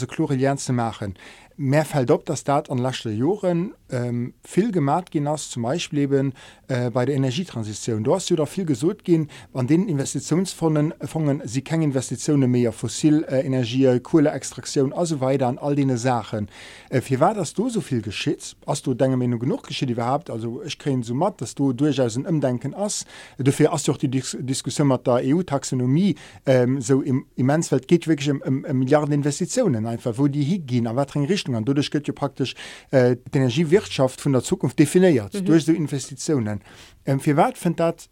chlore 0.06 0.56
zu 0.56 0.72
machen. 0.72 1.14
Mehr 1.58 1.84
op 2.08 2.24
dass 2.24 2.44
dat 2.44 2.70
an 2.70 2.78
lachte 2.78 3.10
Joren 3.10 3.74
ähm, 3.90 4.32
viel 4.44 4.70
gemacht 4.70 5.10
hast 5.24 5.50
zum 5.50 5.64
Beispiel 5.64 5.98
eben 6.00 6.32
äh, 6.68 6.90
bei 6.90 7.04
der 7.04 7.16
Energietransition. 7.16 8.04
Du 8.04 8.14
hast 8.14 8.30
da 8.30 8.46
viel 8.46 8.64
gesucht 8.64 9.04
gehen 9.04 9.28
an 9.52 9.66
den 9.66 9.88
Investitionsfonden 9.88 10.94
fangen 11.00 11.42
sie 11.44 11.62
keine 11.62 11.84
Investitionen 11.84 12.50
mehr 12.50 12.70
fossilenergie 12.70 13.86
äh, 13.86 13.98
Kohleextraktion 13.98 14.92
also 14.92 15.20
weiter 15.20 15.48
an 15.48 15.58
all 15.58 15.74
die 15.74 15.96
Sachen. 15.96 16.48
Äh, 16.90 17.00
wie 17.08 17.18
war 17.18 17.34
das 17.34 17.54
du 17.54 17.68
so 17.68 17.80
viel 17.80 18.02
geschickt 18.02 18.56
hast 18.64 18.86
du 18.86 18.94
deine 18.94 19.16
Meinung 19.16 19.40
genug 19.40 19.66
geschieht 19.66 19.90
überhaupt? 19.90 20.30
Also 20.30 20.62
ich 20.62 20.78
kriege 20.78 21.02
so 21.02 21.14
matt 21.14 21.40
dass 21.40 21.56
du 21.56 21.72
durchaus 21.72 22.16
ein 22.16 22.26
Umdenken 22.26 22.76
hast. 22.76 23.04
Dafür 23.36 23.72
hast 23.72 23.88
du 23.88 23.92
auch 23.92 23.98
die 23.98 24.08
Dis 24.08 24.36
Diskussion 24.38 24.86
mit 24.86 25.04
der 25.08 25.22
EU-Taxonomie 25.24 26.14
ähm, 26.46 26.80
so 26.80 27.02
im 27.02 27.26
immensfeld 27.34 27.88
geht 27.88 28.06
wirklich 28.06 28.30
um, 28.30 28.42
um, 28.42 28.64
um 28.64 28.78
Milliarden 28.78 29.12
Investitionen 29.12 29.86
einfach 29.86 30.18
wo 30.18 30.28
die 30.28 30.44
hier 30.44 30.60
gehen 30.60 30.86
aber 30.86 31.04
Richtung 31.47 31.47
Richtung 31.48 31.56
an 31.56 31.64
dudech 31.64 31.90
gëtt 31.90 32.06
je 32.06 32.12
praktisch 32.12 32.54
äh, 32.90 33.16
d'Energiewirtschaft 33.32 34.20
vun 34.20 34.32
der 34.32 34.42
Zukunft 34.42 34.78
definiiert 34.78 35.34
mhm. 35.34 35.44
durch 35.44 35.64
so 35.64 35.72
Investitionen. 35.72 36.60
Ähm, 37.06 37.20
fir 37.20 37.36
wat 37.36 37.58
find 37.58 37.80
dat 37.80 38.08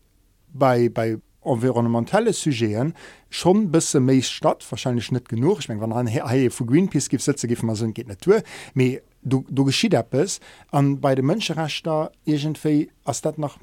bei, 0.52 0.88
bei 0.88 1.18
environnementale 1.44 2.32
Sugéen 2.32 2.94
schon 3.30 3.70
bësse 3.70 4.00
méich 4.00 4.26
statt 4.26 4.64
wahrscheinlich 4.70 5.12
net 5.12 5.28
genug. 5.28 5.60
Ich 5.60 5.68
mein, 5.68 5.80
wann 5.80 5.92
an 5.92 6.06
hey, 6.06 6.50
vu 6.50 6.64
Greenpeace 6.64 7.08
gibt 7.08 7.22
Sätze 7.22 7.46
gif 7.46 7.62
so 7.74 7.86
geht 7.92 8.08
Natur. 8.08 8.42
Me, 8.74 9.00
du, 9.22 9.44
du 9.48 9.64
geschieht 9.64 9.94
es 9.94 10.40
an 10.70 11.00
bei 11.00 11.14
de 11.14 11.24
Mënscherechter 11.24 12.10
egentéi 12.26 12.88
ass 13.04 13.20
dat 13.20 13.38
nach 13.38 13.58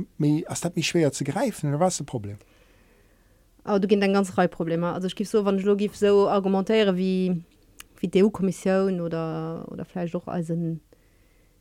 ass 0.47 0.61
dat 0.61 0.75
mich 0.75 0.87
schwer 0.87 1.11
ze 1.11 1.23
greifen 1.23 1.79
was 1.79 2.03
Problem. 2.03 2.37
Oh, 3.65 3.79
du 3.79 3.87
ginn 3.87 4.01
en 4.01 4.13
ganz 4.13 4.37
Reihe 4.37 4.49
Probleme. 4.49 4.91
Also 4.91 5.07
ich 5.07 5.15
gif 5.15 5.29
so 5.29 5.45
wann 5.45 5.57
Logif 5.59 5.95
so 5.95 6.27
argumentéiere 6.27 6.95
wie 6.95 7.43
wie 8.03 8.09
die 8.09 8.23
EU-Kommission 8.23 8.99
oder 9.01 9.65
oder 9.71 9.85
vielleicht 9.85 10.15
auch 10.15 10.27
als 10.27 10.51
ein 10.51 10.81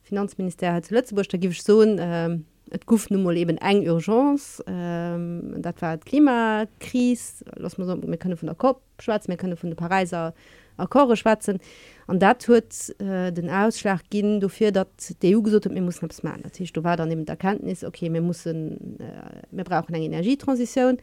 Finanzminister 0.02 0.72
hat 0.72 0.90
Lüemburg 0.90 1.28
da 1.28 1.38
gibt 1.38 1.62
so 1.62 1.82
ähm, 1.82 2.44
Guft 2.86 3.10
nun 3.10 3.36
eben 3.36 3.58
eng 3.58 3.88
Urgence 3.88 4.62
ähm, 4.66 5.54
dat 5.62 5.80
war 5.80 5.98
Klimakris 5.98 7.44
los 7.56 7.78
man 7.78 7.86
so, 7.86 7.96
können 8.18 8.36
von 8.36 8.48
der 8.48 8.56
Kopf 8.56 8.82
schwarz 8.98 9.28
mir 9.28 9.36
können 9.36 9.56
von 9.56 9.70
der 9.70 9.76
Pariser 9.76 10.34
Akkorre 10.78 11.16
schwatzen. 11.16 11.58
An 12.06 12.18
dat 12.18 12.42
tut 12.42 12.98
äh, 13.00 13.30
den 13.30 13.50
Ausschlag 13.50 14.02
gehen 14.10 14.40
dafür 14.40 14.72
dat 14.72 14.88
die 15.22 15.36
EU 15.36 15.42
gesagt 15.42 15.70
mir 15.70 15.82
muss 15.82 16.02
machen. 16.02 16.40
Natürlich 16.42 16.72
du 16.72 16.82
war 16.82 16.96
dann 16.96 17.10
eben 17.10 17.24
der 17.24 17.34
Erkenntnis 17.34 17.84
okay 17.84 18.12
wir 18.12 18.20
müssen 18.20 18.98
äh, 18.98 19.42
wir 19.50 19.64
brauchen 19.64 19.94
eine 19.94 20.04
Energietransition. 20.04 20.98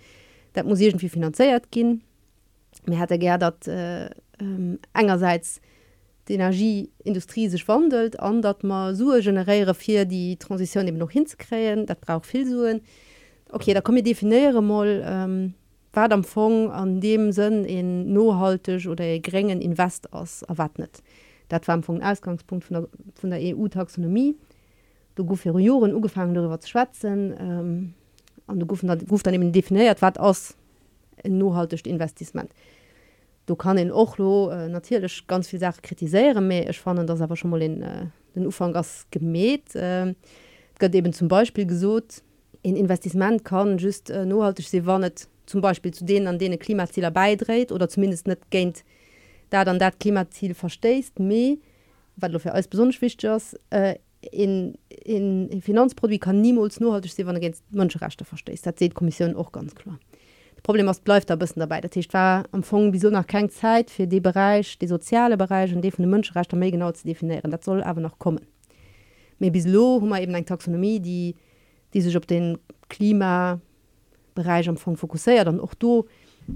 Dat 0.53 0.65
muss 0.65 0.81
irgendwie 0.81 1.09
finanziert 1.09 1.71
gehen. 1.71 2.01
Mir 2.85 2.99
hat 2.99 3.11
er 3.11 3.17
ger 3.17 3.37
dat 3.37 3.67
äh, 3.67 4.09
ähm, 4.39 4.79
engerseits 4.93 5.61
die 6.27 6.35
Energieindustrie 6.35 7.49
sich 7.49 7.67
wandelt 7.67 8.19
an 8.19 8.41
dat 8.41 8.63
man 8.63 8.95
Sue 8.95 9.21
generiere 9.21 9.73
fir 9.73 10.05
die 10.05 10.37
Transition 10.37 10.87
eben 10.87 10.97
noch 10.97 11.11
hinzukräen, 11.11 11.85
dat 11.85 12.01
braucht 12.01 12.27
viel 12.27 12.45
Suen. 12.47 12.81
Okay, 13.51 13.73
da 13.73 13.81
komme 13.81 13.99
ich 13.99 14.03
definiere 14.03 14.61
mal 14.61 15.03
ähm, 15.05 15.53
war 15.91 16.11
am 16.11 16.23
Fong 16.23 16.69
an 16.71 17.01
dem 17.01 17.31
Sinn 17.31 17.65
in 17.65 18.13
nohaltig 18.13 18.87
oder 18.87 19.19
geringen 19.19 19.59
Invest 19.59 20.13
aus 20.13 20.43
erwartet. 20.43 21.01
Dat 21.47 21.67
war 21.67 21.81
vom 21.81 21.99
Ausgangspunkt 21.99 22.63
von 22.63 22.75
der, 22.75 22.87
von 23.15 23.31
der 23.31 23.39
EU-Taxonomie. 23.41 24.35
Du 25.15 25.25
go 25.25 25.35
für 25.35 25.59
Joen 25.59 25.95
ugefangen 25.95 26.35
darüber 26.35 26.59
zu 26.59 26.69
schwatzen 26.69 27.33
ähm, 27.39 27.93
du 28.47 28.65
gouf 28.65 28.81
dann 29.23 29.33
eben 29.33 29.51
definiert 29.51 30.01
wat 30.01 30.19
aus 30.19 30.55
nohaltig 31.27 31.85
Investment 31.85 32.51
du 33.49 33.55
kann 33.55 33.77
in 33.77 33.91
ochlo 33.91 34.49
äh, 34.51 34.69
natürlich 34.69 35.25
ganz 35.25 35.47
viel 35.47 35.59
Sache 35.59 35.81
kritisieren 35.81 36.47
mehr 36.47 36.69
ich 36.69 36.79
fand 36.79 37.09
das 37.09 37.21
aber 37.21 37.35
schon 37.35 37.49
mal 37.49 37.61
in 37.61 37.81
äh, 37.81 38.05
den 38.35 38.45
Ufang 38.45 38.73
gas 38.73 39.07
gemäht 39.09 39.75
äh, 39.75 40.13
eben 40.81 41.13
zum 41.13 41.27
Beispiel 41.27 41.65
gesucht 41.65 42.23
in 42.61 42.75
Investment 42.75 43.43
kann 43.43 43.77
just 43.77 44.09
äh, 44.11 44.25
nohaltig 44.25 44.67
sie 44.67 44.85
wannnet 44.85 45.27
zum 45.47 45.61
Beispiel 45.61 45.91
zu 45.91 46.05
denen 46.05 46.27
an 46.27 46.37
denen 46.37 46.59
Klimaziele 46.59 47.11
beidreht 47.11 47.71
oder 47.71 47.89
zumindest 47.89 48.27
nicht 48.27 48.51
geint 48.51 48.83
da 49.49 49.65
dann 49.65 49.79
dat 49.79 49.99
Klimaziel 49.99 50.53
verstehst 50.53 51.19
me 51.19 51.57
weil 52.17 52.31
du 52.31 52.39
für 52.39 52.51
alles 52.51 52.67
besonders 52.67 53.01
wichtig 53.01 53.29
ist, 53.29 53.57
äh, 53.69 53.95
in, 54.31 54.77
in, 55.05 55.47
in 55.47 55.61
Finanzprodukt 55.61 56.21
kann 56.21 56.41
niemals 56.41 56.79
nohaltig 56.79 57.13
se 57.13 57.25
wann 57.25 57.39
Mënscherechtchte 57.71 58.25
verstehst. 58.25 58.65
dat 58.65 58.77
se 58.77 58.89
Kommission 58.89 59.35
auch 59.35 59.51
ganz 59.51 59.73
klar 59.73 59.97
Problem 60.63 60.87
was 60.87 61.01
läuft 61.05 61.29
da 61.29 61.35
bisschen 61.35 61.59
dabei. 61.59 61.81
Der 61.81 61.89
Tisch 61.89 62.07
war 62.11 62.45
am 62.51 62.59
Anfang 62.59 62.93
wieso 62.93 63.09
noch 63.09 63.25
kein 63.25 63.49
Zeit 63.49 63.89
für 63.89 64.07
die 64.07 64.19
Bereich 64.19 64.77
die 64.77 64.87
soziale 64.87 65.37
Bereich 65.37 65.73
und 65.73 65.81
die 65.81 65.91
von 65.91 66.03
den 66.03 66.09
Menschenrechte 66.09 66.55
mehr 66.55 66.71
genau 66.71 66.91
zu 66.91 67.05
definieren. 67.05 67.51
Das 67.51 67.65
soll 67.65 67.83
aber 67.83 68.01
noch 68.01 68.19
kommen. 68.19 68.45
Mir 69.39 69.51
bis 69.51 69.65
lo 69.65 70.01
haben 70.01 70.09
wir 70.09 70.21
eben 70.21 70.35
eine 70.35 70.45
Taxonomie 70.45 70.99
die 70.99 71.35
die 71.93 72.01
sich 72.01 72.15
auf 72.15 72.25
den 72.25 72.57
Klimabereich 72.89 74.67
am 74.67 74.75
Anfang 74.75 74.95
fokussiert. 74.95 75.47
Dann 75.47 75.59
auch 75.59 75.73
du 75.73 76.05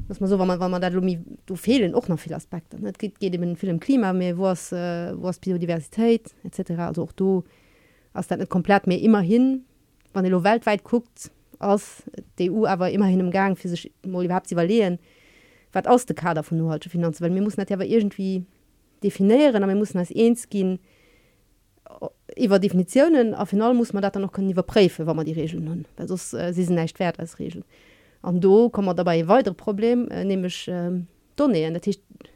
dass 0.08 0.20
man 0.20 0.30
so 0.30 0.40
wenn 0.40 0.48
man 0.48 0.60
wenn 0.60 0.72
man 0.72 0.82
da 0.82 0.90
du 0.90 1.56
fehlen 1.56 1.96
auch 1.96 2.08
noch 2.08 2.20
viele 2.20 2.36
Aspekte 2.36 2.78
es 2.84 2.98
geht, 2.98 3.20
geht 3.20 3.34
eben 3.34 3.56
viel 3.56 3.70
im 3.70 3.80
Klima 3.80 4.14
mehr 4.14 4.38
was 4.38 4.72
äh, 4.72 5.14
was 5.16 5.40
Biodiversität 5.40 6.34
etc 6.44 6.72
also 6.80 7.04
auch 7.04 7.12
du 7.12 7.44
hast 8.14 8.32
dann 8.32 8.48
komplett 8.50 8.88
mehr 8.88 9.00
immerhin 9.00 9.66
wann 10.14 10.26
du 10.26 10.44
weltweit 10.44 10.84
guckt 10.84 11.32
aus 11.60 12.04
der 12.38 12.52
EU 12.52 12.66
aber 12.66 12.92
immerhin 12.92 13.20
im 13.20 13.32
Gang 13.32 13.58
für 13.58 13.68
sich 13.68 13.92
überhaupt 14.04 14.48
sie 14.48 14.56
überlegen 14.56 15.00
was 15.72 15.86
aus 15.86 16.06
der 16.06 16.16
Kader 16.16 16.44
von 16.44 16.58
nur 16.58 16.80
Finanz 16.80 17.22
weil 17.22 17.34
wir 17.34 17.42
muss 17.42 17.58
ja 17.58 17.66
aber 17.72 17.86
irgendwie 17.86 18.46
definieren 19.04 19.64
aber 19.64 19.68
wir 19.68 19.80
müssen 19.80 19.98
als 19.98 20.16
eins 20.16 20.50
gehen. 20.50 20.80
Über 22.38 22.60
Definitionen 22.60 23.36
auf 23.36 23.50
final 23.50 23.74
muss 23.74 23.94
man 23.94 24.02
da 24.02 24.10
dann 24.10 24.24
noch 24.24 24.38
überprüfen 24.38 25.06
wenn 25.08 25.16
man 25.16 25.26
die 25.26 25.34
Regeln 25.34 25.70
haben 25.70 25.86
weil 25.98 26.08
sonst, 26.08 26.34
äh, 26.34 26.54
sie 26.54 26.64
sind 26.64 26.76
nicht 26.76 27.00
wert 27.00 27.20
als 27.20 27.40
Regeln 27.40 27.64
und 28.22 28.44
do 28.44 28.70
kommen 28.70 28.88
wir 28.88 28.94
dabei 28.94 29.28
weitere 29.28 29.54
Problem 29.54 30.08
äh, 30.10 30.24
nämlich 30.24 30.68
äh, 30.68 30.92
Donne 31.36 31.82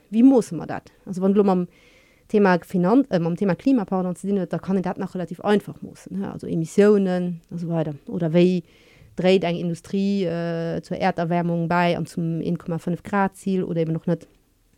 wie 0.10 0.24
muss 0.24 0.52
man 0.52 0.68
das? 0.68 0.84
Also 1.06 1.22
wenn 1.22 1.34
du 1.34 1.44
am 1.44 1.68
Thema 2.28 2.60
Finanz 2.60 3.08
äh, 3.10 3.18
am 3.18 3.36
Thema 3.36 3.56
Klimapart 3.56 4.06
da 4.50 4.60
kann 4.60 4.82
das 4.82 4.98
noch 4.98 5.16
relativ 5.16 5.42
einfach 5.42 5.82
muss 5.82 6.10
also 6.32 6.48
Emissionen 6.48 7.42
und 7.50 7.58
so 7.58 7.70
weiter. 7.70 7.96
Oder 8.08 8.34
wie 8.34 8.64
dreht 9.18 9.44
eng 9.44 9.58
Industrie 9.58 10.24
äh, 10.24 10.82
zur 10.82 10.98
Erderwärmung 10.98 11.68
bei 11.68 11.98
und 11.98 12.08
zum 12.08 12.40
1,5 12.40 13.04
Grad 13.04 13.36
Ziel 13.36 13.64
oder 13.64 13.82
eben 13.82 13.92
noch 13.92 14.06
nicht 14.06 14.28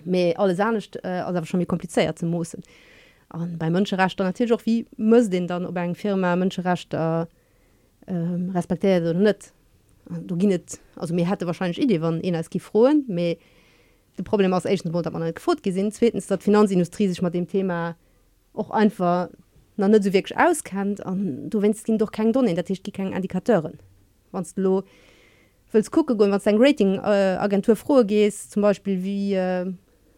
mehr 0.03 0.39
alles 0.39 0.57
ernst 0.57 0.97
äh, 1.03 1.19
also 1.19 1.43
schon 1.45 1.59
wie 1.59 1.65
kompliziert 1.65 2.17
zu 2.17 2.25
muss 2.25 2.55
und 2.55 2.65
bei 3.59 3.69
Mönscherecht 3.69 4.17
natürlich 4.17 4.53
auch 4.53 4.65
wie 4.65 4.87
muss 4.97 5.29
den 5.29 5.45
dann 5.45 5.65
ob 5.65 5.77
eng 5.77 5.93
Firma 5.93 6.35
Mönscherecht 6.35 6.93
äh, 6.93 7.21
äh, 7.21 7.27
respektiert 8.55 9.03
oder 9.03 9.19
nicht? 9.19 9.53
Du 10.25 10.35
ginet 10.35 10.79
also 10.95 11.13
mir 11.13 11.29
hatte 11.29 11.45
wahrscheinlich 11.45 11.79
Idee 11.79 12.01
wann 12.01 12.21
en 12.21 12.35
als 12.35 12.49
gefroren 12.49 13.03
me 13.07 13.37
de 14.17 14.23
Problem 14.23 14.53
aus 14.53 14.65
Asian 14.65 14.91
Bund 14.91 15.11
man 15.11 15.33
gefot 15.33 15.61
gesinn 15.61 15.91
zweitens 15.91 16.27
dat 16.27 16.41
Finanzindustrie 16.41 17.09
sich 17.09 17.21
mal 17.21 17.29
dem 17.29 17.47
Thema 17.47 17.95
auch 18.53 18.71
einfach 18.71 19.29
net 19.75 20.03
so 20.03 20.11
wirklich 20.11 20.37
auskennt. 20.37 21.05
An 21.05 21.49
du 21.49 21.61
wennst 21.61 21.87
ihn 21.87 21.97
doch 21.97 22.11
kein 22.11 22.33
Don 22.33 22.47
in 22.47 22.55
der 22.55 22.65
Tisch 22.65 22.81
die 22.81 22.91
keinen 22.91 23.13
Indikateuren 23.13 23.77
wann 24.31 24.45
lo 24.55 24.83
willst 25.71 25.91
gucke 25.91 26.15
go 26.15 26.29
was 26.29 26.43
dein 26.43 26.57
Rating 26.57 26.95
äh, 26.95 27.37
Agentur 27.39 27.75
froh 27.75 28.03
gehst 28.03 28.51
zum 28.51 28.61
Beispiel 28.61 29.03
wie 29.03 29.33
äh, 29.33 29.71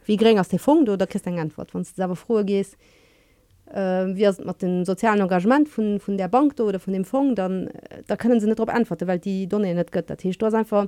wie 0.06 0.18
gering 0.18 0.40
aus 0.40 0.50
der 0.50 0.60
Funk 0.60 0.90
oder 0.90 1.08
christ 1.08 1.28
Antwort. 1.28 1.74
Wann 1.74 1.84
selber 1.84 2.16
froh 2.16 2.44
gehst 2.44 2.78
äh, 3.74 4.08
wie 4.16 4.28
mit 4.46 4.62
den 4.62 4.86
sozialen 4.86 5.22
Engagement 5.22 5.68
von 5.70 6.00
von 6.00 6.18
der 6.18 6.28
Bank 6.28 6.60
oder 6.60 6.80
von 6.80 6.94
dem 6.94 7.06
Fond 7.06 7.38
dann 7.38 7.70
da 8.08 8.16
können 8.16 8.40
sie 8.40 8.48
nicht 8.48 8.60
darauf 8.60 8.74
antworten 8.74 9.08
weil 9.08 9.20
die 9.20 9.48
Donne 9.48 9.74
nicht 9.74 9.92
gött 9.92 10.10
du 10.10 10.46
hast 10.46 10.54
einfach 10.54 10.88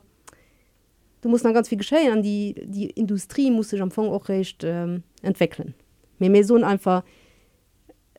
du 1.22 1.30
musst 1.30 1.46
dann 1.46 1.54
ganz 1.54 1.70
viel 1.70 1.78
geschehen 1.78 2.12
an 2.12 2.24
die 2.24 2.56
die 2.66 2.90
Industrie 2.90 3.52
muss 3.52 3.70
sich 3.70 3.82
am 3.82 3.92
Fond 3.92 4.10
auch 4.10 4.30
recht 4.30 4.64
äh, 4.64 5.00
entwickeln. 5.22 5.74
Mir 6.20 6.30
mir 6.30 6.44
so 6.44 6.56
einfach 6.56 7.04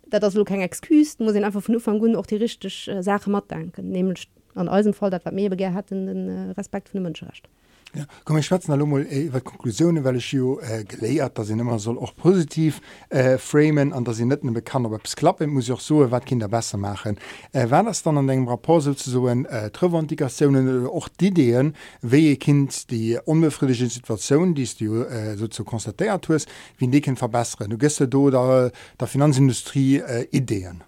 da 0.06 0.18
das 0.18 0.34
lo 0.34 0.44
kein 0.44 0.60
Exkus 0.60 1.18
muss 1.18 1.34
einfach 1.34 1.62
von 1.62 1.74
Anfang 1.74 2.16
auch 2.16 2.26
die 2.26 2.36
richtig 2.36 2.88
äh, 2.88 3.02
Sache 3.02 3.30
matt 3.30 3.50
denken 3.50 3.90
nämlich 3.90 4.28
die 4.28 4.43
an 4.54 4.68
äem 4.68 4.94
Fall 4.94 5.10
dat 5.10 5.24
wat 5.24 5.34
mé 5.34 5.48
begehr 5.48 5.74
hat 5.74 5.90
den 5.90 6.28
äh, 6.28 6.50
Respekt 6.52 6.92
vun 6.92 7.02
Mënscherecht. 7.02 7.48
Ja, 7.96 8.06
kom 8.24 8.36
ich 8.36 8.46
schwatzen 8.46 8.74
iwwer 8.74 9.40
Konklusionune 9.40 10.02
well 10.02 10.16
ich 10.16 10.32
jo 10.32 10.58
äh, 10.58 10.82
geléiert, 10.82 11.38
dat 11.38 11.46
sinn 11.46 11.60
immer 11.60 11.78
soll 11.78 11.96
och 11.96 12.16
positiv 12.16 12.80
äh, 13.08 13.38
framen 13.38 13.92
an 13.92 14.04
der 14.04 14.14
sie 14.14 14.24
net 14.24 14.40
bekannt 14.42 14.86
op 14.86 15.04
klappen 15.04 15.50
muss 15.50 15.70
auch 15.70 15.78
so 15.78 16.10
wat 16.10 16.26
Kinder 16.26 16.48
besser 16.48 16.76
machen. 16.76 17.18
Äh, 17.52 17.70
wenn 17.70 17.86
das 17.86 18.02
dann 18.02 18.18
an 18.18 18.28
engem 18.28 18.48
Raposel 18.48 18.96
zu 18.96 19.10
soen 19.10 19.44
äh, 19.44 19.70
Trevantikationen 19.70 20.88
och 20.88 21.08
die 21.20 21.28
Ideenn, 21.28 21.74
wéi 22.02 22.36
Kind 22.36 22.90
die 22.90 23.16
unbefriedigschen 23.24 23.90
Situationen, 23.90 24.56
die 24.56 24.68
du 24.76 25.04
äh, 25.04 25.36
so 25.36 25.46
zu 25.46 25.62
konstatiert 25.62 26.28
hues, 26.28 26.46
wie 26.78 26.88
deken 26.88 27.14
verbeeren. 27.14 27.70
Du 27.70 27.78
gest 27.78 28.00
du 28.00 28.30
da 28.30 28.70
der 28.98 29.06
Finanzindustrie 29.06 29.98
äh, 29.98 30.26
ideen. 30.32 30.82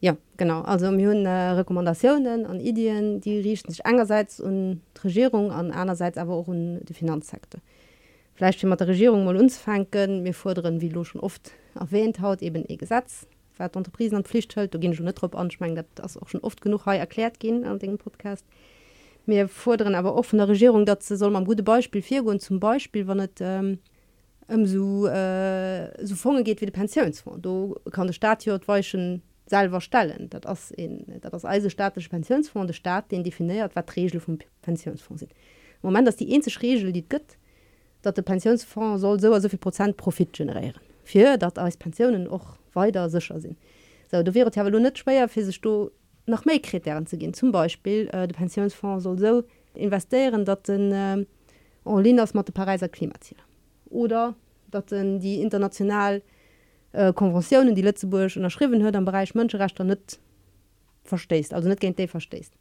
Ja 0.00 0.16
genau. 0.36 0.60
Also 0.62 0.88
hun 0.88 1.26
äh, 1.26 1.28
Rekommandationen 1.28 2.46
an 2.46 2.60
Ideen 2.60 3.20
die 3.20 3.38
riechen 3.38 3.70
sich 3.70 3.84
einerseits 3.84 4.38
und 4.38 4.80
Regierung 5.02 5.50
an 5.50 5.72
einerseits 5.72 6.18
aber 6.18 6.34
auch 6.34 6.48
in 6.48 6.80
die 6.84 6.94
Finanzsekte. 6.94 7.58
Vielleicht 8.34 8.62
wie 8.62 8.66
man 8.66 8.78
der 8.78 8.88
Regierung 8.88 9.24
mal 9.24 9.36
uns 9.36 9.58
fangen 9.58 10.24
wir 10.24 10.34
fordern 10.34 10.80
wie 10.80 10.88
du 10.90 11.02
schon 11.02 11.20
oft 11.20 11.50
erwähnt 11.74 12.20
haut 12.20 12.42
eben 12.42 12.64
e 12.68 12.76
Gesetz 12.76 13.26
Unterprisen 13.74 14.14
an 14.14 14.22
Pflicht 14.22 14.54
hält. 14.54 14.72
Du 14.72 14.78
gehen 14.78 14.94
schon 14.94 15.04
net 15.04 15.16
trop 15.16 15.34
anschmeng 15.34 15.74
dat 15.74 15.86
das 15.96 16.16
auch 16.16 16.28
schon 16.28 16.42
oft 16.42 16.60
genug 16.60 16.86
erklärt 16.86 17.40
gehen 17.40 17.64
an 17.64 17.80
den 17.80 17.98
Podcast. 17.98 18.44
Mir 19.26 19.48
forderen 19.48 19.96
aber 19.96 20.14
offene 20.14 20.46
Regierung 20.46 20.86
dat 20.86 21.02
ze 21.02 21.16
soll 21.16 21.32
man 21.32 21.44
gute 21.44 21.64
Beispiel 21.64 22.02
vier 22.02 22.24
und 22.24 22.40
zum 22.40 22.60
Beispiel 22.60 23.08
wann 23.08 23.16
net 23.16 23.40
ähm, 23.40 23.78
um 24.46 24.64
so 24.64 25.08
äh, 25.08 26.06
so 26.06 26.14
vorne 26.14 26.44
geht 26.44 26.60
wie 26.60 26.66
de 26.66 26.72
Pensionsfonds. 26.72 27.42
Du 27.42 27.74
kann 27.90 28.06
der 28.06 28.14
Staat 28.14 28.46
weichen 28.46 29.22
selber 29.48 29.80
stellen. 29.80 30.28
Dat 30.30 30.44
in 30.76 31.04
dat 31.20 31.32
das 31.32 31.44
also 31.44 31.68
staatliche 31.68 32.08
Pensionsfonds 32.08 32.66
der 32.66 32.74
Staat 32.74 33.10
den 33.10 33.24
definiert 33.24 33.74
wat 33.74 33.96
Regel 33.96 34.20
vom 34.20 34.38
Pensionsfonds 34.62 35.20
sind. 35.20 35.32
Moment 35.82 36.06
dass 36.06 36.16
die 36.16 36.32
einzige 36.32 36.62
Regel 36.62 36.92
die 36.92 37.08
gött 37.08 37.36
dat 38.02 38.16
der 38.16 38.22
Pensionsfonds 38.22 39.00
soll 39.00 39.20
so 39.20 39.38
so 39.38 39.48
viel 39.48 39.58
Prozent 39.58 39.96
Profit 39.96 40.32
generieren. 40.32 40.80
Für 41.04 41.36
dat 41.38 41.58
als 41.58 41.76
Pensionen 41.76 42.28
auch 42.28 42.56
weiter 42.74 43.08
sicher 43.08 43.40
sind. 43.40 43.56
So 44.10 44.18
wäre 44.34 44.50
ja 44.54 44.70
nicht 44.70 44.98
schwer 44.98 45.28
für 45.28 45.42
du 45.62 45.90
nach 46.26 46.44
mehr 46.44 46.60
Kriterien 46.60 47.06
zu 47.06 47.16
gehen. 47.16 47.32
Zum 47.32 47.52
Beispiel 47.52 48.08
äh, 48.12 48.26
der 48.26 48.34
Pensionsfonds 48.34 49.04
soll 49.04 49.18
so 49.18 49.44
investieren 49.74 50.44
dat 50.44 50.68
den 50.68 50.92
äh, 50.92 52.20
aus 52.20 52.34
Mathe 52.34 52.52
Pariser 52.52 52.88
Klimaziele 52.88 53.40
oder 53.90 54.34
dat 54.70 54.90
die 54.90 55.40
international 55.40 56.22
äh, 56.92 57.12
Konventionen 57.12 57.74
die 57.74 57.82
Lettzeburg 57.82 58.36
unterschrieben 58.36 58.82
hört 58.82 58.96
am 58.96 59.04
Bereich 59.04 59.34
Mönscherecht 59.34 59.78
nicht 59.80 60.18
verstehst 61.04 61.54
also 61.54 61.68
nicht 61.68 61.80
kennt 61.80 62.00
verstehst. 62.10 62.54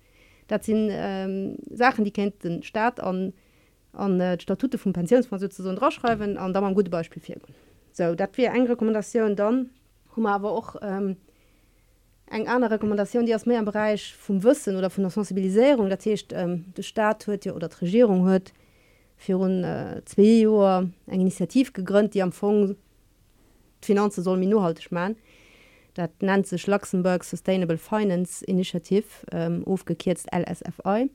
Dat 0.48 0.64
sind 0.64 0.90
ähm, 0.92 1.58
Sachen 1.70 2.06
die 2.06 2.12
kennt 2.12 2.44
den 2.44 2.64
Staat 2.64 3.00
an 3.00 3.34
an 3.94 4.20
äh, 4.20 4.40
Statute 4.40 4.78
vom 4.78 4.94
Pensionsfonds 4.94 5.60
rausschreiben 5.82 6.38
an 6.38 6.54
da 6.54 6.62
man 6.62 6.76
gute 6.76 6.90
Beispiel 6.90 7.22
für 7.22 7.40
so 7.92 8.16
dat 8.16 8.38
wir 8.38 8.52
eng 8.52 8.68
Rekommandation 8.68 9.36
dann. 9.36 9.70
Aber 10.24 10.52
auch 10.52 10.76
ähm, 10.82 11.16
eng 12.30 12.48
andere 12.48 12.72
Rekommandation 12.72 13.26
die 13.26 13.36
aus 13.36 13.46
mehr 13.46 13.60
im 13.60 13.66
Bereich 13.66 14.16
vom 14.16 14.44
Wissen 14.44 14.76
oder 14.76 14.90
von 14.90 15.04
der 15.04 15.12
Sensibilisierung 15.12 15.90
der 15.90 16.00
Tisch 16.00 16.26
ähm, 16.32 16.66
der 16.76 16.84
Staat 16.84 17.28
hört 17.28 17.46
ja 17.46 17.54
oder 17.54 17.70
die 17.70 17.86
Regierung 17.86 18.26
hört 18.26 18.52
für 19.16 19.40
äh, 19.48 20.04
zwei 20.06 20.48
Uhr 20.48 20.90
eng 21.08 21.22
Initiativ 21.22 21.74
gegründet 21.74 22.16
die 22.16 22.22
am 22.22 22.32
Fonds 22.32 22.76
Finanze 23.82 24.22
soll 24.22 24.38
mir 24.38 24.48
nurhaltig 24.48 24.92
man 24.92 25.16
dat 25.94 26.22
nennt 26.22 26.46
sich 26.46 26.68
Luxemburg 26.68 27.24
Sustainable 27.24 27.78
Finance 27.78 28.46
Initiative 28.46 29.06
ähm, 29.32 29.64
aufgekehrt 29.66 30.20
LSFI 30.34 31.10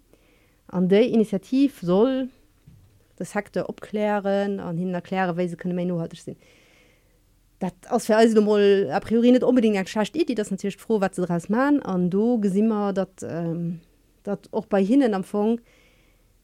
an 0.69 0.89
der 0.89 1.07
Initiativ 1.09 1.81
soll 1.83 2.29
das 3.17 3.35
Hekte 3.35 3.69
abklären 3.69 4.61
an 4.61 4.77
hin 4.77 4.95
erklären 4.95 5.37
weil 5.37 5.49
sie 5.49 5.57
können 5.57 5.89
nur 5.89 6.01
haltig 6.01 6.23
sind 6.23 6.39
dat 7.63 7.75
aus 7.91 8.09
mal 8.09 8.91
a 8.91 9.01
priori 9.01 9.31
nicht 9.31 9.45
unbedingt 9.45 9.77
erschafft 9.77 10.15
die 10.15 10.35
das 10.35 10.51
natürlich 10.51 10.77
froh 10.77 11.01
was 11.01 11.15
sie 11.15 11.23
daraus 11.23 11.49
machen. 11.49 11.81
An 11.83 12.11
du 12.11 12.41
gesinn 12.41 12.67
immer 12.67 12.93
dat 12.93 13.23
ähm, 13.23 13.81
dat 14.25 14.49
auch 14.53 14.67
bei 14.67 14.83
hinnen 14.85 15.15
am 15.15 15.25
Fong 15.25 15.59
die 15.59 15.82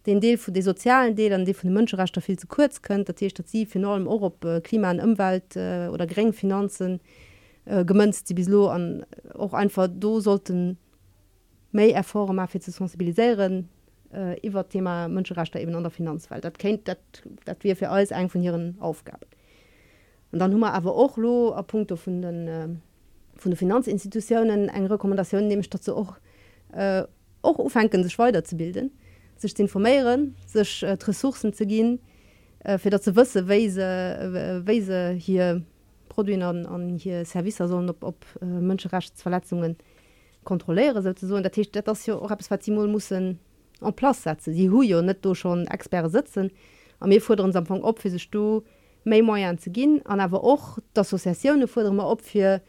den 0.09 0.21
Deel 0.21 0.39
vu 0.39 0.51
de 0.51 0.63
sozialen 0.63 1.15
Deel 1.15 1.33
an 1.33 1.45
de 1.45 1.55
vu 1.55 1.67
de 1.69 1.71
Mënscherechter 1.71 2.21
viel 2.21 2.39
zu 2.39 2.47
kurz 2.47 2.81
könnt 2.81 3.09
dat 3.09 3.21
dat 3.21 3.49
sie 3.49 3.67
final 3.67 4.01
im 4.01 4.09
Europa 4.09 4.57
äh, 4.57 4.61
Klima 4.61 4.89
an 4.91 5.01
Umwelt 5.01 5.55
äh, 5.55 5.89
oder 5.93 6.07
gering 6.07 6.33
Finanzen 6.33 7.01
äh, 7.67 7.85
gemënzt 7.85 8.29
die 8.29 8.35
bislo 8.35 8.69
an 8.69 9.05
auch 9.35 9.53
einfach 9.53 9.89
do 9.89 10.21
sollten 10.21 10.79
méi 11.73 11.91
erfor 11.91 12.33
mafir 12.33 12.61
zu 12.61 12.71
sensibiliseieren 12.71 13.69
äh, 14.13 14.47
iwwer 14.47 14.69
Thema 14.69 15.09
Mënscherechter 15.09 15.61
eben 15.61 15.75
an 15.75 15.83
der 15.83 15.91
Finanzwelt. 15.91 16.45
Dat 16.45 16.59
kennt 16.59 16.89
dat 16.89 16.99
dat 17.45 17.63
wir 17.63 17.77
fir 17.77 17.91
alles 17.91 18.11
eng 18.11 18.31
von 18.31 18.43
ihren 18.43 18.81
Aufgaben 18.81 19.27
und 20.33 20.39
dann 20.39 20.55
hummer 20.55 20.73
aber 20.73 20.95
auch 20.95 21.19
lo 21.19 21.53
a 21.53 21.63
Punkte 21.63 21.97
von 21.97 22.23
den 22.23 22.49
äh, 22.49 22.69
von 23.37 23.51
den 23.53 23.57
Finanzinstitutionen 23.57 24.71
eng 24.71 24.87
Rekommandation 24.87 25.47
nämlich 25.47 25.69
dazu 25.69 25.95
auch 25.97 26.15
äh, 26.73 27.03
auch 27.43 27.59
aufhängen 27.59 28.03
sich 28.03 28.19
weiter 28.19 28.43
zu 28.43 28.57
bilden 28.57 28.91
sich 29.39 29.55
zu 29.55 29.63
informieren 29.63 30.35
sich 30.47 30.83
äh, 30.83 30.93
Ressourcen 30.93 31.53
zu 31.53 31.67
gehen 31.67 32.01
äh, 32.61 32.79
für 32.79 32.91
dazu 32.91 33.15
wissen 33.17 33.49
weise 33.49 34.63
weise 34.65 35.13
hier 35.13 35.63
Produkte 36.09 36.45
an, 36.45 36.67
an 36.67 36.97
hier 36.97 37.25
Service 37.25 37.57
sondern 37.57 37.91
ob, 37.91 38.03
ob 38.03 38.25
äh, 38.43 38.45
Menschenrechtsverletzungen 38.45 39.77
kontrolliere 40.45 41.03
so 41.03 41.41
der 41.41 41.53
Tisch 41.53 41.71
das 41.71 42.07
ja 42.07 42.15
auch 42.15 42.31
muss 42.89 43.13
an 43.81 43.95
Platz 43.95 44.25
setzen. 44.25 44.55
Die 44.55 44.71
hu 44.71 44.83
nicht 44.83 45.25
durch 45.25 45.39
schon 45.39 45.67
Expert 45.69 46.11
sitzen. 46.11 46.51
An 47.01 47.11
mir 47.11 47.21
vor 47.21 47.39
uns 47.39 47.55
Anfang 47.55 47.83
op 47.83 48.01
für 48.01 48.11
sich 48.11 48.29
du 48.31 48.65
méi 49.05 49.23
Maier 49.23 49.57
ze 49.59 49.71
ginn, 49.71 50.03
an 50.05 50.21
awer 50.21 50.43
och 50.43 50.79
d'Assoziioune 50.95 51.67
fuder 51.67 51.93
ma 51.93 52.05
op 52.11 52.21
fir 52.23 52.61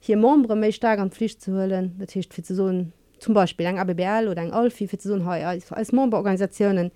hier 0.00 0.16
Mombre 0.16 0.54
méi 0.54 0.72
stark 0.72 1.00
an 1.00 1.10
Pflicht 1.10 1.42
zu 1.42 1.52
hëllen, 1.52 1.98
Dat 1.98 2.12
hicht 2.12 2.32
fir 2.32 2.44
ze 2.44 2.54
soen 2.54 2.92
zum 3.22 3.34
Beispiel 3.34 3.66
eng 3.66 3.78
ABBL 3.78 4.28
oder 4.28 4.42
eng 4.42 4.52
Alfi 4.52 4.88
fir 4.88 4.98
so 5.00 5.14
als 5.14 5.92
Mombeorganisaioen 5.92 6.90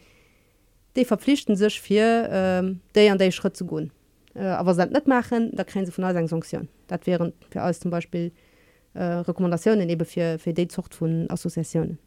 déi 0.97 1.05
verpflichten 1.05 1.57
sech 1.57 1.81
fir 1.81 2.29
ähm, 2.31 2.81
déi 2.97 3.11
an 3.11 3.19
déi 3.19 3.31
Schritt 3.31 3.57
zu 3.57 3.67
gonn. 3.67 3.91
Äh, 4.35 4.47
aber 4.47 4.75
se 4.75 4.87
net 4.87 5.07
machen, 5.07 5.51
da 5.55 5.65
kre 5.65 5.85
se 5.85 5.93
vun 5.93 6.05
als 6.05 6.17
eng 6.17 6.29
Sanktion. 6.29 6.69
Dat 6.89 7.07
wären 7.07 7.33
fir 7.51 7.63
alles 7.63 7.81
zum 7.81 7.91
Beispiel 7.91 8.33
äh, 8.95 9.23
Rekommandaationen 9.29 9.89
ebe 9.89 10.05
fir 10.05 10.39
fir 10.39 10.55
déi 10.55 10.69
zocht 10.69 11.01
vun 11.01 11.27
Assoziioen. 11.31 11.99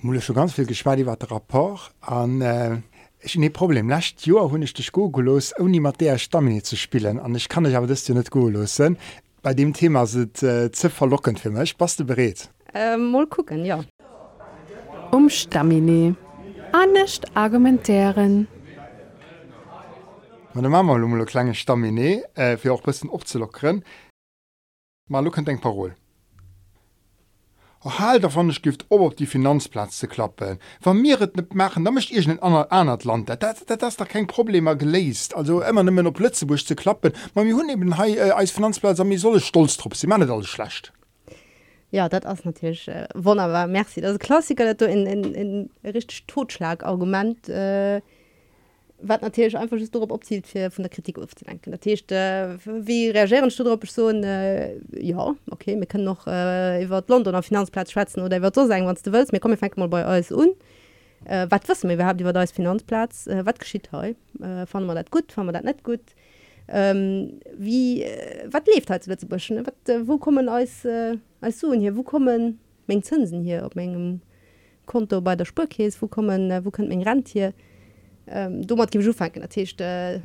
Mule 0.00 0.20
schon 0.20 0.36
ganz 0.36 0.54
viel 0.54 0.66
geschwadi 0.66 1.06
wat 1.06 1.30
rapport 1.30 1.92
an 2.00 2.40
äh, 2.40 2.82
Ich 3.20 3.36
ne 3.36 3.50
Problem 3.50 3.88
lacht 3.88 4.26
Jo 4.26 4.48
hunn 4.50 4.62
ich 4.62 4.74
dich 4.74 4.92
golos 4.92 5.52
uni 5.58 5.80
mat 5.80 6.00
der 6.00 6.18
Stammi 6.18 6.62
zu 6.62 6.76
spielen 6.76 7.18
an 7.18 7.34
ich 7.34 7.48
kann 7.48 7.64
ich 7.64 7.76
aber 7.76 7.88
das 7.88 8.04
dir 8.04 8.14
net 8.14 8.30
go 8.30 8.48
losen. 8.48 8.96
Bei 9.42 9.54
dem 9.54 9.72
Thema 9.72 10.06
se 10.06 10.28
äh, 10.42 10.70
ze 10.70 10.88
verlockend 10.88 11.40
für 11.40 11.50
mech 11.50 11.74
was 11.78 11.96
du 11.96 12.04
berät. 12.04 12.48
Äh, 12.74 12.96
mal 12.96 13.26
gucken 13.26 13.64
ja. 13.64 13.84
Umstamine. 15.10 16.16
Annecht 16.72 17.24
argumentieren. 17.34 18.46
Meine 20.54 20.68
Mama 20.68 20.96
lummel 20.96 21.24
kleine 21.24 21.54
Stamine 21.54 22.24
äh, 22.34 22.56
fir 22.56 22.72
auch 22.72 22.82
bisssen 22.82 23.10
opzelockeren. 23.10 23.84
Mal 25.08 25.24
lu 25.24 25.30
eng 25.30 25.60
Parol. 25.60 25.94
Hal 27.84 28.18
davon 28.20 28.50
gift 28.50 28.84
ob 28.88 29.00
op 29.00 29.16
die 29.16 29.26
Finanzplatz 29.26 29.98
ze 29.98 30.06
klappen. 30.06 30.58
Wa 30.82 30.92
miret 30.92 31.36
net 31.36 31.54
machen, 31.54 31.84
da 31.84 31.90
mischt 31.90 32.10
ich 32.10 32.26
den 32.26 32.42
an 32.42 32.66
anert 32.70 33.04
Land. 33.04 33.28
Das, 33.28 33.64
das, 33.64 33.78
das, 33.78 33.96
da 33.96 34.04
kein 34.04 34.26
Problem 34.26 34.66
geleest. 34.76 35.34
Also 35.34 35.62
immer 35.62 35.84
nimmen 35.84 36.06
op 36.06 36.14
Plötzebusch 36.14 36.66
ze 36.66 36.74
klappen. 36.74 37.12
Ma 37.34 37.44
mir 37.44 37.54
hun 37.54 37.68
eben 37.70 37.96
hey, 37.96 38.16
äh, 38.16 38.30
als 38.30 38.50
Finanzplatz 38.50 38.98
mir 39.04 39.18
solle 39.18 39.40
stolz 39.40 39.76
trop. 39.76 39.94
Sie 39.94 40.06
man 40.06 40.28
alles 40.28 40.48
schlecht. 40.48 40.92
Ja 41.90 42.08
dat 42.08 42.26
ass 42.26 42.44
natürlich 42.44 42.86
äh, 42.88 43.08
wonnerbar 43.14 43.66
Merci. 43.66 44.00
Das 44.00 44.18
Klassiker 44.18 44.64
dat 44.66 44.80
du 44.80 44.86
in, 44.86 45.06
in, 45.06 45.34
in 45.34 45.70
rich 45.84 46.24
totschlagargument 46.26 47.48
äh, 47.48 48.00
wat 49.00 49.22
natürlich 49.22 49.56
einfach 49.56 49.78
darauf 49.92 50.10
opzielt 50.10 50.46
für 50.46 50.70
von 50.70 50.82
der 50.82 50.90
Kritik 50.90 51.18
aufzudenken. 51.18 51.70
Der 51.70 51.80
Tisch 51.80 52.02
äh, 52.10 52.58
wie 52.64 53.08
reagieren 53.08 53.48
du 53.48 53.64
darauf 53.64 53.90
so 53.90 54.10
äh, 54.10 54.78
ja 54.92 55.34
okay 55.50 55.78
wir 55.78 55.86
können 55.86 56.04
noch 56.04 56.26
äh, 56.26 56.84
über 56.84 57.02
London 57.06 57.34
auf 57.34 57.46
Finanzplatz 57.46 57.92
schwätzen 57.92 58.22
oder 58.22 58.42
wird 58.42 58.54
so 58.54 58.66
sagen 58.66 58.86
wann 58.86 58.98
du 59.02 59.12
willst. 59.12 59.32
Mir 59.32 59.40
komme 59.40 59.56
mal 59.76 59.88
bei 59.88 60.04
alles 60.04 60.30
un 60.30 60.50
äh, 61.24 61.46
wat 61.48 61.66
wissen 61.68 61.88
wir 61.88 61.96
wir 61.96 62.04
haben 62.04 62.18
über 62.18 62.34
da 62.34 62.44
Finanzplatz? 62.46 63.26
Äh, 63.28 63.46
wat 63.46 63.58
geschieht 63.60 63.88
he 63.92 64.14
äh, 64.44 64.66
fand 64.66 64.86
man 64.86 64.96
dat 64.96 65.10
gut? 65.10 65.32
Fand 65.32 65.46
man 65.46 65.54
dat 65.54 65.64
net 65.64 65.82
gut? 65.82 66.00
äh, 66.00 66.27
ähm, 66.68 67.40
wie 67.56 68.02
äh, 68.02 68.46
wat 68.50 68.66
lebt 68.66 68.90
halt 68.90 69.06
letzte 69.06 69.26
bisschen 69.26 69.58
äh, 69.58 70.06
wo 70.06 70.18
kommen 70.18 70.48
als 70.48 70.84
äh, 70.84 71.16
als 71.40 71.60
so 71.60 71.72
hier? 71.72 71.96
Wo 71.96 72.02
kommen 72.02 72.58
Menge 72.86 73.02
Zinsen 73.02 73.42
hier 73.42 73.64
auf 73.64 73.74
engem 73.74 74.20
Konto 74.86 75.20
bei 75.20 75.34
der 75.34 75.46
spurkäse 75.46 76.00
wo 76.00 76.08
kommen 76.08 76.50
äh, 76.50 76.64
wo 76.64 76.70
könnt 76.70 76.90
mein 76.90 77.02
Rand 77.02 77.28
hier? 77.28 77.54
Ähm, 78.26 78.66
du 78.66 78.76
hat 78.78 78.94
fangen 78.94 79.48
dercht 79.48 79.80
äh, 79.80 80.20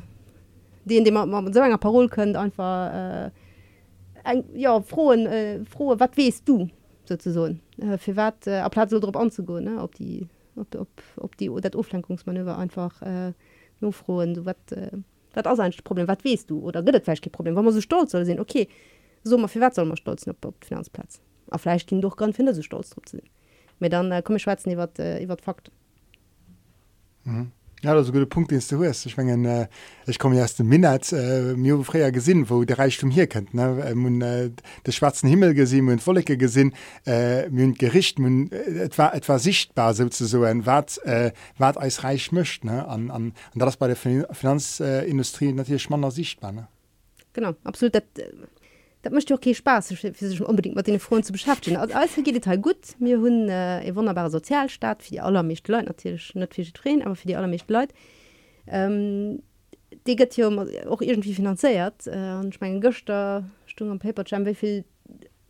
den 0.84 1.04
dem 1.04 1.14
man, 1.14 1.30
man 1.30 1.52
so 1.52 1.60
langer 1.60 1.78
Parol 1.78 2.08
könnt 2.08 2.36
einfach 2.36 2.92
äh, 2.92 3.30
ein, 4.24 4.44
ja 4.54 4.80
frohen 4.82 5.26
äh, 5.26 5.64
frohe 5.64 5.98
wat 5.98 6.16
west 6.18 6.46
du 6.46 6.68
sozusagen? 7.06 7.60
Äh, 7.78 7.96
für 7.96 8.16
wat 8.16 8.46
äh, 8.46 8.68
Platz 8.68 8.90
so 8.90 9.00
drauf 9.00 9.16
anzugehen 9.16 9.64
ne? 9.64 9.82
ob 9.82 9.94
die 9.94 10.28
ob, 10.56 10.74
ob, 10.74 10.88
ob 11.16 11.36
die 11.38 11.48
oder 11.48 11.70
Auflenkungsmanöver 11.74 12.58
einfach 12.58 13.00
äh, 13.00 13.32
nur 13.80 13.94
frohen 13.94 14.34
so 14.34 14.44
wat 14.44 14.72
äh, 14.72 14.90
dat 15.34 15.46
aus 15.46 15.58
ein 15.58 15.72
Problem. 15.84 16.08
Wat 16.08 16.24
west 16.24 16.50
du? 16.50 16.60
Oder 16.60 16.82
gëtt 16.82 17.32
Problem. 17.32 17.54
Wann 17.56 17.64
man 17.64 17.74
so 17.74 17.80
stolz 17.80 18.12
soll 18.12 18.24
sinn 18.24 18.40
okay. 18.40 18.68
So 19.22 19.38
man 19.38 19.48
fir 19.48 19.60
wat 19.60 19.74
soll 19.74 19.86
man 19.86 19.96
stolz 19.96 20.26
op 20.26 20.64
Finanzplatz? 20.64 21.20
A 21.50 21.58
Fleisch 21.58 21.86
kind 21.86 22.02
doch 22.02 22.16
ganz 22.16 22.36
finde 22.36 22.54
so 22.54 22.62
stolz 22.62 22.96
op 22.96 23.08
sinn. 23.08 23.22
Mir 23.80 23.90
dann 23.90 24.12
äh, 24.12 24.22
komme 24.22 24.38
schwarzen 24.38 24.72
iwwer 24.72 24.88
iwwer 25.20 25.38
fakt 25.38 25.70
mhm. 27.24 27.52
Ja, 27.84 27.92
das 27.92 28.10
gute 28.10 28.24
Punkt 28.24 28.50
den 28.50 28.62
du 28.66 28.82
hast. 28.82 29.04
Ich, 29.04 29.14
mein, 29.18 29.44
äh, 29.44 29.68
ich 30.06 30.18
komme 30.18 30.38
erst 30.38 30.58
im 30.58 30.70
Minat 30.70 31.12
äh, 31.12 31.54
mir 31.54 31.84
freier 31.84 32.12
gesinn 32.12 32.48
wo 32.48 32.64
der 32.64 32.78
Reichtum 32.78 33.10
hier 33.10 33.26
kennt 33.26 33.52
ne? 33.52 33.84
Ähm, 33.86 34.22
äh, 34.22 34.50
der 34.86 34.92
schwarzen 34.92 35.28
Himmel 35.28 35.52
gesehen 35.52 35.90
und 35.90 36.00
volke 36.00 36.38
gesinn 36.38 36.72
äh, 37.04 37.46
Gericht 37.72 38.18
mun, 38.18 38.50
äh, 38.50 38.84
etwa 38.84 39.10
etwa 39.10 39.38
sichtbar 39.38 39.92
so 39.92 40.08
so 40.10 40.44
ein 40.44 40.64
wat 40.64 40.96
äh, 41.04 41.32
wat 41.58 41.76
als 41.76 42.04
reich 42.04 42.32
mischt 42.32 42.64
ne? 42.64 42.88
An, 42.88 43.10
an, 43.10 43.34
an 43.52 43.58
das 43.58 43.76
bei 43.76 43.88
der 43.88 43.96
Finanzindustrie 43.96 45.52
natürlich 45.52 45.82
schmanner 45.82 46.10
sichtbar 46.10 46.52
ne? 46.52 46.68
Genau 47.34 47.52
absolut. 47.64 47.96
Dat, 47.96 48.04
dat 49.04 49.12
möchte 49.12 49.34
auch 49.34 49.38
okay 49.38 49.54
Spaß 49.54 49.94
unbedingt 50.40 50.76
mit 50.76 50.86
den 50.86 50.98
Frauen 50.98 51.22
zu 51.22 51.32
beschäftigen. 51.32 51.76
Also 51.76 51.94
alles 51.94 52.14
geht 52.14 52.34
total 52.34 52.58
gut. 52.58 52.98
Mir 52.98 53.18
hun 53.20 53.48
äh, 53.50 53.94
wunderbare 53.94 54.30
Sozialstaat 54.30 55.02
für 55.02 55.10
die 55.10 55.20
aller 55.20 55.42
mich 55.42 55.66
Leute. 55.68 55.86
Natürlich 55.86 56.34
nicht 56.34 56.54
viel 56.54 56.66
drehen 56.72 57.02
aber 57.02 57.14
für 57.14 57.28
die 57.28 57.36
aller 57.36 57.46
mich 57.46 57.64
Leute. 57.68 57.94
Ähm, 58.66 59.42
die 60.06 60.16
geht 60.16 60.32
hier 60.32 60.48
auch 60.88 61.02
irgendwie 61.02 61.34
finanziert. 61.34 62.06
Äh, 62.06 62.34
und 62.40 62.54
ich 62.54 62.60
meine 62.60 62.80
Göster 62.80 63.44
Stung 63.66 63.90
am 63.90 63.98
Paper 63.98 64.24
wie 64.46 64.54
viel 64.54 64.84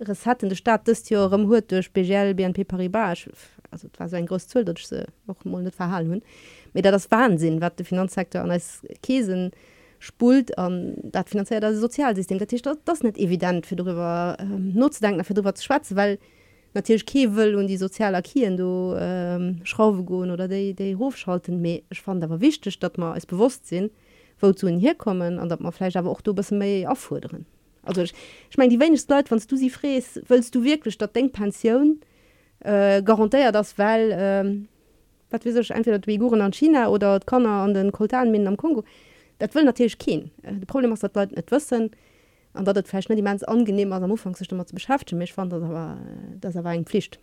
Res 0.01 0.27
hat 0.27 0.43
in 0.43 0.49
der 0.49 0.57
Stadt 0.57 0.89
des 0.89 1.09
Jahrem 1.09 1.47
hue 1.49 1.63
durch 1.63 1.93
BGL 1.93 2.35
BNP 2.35 2.65
Paribas. 2.65 3.29
Also 3.71 3.89
war 3.97 4.09
so 4.09 4.17
ein 4.17 4.27
groß 4.27 4.49
Zoll 4.49 4.65
so, 4.79 4.97
auch 5.29 5.45
nicht 5.45 5.77
verhalen 5.77 6.11
hun 6.11 6.23
mit 6.73 6.85
das 6.85 7.09
Wahnsinn 7.11 7.61
wat 7.61 7.79
der 7.79 7.87
Finanzsektor 7.87 8.43
an 8.43 8.51
als 8.51 8.83
Käsen 9.01 9.53
äh, 9.53 9.74
spult 10.05 10.59
an 10.59 10.95
dat 11.03 11.31
finanziell 11.31 11.61
das 11.61 11.77
Sozialsystem 11.77 12.39
das, 12.39 12.79
das, 12.85 13.03
nicht 13.03 13.17
evident 13.17 13.65
für 13.67 13.77
darüber 13.77 14.37
ähm, 14.39 14.75
nutzendenken 14.75 15.19
dafür 15.19 15.35
darüber 15.35 15.55
zu 15.55 15.65
schwatzen 15.65 15.97
weil 15.97 16.19
natürlich 16.75 17.07
Kevel 17.07 17.55
und 17.55 17.69
die 17.69 17.79
soziale 17.79 18.21
Kien 18.21 18.59
du 18.59 18.95
ähm, 18.99 19.61
Schraube 19.65 20.05
gehen 20.05 20.31
oder 20.31 20.47
die, 20.47 20.75
die 20.75 20.93
Rufschalten 20.93 21.63
mehr 21.63 21.81
ich 21.91 22.03
fand 22.03 22.23
aber 22.23 22.41
wichtig 22.43 22.79
dass 22.79 22.93
man 22.99 23.15
als 23.15 23.25
bewusst 23.25 23.67
sind 23.67 23.91
wozu 24.41 24.69
hier 24.69 24.95
kommen 24.95 25.39
und 25.39 25.61
man 25.61 25.73
vielleicht 25.73 25.97
aber 25.97 26.11
auch 26.11 26.21
du 26.21 26.35
bist 26.35 26.53
mehr 26.53 26.91
auffordern. 26.91 27.47
Also 27.83 28.03
ich, 28.03 28.13
ich 28.51 28.59
meine 28.59 28.71
die 28.71 28.81
wenigsten 28.81 29.11
Leute 29.11 29.31
wenn 29.31 29.39
du 29.39 29.57
sie 29.57 29.71
fräst 29.71 30.21
willst 30.29 30.55
du 30.55 30.63
wirklich 30.63 30.95
statt 30.95 31.17
Denkpension 31.17 32.01
äh, 32.61 33.03
garantiert 33.03 33.55
das 33.55 33.79
weil 33.79 34.11
ähm, 34.13 34.69
wie 35.43 35.51
sech 35.51 35.71
entweder 35.71 35.99
Uiguren 36.07 36.43
an 36.43 36.53
China 36.53 36.89
oder 36.89 37.21
Kanner 37.21 37.63
an 37.65 37.75
den 37.75 37.91
Koltanminen 37.91 38.47
am 38.47 38.57
Kongo. 38.57 38.85
Dat 39.39 39.55
will 39.55 39.65
natürlich 39.65 39.99
kein. 39.99 40.31
Äh, 40.43 40.55
de 40.55 40.67
Problem 40.67 40.93
ist 40.93 41.03
dat 41.03 41.15
Leute 41.17 41.35
net 41.35 41.51
wissen 41.51 41.91
an 42.53 42.65
dat 42.65 42.87
vielleicht 42.87 43.09
die 43.09 43.23
mans 43.23 43.43
angenehm 43.43 43.93
am 43.93 44.11
Umfang 44.11 44.37
sich 44.37 44.49
zu 44.49 44.57
beschäftigen 44.57 45.19
mich 45.19 45.33
fand 45.33 45.53
das 45.53 45.63
aber 45.63 45.99
das 46.41 46.55
war 46.55 46.67
ein 46.67 46.85
Pflicht. 46.85 47.19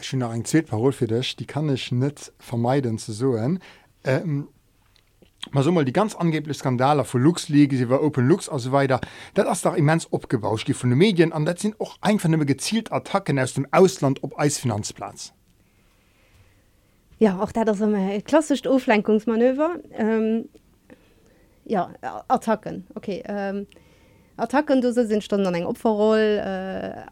schon 0.00 0.20
nach 0.20 0.30
ein 0.30 0.44
Parol 0.66 0.92
für 0.92 1.06
dich 1.06 1.36
die 1.36 1.46
kann 1.46 1.68
ich 1.68 1.92
net 1.92 2.32
vermeiden 2.38 2.98
zu 2.98 3.12
soen. 3.12 3.58
Ähm, 4.04 4.48
mal 5.50 5.62
so 5.62 5.72
mal 5.72 5.84
die 5.84 5.92
ganz 5.92 6.14
angeblich 6.14 6.56
Skandale 6.56 7.04
von 7.04 7.22
Lux 7.22 7.48
liegen 7.48 7.76
sie 7.76 7.88
war 7.88 8.02
Open 8.02 8.26
Lux 8.26 8.48
also 8.48 8.72
weiter 8.72 9.00
das 9.34 9.58
ist 9.58 9.66
doch 9.66 9.74
immens 9.74 10.10
abgebauscht 10.12 10.68
die 10.68 10.74
von 10.74 10.90
den 10.90 10.98
Medien 10.98 11.32
an 11.32 11.44
das 11.44 11.60
sind 11.60 11.78
auch 11.80 11.98
einfach 12.00 12.30
immer 12.30 12.44
gezielt 12.44 12.92
Attacken 12.92 13.38
aus 13.38 13.54
dem 13.54 13.66
Ausland 13.70 14.22
ob 14.22 14.38
Eisfinanzplatz 14.38 15.32
ja 17.18 17.40
auch 17.40 17.52
da 17.52 17.64
das 17.64 17.80
klassisch 18.24 18.66
Auflenkungsmanöver 18.66 19.76
ähm, 19.92 20.48
ja 21.64 21.90
attacken. 22.28 22.86
Okay 22.94 23.22
ähm, 23.26 23.66
attacken 24.36 24.80
du 24.80 24.92
sind 24.92 25.22
stand 25.22 25.46
an 25.46 25.54
eng 25.54 25.66
opferroll 25.66 26.40
äh, 26.44 27.02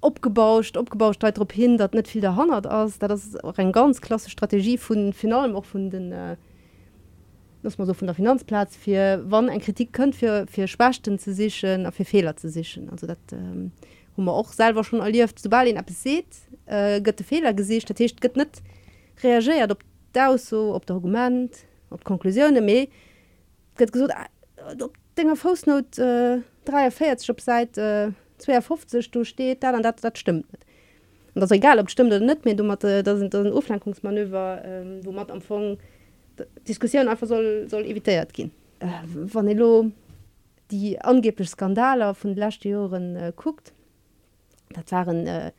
opgebauscht 0.00 0.76
opgebauscht 0.76 1.22
darauf 1.22 1.52
hin 1.52 1.76
dat 1.76 1.94
net 1.94 2.08
viel 2.08 2.20
der 2.20 2.36
han 2.36 2.50
aus 2.50 2.98
da 2.98 3.08
das 3.08 3.36
auch 3.42 3.58
ein 3.58 3.72
ganz 3.72 4.00
klasse 4.00 4.30
Strategie 4.30 4.78
von 4.78 5.12
finalem 5.12 5.56
auch 5.56 5.64
von 5.64 5.90
den 5.90 6.12
äh, 6.12 6.36
dass 7.62 7.78
man 7.78 7.86
so 7.86 7.94
von 7.94 8.06
der 8.06 8.14
Finanzplatz 8.14 8.76
für 8.76 9.22
wann 9.26 9.48
ein 9.48 9.60
Kritik 9.60 9.92
könnt 9.92 10.14
für 10.14 10.46
für 10.46 10.66
Spachten 10.68 11.18
zu 11.18 11.32
sich 11.32 11.60
für 11.60 12.04
Fehler 12.04 12.36
zu 12.36 12.48
sich 12.48 12.80
also 12.90 13.06
dat 13.06 13.18
ähm, 13.32 13.72
man 14.16 14.34
auch 14.34 14.52
selber 14.52 14.84
schon 14.84 15.00
erlieft 15.00 15.38
sobald 15.38 15.68
den 15.68 15.82
seht 15.88 16.26
äh, 16.66 17.00
gö 17.00 17.12
Fehler 17.22 17.54
gesicht 17.54 17.86
statistisch 17.88 18.20
gö 18.20 18.28
net 18.34 18.62
reagiert 19.22 19.70
ob 19.70 19.82
da 20.12 20.36
so 20.38 20.74
ob 20.74 20.86
der 20.86 20.96
Argument 20.96 21.52
ob 21.94 22.04
Konklusion 22.04 22.62
mehr 22.64 22.88
gëtt 23.76 23.92
gesot 23.92 24.10
Dinger 25.16 25.36
Fostnot 25.36 25.98
äh, 25.98 26.40
34 26.66 27.30
op 27.30 27.40
seit 27.40 27.78
äh, 27.78 28.10
250 28.38 29.10
du 29.10 29.24
steht 29.24 29.62
da 29.62 29.72
dann 29.72 29.82
dat 29.82 30.02
dat 30.02 30.18
stimmt 30.18 30.50
net. 30.52 30.64
Und 31.34 31.40
das 31.40 31.50
egal 31.50 31.78
ob 31.78 31.90
stimmt 31.90 32.10
net 32.20 32.44
mehr 32.44 32.54
du 32.54 32.68
hatte 32.70 33.02
da 33.02 33.16
sind 33.16 33.34
ein 33.34 33.52
Uflankungsmanöver 33.52 34.62
ähm, 34.64 35.00
wo 35.04 35.12
man 35.12 35.26
am 35.30 35.36
Anfang 35.36 35.78
Diskussion 36.66 37.08
einfach 37.08 37.26
soll 37.26 37.68
soll 37.68 37.84
evitiert 37.84 38.32
gehen. 38.32 38.50
Äh, 38.80 38.86
Vanello 39.04 39.90
die 40.70 41.00
angeblich 41.00 41.50
Skandale 41.50 42.14
von 42.14 42.34
Lastioen 42.34 43.16
äh, 43.16 43.32
guckt 43.36 43.72
dat 44.70 44.90
waren 44.90 45.26
äh, 45.26 45.52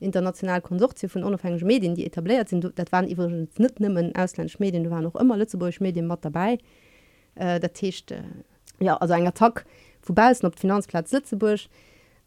international 0.00 0.62
Konsortie 0.62 1.08
von 1.08 1.24
unabhängigen 1.24 1.66
Medien 1.66 1.94
die 1.94 2.06
etabliert 2.06 2.48
sind. 2.48 2.72
Dat 2.74 2.90
waren 2.92 3.06
nicht 3.06 3.80
nimmen 3.80 4.14
ausländsch 4.16 4.58
Medien 4.58 4.90
waren 4.90 5.04
noch 5.04 5.16
immer 5.16 5.36
Lützeburg 5.36 5.78
Medien 5.80 6.06
mit 6.06 6.24
dabei. 6.24 6.52
und 6.52 6.60
äh, 7.34 7.60
der 7.60 7.72
Techte. 7.72 8.16
Äh, 8.16 8.84
ja 8.84 8.96
also 8.96 9.14
enger 9.14 9.34
Tag 9.34 9.64
ist 10.30 10.44
op 10.44 10.58
Finanzplatz 10.58 11.12
Lützeburg, 11.12 11.60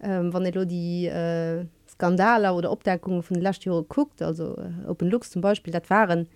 ähm, 0.02 0.34
wann 0.34 0.68
die 0.68 1.06
äh, 1.06 1.66
Skandale 1.90 2.54
oder 2.54 2.72
Obdeckungen 2.72 3.24
von 3.24 3.40
Lasttüre 3.40 3.84
guckt, 3.84 4.22
also 4.22 4.58
äh, 4.58 4.88
Open 4.88 5.10
Lux 5.10 5.32
zum 5.32 5.42
Beispiel, 5.42 5.72
das 5.72 5.90
waren 5.90 6.28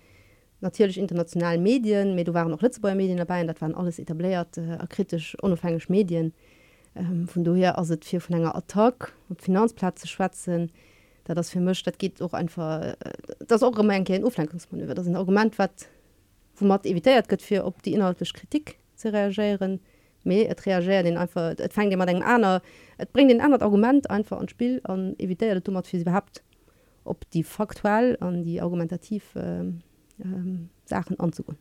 natürlich 0.62 0.98
internationale 0.98 1.60
Medien, 1.60 2.16
mit 2.16 2.28
du 2.28 2.34
waren 2.34 2.52
noch 2.52 2.62
Lützeburger 2.62 2.96
Medien 2.96 3.18
dabei, 3.18 3.44
das 3.44 3.60
waren 3.62 3.76
alles 3.76 4.00
etabliert, 4.00 4.58
äh, 4.58 4.78
kritisch 4.90 5.36
unabhängig 5.42 5.90
Medien. 5.90 6.34
Ähm, 6.96 7.28
von 7.28 7.44
daher 7.44 7.78
also 7.78 7.96
vier 8.02 8.22
von 8.22 8.36
einer 8.36 8.56
Attack 8.56 9.14
und 9.30 9.42
Finanzplatz 9.42 10.02
zu 10.02 10.08
schwatzen, 10.08 10.72
da 11.24 11.34
das 11.34 11.50
für 11.50 11.60
mich 11.60 11.82
das 11.84 11.98
geht 11.98 12.22
auch 12.22 12.34
einfach 12.34 12.96
das 13.48 13.64
auch 13.64 13.78
immer 13.78 13.94
ein 13.94 14.24
Auflenkungsmanöver 14.24 14.96
das 14.96 15.06
ist 15.06 15.12
ein 15.12 15.16
Argument 15.16 15.58
was 15.60 15.70
wo 16.62 16.70
mat 16.70 16.86
eviiert 16.86 17.30
gëtt 17.32 17.42
fir 17.42 17.66
op 17.66 17.82
die 17.84 17.96
inhaltlich 17.98 18.34
Kritik 18.34 18.78
ze 18.96 19.10
reagieren 19.10 19.80
mé 20.24 20.46
et 20.48 20.66
reagieren 20.66 21.06
den 21.06 21.18
einfach 21.18 21.58
et 21.60 21.74
fängt 21.74 21.94
immer 21.94 22.08
eng 22.08 22.24
aner 22.24 22.62
et 22.98 23.12
bringt 23.14 23.32
den 23.32 23.42
anderen 23.42 23.64
Argument 23.64 24.10
einfach 24.10 24.40
an 24.40 24.50
Spiel 24.50 24.80
an 24.84 25.16
eviiert 25.18 25.68
du 25.68 25.72
mat 25.72 25.88
fir 25.88 26.02
überhaupt 26.02 26.44
op 27.04 27.30
die 27.32 27.44
faktuell 27.44 28.18
an 28.20 28.44
die 28.44 28.62
argumentativ 28.62 29.34
ähm, 29.36 29.82
ähm, 30.24 30.70
Sachen 30.86 31.20
anzugun. 31.20 31.58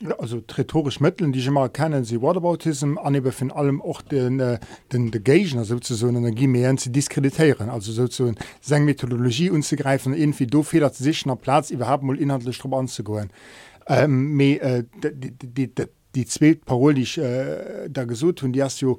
Ja, 0.00 0.18
also 0.18 0.42
rhetorisch 0.58 1.00
Mëtteln, 1.00 1.32
die 1.32 1.44
immer 1.46 1.68
kennen 1.68 2.04
sie 2.04 2.20
Waterbautism 2.20 2.98
aniwwer 2.98 3.32
vun 3.32 3.52
allem 3.52 3.80
och 3.80 4.02
den 4.02 4.40
äh, 4.40 4.58
den 4.92 5.12
Degagner 5.12 5.64
so 5.64 6.08
Energiemeen 6.08 6.78
ze 6.78 6.90
diskreditieren, 6.90 7.70
also 7.70 7.92
so 7.92 8.32
seg 8.60 8.82
Methodologie 8.82 9.50
unzugreifen, 9.50 10.12
irgendwie 10.12 10.48
do 10.48 10.64
fehler 10.64 10.90
sichner 10.90 11.36
Platz 11.36 11.70
iwwer 11.70 11.86
haben 11.86 12.08
mal 12.08 12.18
inhaltlich 12.18 12.56
Stro 12.56 12.76
anzugoen 12.76 13.30
ähm, 13.86 14.40
äh, 14.40 14.84
die 16.14 16.26
zweet 16.26 16.64
parolich 16.64 17.18
äh, 17.18 17.88
da 17.88 18.04
gesot 18.04 18.42
hun 18.42 18.52
die 18.52 18.62
as 18.62 18.80
jo 18.80 18.98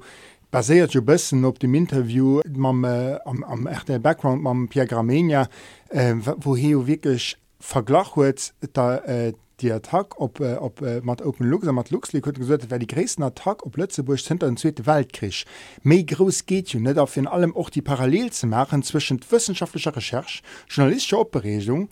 baséiert 0.52 0.94
jo 0.94 1.02
bëssen 1.02 1.44
op 1.44 1.58
dem 1.58 1.74
Interview 1.74 2.40
mam 2.48 2.84
äh, 2.84 3.18
am, 3.24 3.42
am 3.44 3.66
echter 3.66 3.98
Background 3.98 4.42
ma 4.42 4.54
Pierre 4.68 4.86
Gramenia 4.86 5.48
äh, 5.90 6.14
wo 6.36 6.56
hio 6.56 6.86
wirklich 6.86 7.36
verglach 7.58 8.16
huet 8.16 8.52
da 8.72 8.98
äh, 8.98 9.32
die 9.60 9.72
Attack 9.72 10.20
op 10.20 10.40
op 10.40 10.82
mat 11.02 11.22
Open 11.22 11.48
Lu 11.48 11.58
mat 11.72 11.90
Luxli 11.90 12.20
hun 12.20 12.34
gesott, 12.34 12.66
wer 12.68 12.78
die 12.78 12.86
ggréessen 12.86 13.24
Attack 13.24 13.64
op 13.64 13.72
Plötzeburg 13.72 14.20
hinter 14.20 14.46
den 14.46 14.58
Zweite 14.58 14.84
Weltkrich. 14.84 15.46
méi 15.82 16.04
gros 16.04 16.44
geht 16.44 16.74
hun 16.74 16.82
net 16.82 16.98
auf 16.98 17.16
in 17.16 17.26
allem 17.26 17.56
och 17.56 17.70
die 17.70 17.80
parallel 17.80 18.30
ze 18.32 18.46
machen 18.46 18.82
zwischen 18.82 19.18
wissenschaftlicher 19.30 19.96
Recherch, 19.96 20.42
journalistischer 20.68 21.20
Operregung 21.20 21.88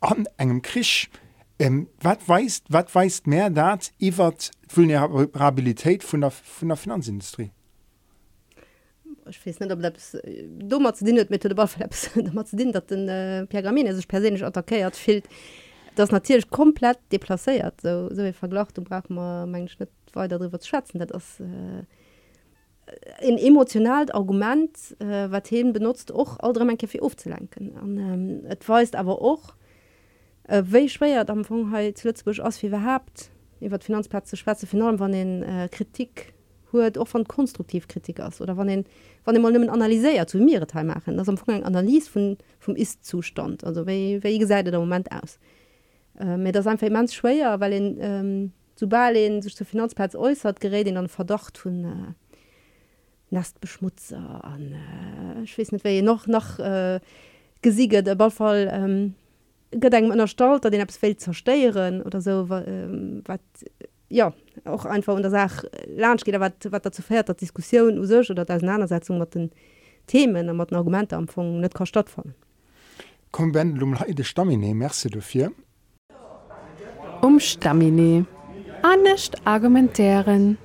an 0.00 0.26
engem 0.36 0.62
Krisch. 0.62 1.08
Ähm, 1.58 1.88
wat 2.00 2.28
weist 2.28 2.64
wat 2.68 2.94
weist 2.94 3.26
mehr 3.26 3.50
dat 3.50 3.92
iwwer 3.98 4.34
Vulnerabilität 4.68 6.04
vun 6.04 6.20
der 6.20 6.32
vun 6.32 6.68
der 6.68 6.76
Finanzindustrie? 6.76 7.50
Dommer 10.68 10.94
ze 10.94 11.04
dinnet 11.04 11.30
mit 11.30 11.44
den 11.44 12.72
dat 12.72 12.90
den 12.90 13.08
äh, 13.08 13.46
Pergamin 13.46 13.94
sech 13.94 14.08
persinnig 14.08 14.44
attackéiert 14.44 14.96
filt 14.96 15.24
das 15.94 16.10
natürlich 16.10 16.50
komplett 16.50 16.98
deplacéiert 17.10 17.80
so, 17.80 18.14
so 18.14 18.32
verglacht 18.32 18.78
und 18.78 18.88
bra 18.88 19.02
man 19.08 19.50
meng 19.50 19.68
Schnitt 19.68 19.90
weiter 20.12 20.38
darüber 20.38 20.60
zu 20.60 20.68
schätzen 20.68 20.98
dat 20.98 21.10
das 21.10 21.40
äh, 21.40 21.84
in 23.20 23.38
emotionalt 23.38 24.14
Argument 24.14 24.76
äh, 25.00 25.30
wat 25.30 25.48
hin 25.48 25.72
benutzt 25.72 26.12
och 26.12 26.38
andere 26.40 26.64
mein 26.64 26.78
Kaffee 26.78 27.00
aufzulenken. 27.00 27.76
An 27.76 27.98
ähm, 27.98 28.46
et 28.46 28.68
weist 28.68 28.94
aber 28.94 29.20
auch, 29.22 29.54
äh, 30.48 30.62
wéi 30.62 30.88
schwéiert 30.88 31.30
am 31.30 31.44
Fongheit 31.44 32.02
Lützburg 32.04 32.40
ass 32.40 32.62
wie 32.62 32.68
überhaupt? 32.68 33.30
Iwwer 33.60 33.80
Finanzplatz 33.80 34.30
Finanzplätze 34.30 34.36
schwarze 34.36 34.66
final 34.66 34.98
wann 34.98 35.12
den 35.12 35.42
äh, 35.42 35.68
Kritik 35.70 36.34
huet 36.72 36.98
och 36.98 37.08
van 37.14 37.24
konstruktivkritik 37.24 38.20
ass 38.20 38.40
oder 38.40 38.56
wann 38.56 38.84
wann 39.24 39.34
den 39.34 39.42
mal 39.42 39.52
nimmen 39.52 39.70
analyséier 39.70 40.26
zu 40.26 40.38
mir 40.38 40.66
teil 40.66 40.84
machen. 40.84 41.16
Das 41.16 41.28
am 41.28 41.38
eng 41.46 41.64
Analyse 41.64 42.10
vu 42.14 42.36
vom 42.58 42.76
istzustand. 42.76 43.64
Also 43.64 43.86
wéi 43.86 44.38
gesäide 44.38 44.70
der 44.70 44.80
moment 44.80 45.10
aus? 45.10 45.38
Äh, 46.18 46.52
das 46.52 46.66
einfach 46.66 46.90
mans 46.90 47.14
schwéier 47.14 47.60
weil 47.60 47.72
en 47.72 47.98
ähm, 48.00 48.52
zu 48.76 48.86
Zubalen 48.86 49.42
sech 49.42 49.54
der 49.54 49.66
Finanzplatz 49.66 50.14
äußert 50.14 50.60
gerät 50.60 50.86
in 50.86 50.96
an 50.96 51.08
verdacht 51.08 51.64
hun 51.64 51.84
äh, 51.84 52.14
Nastbeschmutzer 53.30 54.44
an 54.44 54.74
äh, 55.42 55.46
schwi 55.46 56.02
noch 56.02 56.26
noch 56.26 56.58
äh, 56.58 57.00
gesieget 57.62 58.06
der 58.06 58.14
Ballfall 58.14 58.68
ähm, 58.70 59.14
gedenken 59.70 60.16
der 60.16 60.26
Stadt 60.26 60.64
den 60.64 60.80
abs 60.80 60.96
Feld 60.96 61.20
zersteieren 61.20 62.02
oder 62.02 62.20
so 62.20 62.48
ähm, 62.50 63.22
wat 63.26 63.40
ja 64.08 64.32
auch 64.64 64.84
einfach 64.84 65.14
unter 65.14 65.30
Sach 65.30 65.64
Lsch 65.86 66.24
geht 66.24 66.38
wat 66.40 66.70
wat 66.70 66.86
dazu 66.86 67.02
fährt 67.02 67.28
der 67.28 67.34
Diskussion 67.34 67.98
us 67.98 68.30
oder 68.30 68.44
der 68.44 68.56
Auseinandersetzung 68.56 69.18
mit 69.18 69.34
den 69.34 69.50
Themen 70.06 70.56
mat 70.56 70.72
Argumente 70.72 71.16
amfang 71.16 71.60
net 71.60 71.74
kann 71.74 71.86
stattfannen. 71.86 72.34
Kom 73.32 73.52
ben 73.52 73.76
lum 73.76 73.96
de 74.08 74.24
Stamine 74.24 74.74
Merze 74.74 75.10
dofir. 75.10 75.50
Um 77.22 77.40
Stamine. 77.40 78.26
Annecht 78.82 79.44
argumentieren. 79.44 80.58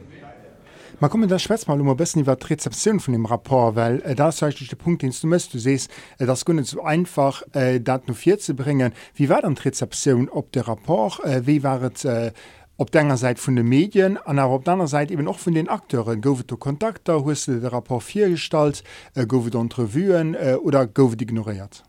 Man 1.01 1.09
kommen 1.09 1.27
der 1.27 1.39
Schweiz 1.39 1.65
mal 1.65 1.81
um 1.81 1.97
bessen 1.97 2.21
iwwer 2.21 2.37
Rezeption 2.47 2.99
von 2.99 3.13
dem 3.13 3.25
rapport 3.25 3.75
well 3.75 4.03
äh, 4.05 4.13
das 4.13 4.39
heißt, 4.43 4.71
der 4.71 4.75
Punkt 4.75 5.01
den 5.01 5.09
du 5.09 5.25
mest 5.25 5.51
du 5.51 5.57
sest 5.57 5.89
äh, 6.19 6.27
das 6.27 6.45
gonne 6.45 6.63
so 6.63 6.83
einfach 6.83 7.41
äh, 7.53 7.79
dat 7.79 8.07
nur 8.07 8.15
4 8.15 8.37
zu 8.37 8.53
bringen. 8.53 8.93
Wie 9.15 9.27
war 9.27 9.41
dann 9.41 9.57
Rezeption 9.57 10.29
op 10.29 10.51
der 10.51 10.67
rapport 10.67 11.19
äh, 11.25 11.47
wie 11.47 11.63
waret 11.63 12.05
äh, 12.05 12.31
op 12.77 12.91
denger 12.91 13.17
Seite 13.17 13.41
vun 13.41 13.55
de 13.55 13.63
Medien 13.63 14.17
an 14.17 14.37
aber 14.37 14.53
op 14.53 14.63
deiner 14.63 14.87
Seite 14.87 15.13
eben 15.13 15.27
auch 15.27 15.39
von 15.39 15.55
den 15.55 15.69
Akteuren 15.69 16.21
goufet 16.21 16.51
du 16.51 16.57
Kontakter 16.57 17.25
huste 17.25 17.59
der 17.61 17.73
rapport 17.73 18.03
4 18.03 18.29
gestalt 18.29 18.83
äh, 19.15 19.25
goufet 19.25 19.55
d'entrevuen 19.55 20.35
äh, 20.35 20.53
oder 20.53 20.85
goufet 20.85 21.23
ignoriert. 21.23 21.83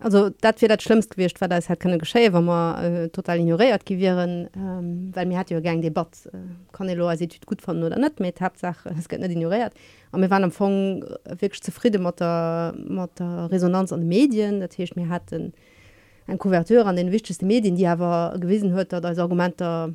Also 0.00 0.30
dat 0.40 0.58
fir 0.58 0.68
dat 0.68 0.80
schlimmst 0.82 1.10
gewichtcht, 1.10 1.40
war 1.40 1.48
das 1.48 1.68
hat 1.68 1.80
keine 1.80 1.98
Gesche, 1.98 2.32
wo 2.32 2.40
man 2.40 2.84
äh, 2.84 3.08
total 3.08 3.40
ignoriert 3.40 3.84
gewieren, 3.84 4.48
ähm, 4.56 5.10
weil 5.12 5.26
mir 5.26 5.38
hat 5.38 5.50
ja 5.50 5.58
gang 5.58 5.82
Debat 5.82 6.08
äh, 6.26 6.36
kann 6.72 6.88
lo 6.88 7.10
gut 7.46 7.62
von 7.62 7.82
oder 7.82 7.98
net 7.98 8.20
mit 8.20 8.40
Hauptsache 8.40 8.90
es 8.98 9.08
net 9.10 9.30
ignoriert. 9.30 9.72
Aber 10.12 10.22
wir 10.22 10.30
waren 10.30 10.44
am 10.44 10.52
Fong 10.52 11.04
wirklich 11.40 11.62
zufrieden 11.62 12.04
mit 12.04 12.20
der, 12.20 12.74
der 13.18 13.50
Resonanz 13.50 13.92
an 13.92 14.06
Medien, 14.06 14.60
dat 14.60 14.78
heißt, 14.78 14.94
mir 14.94 15.08
hat 15.08 15.32
ein 15.32 16.38
Kuverteur 16.38 16.86
an 16.86 16.94
den 16.94 17.10
wichtigsten 17.10 17.48
Medien, 17.48 17.74
die 17.74 17.86
aber 17.86 18.36
gewesen 18.38 18.74
hue, 18.74 18.84
dat 18.84 19.04
als 19.04 19.18
Argumenter 19.18 19.94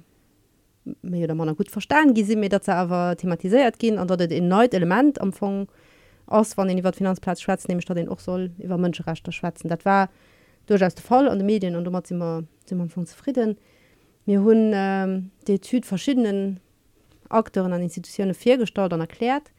oder 0.86 1.36
man 1.36 1.56
gut 1.56 1.72
verstanden 1.72 2.14
gi 2.14 2.36
mir 2.36 2.50
dat 2.50 2.68
aber 2.68 3.16
thematisiert 3.16 3.80
gin 3.80 3.98
an 3.98 4.08
dat 4.08 4.20
den 4.20 4.50
neu 4.50 4.66
Element 4.66 5.22
am 5.22 5.32
Fong, 5.32 5.68
ass 6.28 6.58
wann 6.58 6.68
den 6.68 6.78
iwwer 6.78 6.94
Finanzplatz 6.94 7.42
schwätzen 7.42 7.68
nämlich 7.70 7.86
dat 7.86 7.98
den 7.98 8.10
och 8.10 8.22
soll 8.22 8.52
iwwer 8.58 8.78
Mënscherechter 8.78 9.32
schwätzen. 9.32 9.70
Dat 9.70 9.86
war 9.86 10.10
durchaus 10.66 10.94
Fall 10.96 11.28
an 11.28 11.40
de 11.40 11.46
Medien 11.46 11.76
und 11.76 11.92
mat 11.92 12.12
immer 12.12 12.44
man 12.72 12.90
vu 12.90 13.04
zufrieden. 13.04 13.58
Mir 14.26 14.42
hunn 14.42 14.72
ähm, 14.74 15.32
de 15.48 15.60
Süd 15.62 15.86
verschiedenen 15.86 16.60
Akteuren 17.30 17.74
an 17.74 17.82
institutionelle 17.82 18.34
Viergestalt 18.34 18.94
an 18.94 19.02
erklärt 19.02 19.52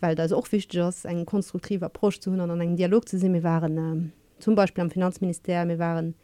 weil 0.00 0.14
da 0.14 0.26
auch 0.36 0.52
wichtig 0.52 0.80
ist 0.80 1.06
eng 1.06 1.24
konstruktiver 1.24 1.88
Prosch 1.88 2.20
zu 2.20 2.30
hun 2.30 2.40
an 2.40 2.60
eng 2.60 2.76
Dialog 2.76 3.08
zu 3.08 3.18
sehen. 3.18 3.32
Wir 3.32 3.42
waren 3.42 3.78
ähm, 3.78 4.12
zum 4.38 4.54
Beispiel 4.54 4.82
am 4.82 4.90
Finanzminister 4.90 5.66
wir 5.66 5.78
waren 5.78 6.14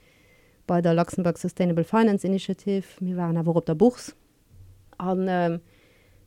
bei 0.67 0.83
der 0.83 0.95
Luxemburg 0.95 1.39
Sustainable 1.39 1.85
Finance 1.85 2.27
Initiative 2.27 2.85
wir 3.01 3.17
waren 3.17 3.37
aber 3.37 3.57
op 3.57 3.65
der 3.65 3.75
Buchs. 3.75 4.15
An 4.99 5.27
ähm, 5.29 5.61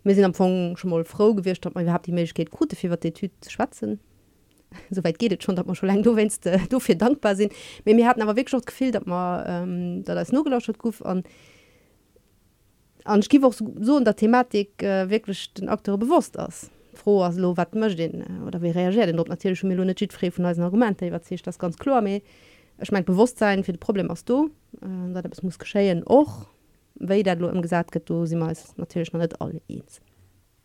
mir 0.03 0.15
sind 0.15 0.23
am 0.23 0.31
Anfang 0.31 0.77
schon 0.77 0.89
mal 0.89 1.03
froh 1.05 1.33
gewircht 1.33 1.65
ob 1.65 1.75
man 1.75 1.83
überhaupt 1.83 2.07
die 2.07 2.11
Möglichkeit 2.11 2.51
gute 2.51 2.75
für 2.75 2.95
die 2.97 3.11
Tü 3.11 3.29
schwatzen. 3.47 3.99
Soweit 4.89 5.19
geht 5.19 5.33
es 5.33 5.43
schon 5.43 5.55
dass 5.55 5.65
man 5.65 5.75
schon 5.75 5.87
lange 5.87 6.01
du 6.01 6.15
wennst 6.15 6.45
äh, 6.45 6.59
du 6.69 6.79
für 6.81 6.95
dankbar 6.95 7.35
sind. 7.35 7.53
Mir 7.85 7.95
wir 7.97 8.07
hatten 8.07 8.21
aber 8.21 8.35
wirklich 8.35 8.51
schon 8.51 8.61
gefehlt 8.61 8.95
dass 8.95 9.05
man 9.05 9.43
ähm, 9.47 10.03
da 10.03 10.15
das 10.15 10.31
nur 10.31 10.43
gelauscht 10.43 10.77
gut 10.77 11.01
und 11.01 11.27
an 13.05 13.19
gebe 13.21 13.45
auch 13.45 13.53
so 13.53 13.97
in 13.97 14.05
der 14.05 14.15
Thematik 14.15 14.81
äh, 14.81 15.09
wirklich 15.09 15.53
den 15.53 15.69
Akteur 15.69 15.97
bewusst 15.97 16.39
aus 16.39 16.69
froh 16.95 17.21
als 17.21 17.37
lo 17.37 17.57
wat 17.57 17.75
möchte 17.75 18.09
den 18.09 18.43
oder 18.45 18.61
wie 18.61 18.69
reagiert 18.69 19.07
denn? 19.07 19.19
Ob 19.19 19.27
natürlich 19.27 19.59
schon 19.59 19.69
Melone 19.69 19.95
frei 20.09 20.31
von 20.31 20.45
Argumente 20.45 20.63
Argumenten 21.05 21.33
ich 21.33 21.41
das 21.41 21.59
ganz 21.59 21.77
klar. 21.77 22.01
Mehr 22.01 22.21
ich 22.81 22.91
mein 22.91 23.05
Bewusstsein 23.05 23.63
für 23.63 23.73
das 23.73 23.79
Problem 23.79 24.09
aus 24.09 24.25
du. 24.25 24.49
Äh, 24.81 25.21
das 25.21 25.43
muss 25.43 25.59
geschehen 25.59 26.05
auch. 26.05 26.47
Dat 26.95 27.39
lo 27.39 27.49
im 27.49 27.61
gesagt 27.61 27.91
get 27.91 28.09
du 28.09 28.25
si 28.25 28.35
natürlich 28.35 29.13
noch 29.13 29.19
net 29.19 29.39
alle 29.41 29.61
eens. 29.67 30.01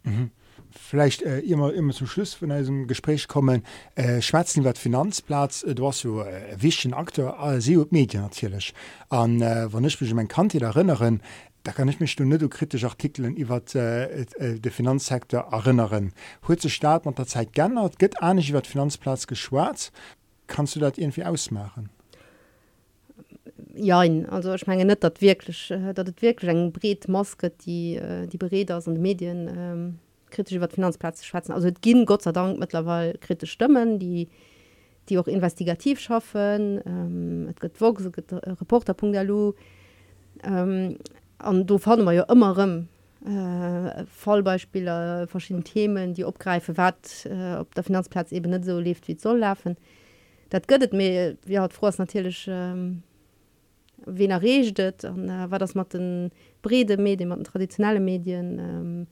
Mhm. 0.04 0.30
Vielleicht 0.70 1.22
äh, 1.22 1.40
immer 1.40 1.72
immer 1.72 1.92
zum 1.92 2.06
Schluss 2.06 2.34
von 2.34 2.50
diesem 2.50 2.86
Gespräch 2.86 3.26
kommen. 3.26 3.62
Äh, 3.94 4.20
Schwarzen 4.20 4.64
wird 4.64 4.76
Finanzplatz? 4.76 5.62
Äh, 5.62 5.74
du 5.74 5.86
hast 5.86 6.00
so 6.00 6.22
äh, 6.22 6.56
wichtigen 6.56 6.94
Akteur 6.94 7.36
äh, 7.40 7.86
Medien 7.90 8.22
natürlich. 8.22 8.74
An 9.08 9.40
äh, 9.40 9.66
wann 9.72 9.84
ich 9.84 10.00
mich 10.00 10.12
mein 10.14 10.28
Kante 10.28 10.60
erinnern 10.60 11.20
da 11.64 11.72
kann 11.72 11.88
ich 11.88 12.00
mich 12.00 12.16
du 12.16 12.24
nicht 12.24 12.50
kritisch 12.50 12.84
Artikeln 12.84 13.36
über 13.36 13.60
äh, 13.74 14.22
äh, 14.22 14.58
den 14.58 14.72
Finanzsektor 14.72 15.40
erinnern. 15.50 16.12
Heute 16.46 16.70
Staat 16.70 17.04
man 17.04 17.14
der 17.14 17.26
Zeit 17.26 17.52
gerne 17.52 17.90
geht 17.98 18.22
eigentlich 18.22 18.52
wird 18.52 18.66
Finanzplatz 18.66 19.26
geschwarz 19.26 19.92
kannst 20.46 20.76
du 20.76 20.80
das 20.80 20.96
irgendwie 20.96 21.24
ausmachen 21.24 21.90
ja 23.78 24.00
also 24.30 24.54
ich 24.54 24.66
meine 24.66 24.84
net 24.84 25.04
dat 25.04 25.20
wirklich 25.20 25.70
äh, 25.70 25.94
wirklich 26.20 26.50
eng 26.50 26.72
bret 26.72 27.08
maske 27.08 27.50
die 27.50 27.96
äh, 27.96 28.26
die 28.26 28.38
bereder 28.38 28.76
aus 28.76 28.88
und 28.88 29.00
medien 29.00 29.48
ähm, 29.48 29.98
kritisch 30.30 30.56
über 30.56 30.68
finanzplatz 30.68 31.24
schwatzen 31.24 31.54
also 31.54 31.68
gehen 31.80 32.06
gott 32.06 32.22
sei 32.22 32.32
dank 32.32 32.58
mittlerweile 32.58 33.14
kritisch 33.18 33.52
stimmen 33.52 33.98
die 33.98 34.28
die 35.08 35.18
auch 35.18 35.28
investigativ 35.28 36.00
schaffen. 36.00 36.80
Ähm, 36.86 37.54
gibt 37.60 37.80
Vox, 37.80 38.10
gibt 38.12 38.32
reporter.lu 38.32 39.54
an 40.42 40.98
ähm, 41.42 41.66
du 41.66 41.78
fahren 41.78 42.04
wir 42.04 42.12
ja 42.12 42.22
immer 42.24 42.56
im 42.58 42.88
äh, 43.26 44.04
Fallbeispiele 44.06 45.26
verschiedene 45.28 45.64
Themen 45.64 46.14
die 46.14 46.24
opgreife 46.24 46.76
wat 46.76 47.26
äh, 47.26 47.56
ob 47.56 47.74
der 47.74 47.84
Finanzplatz 47.84 48.30
eben 48.32 48.50
nicht 48.50 48.64
so 48.64 48.78
lebt 48.78 49.08
wie 49.08 49.18
soll 49.18 49.38
laufen. 49.38 49.76
Dat 50.50 50.68
göttet 50.68 50.92
mir 50.92 51.36
wie 51.44 51.58
hat 51.58 51.72
vor 51.72 51.92
natürlich 51.98 52.46
ähm, 52.48 53.02
wen 54.06 54.30
er 54.30 54.36
erredet 54.36 55.04
an 55.04 55.28
äh, 55.28 55.50
war 55.50 55.58
das 55.58 55.74
mat 55.74 55.92
den 55.92 56.30
brede 56.62 56.96
Medien 56.96 57.28
man 57.28 57.44
traditionelle 57.44 58.00
Medien 58.00 58.58
ähm, 58.58 59.06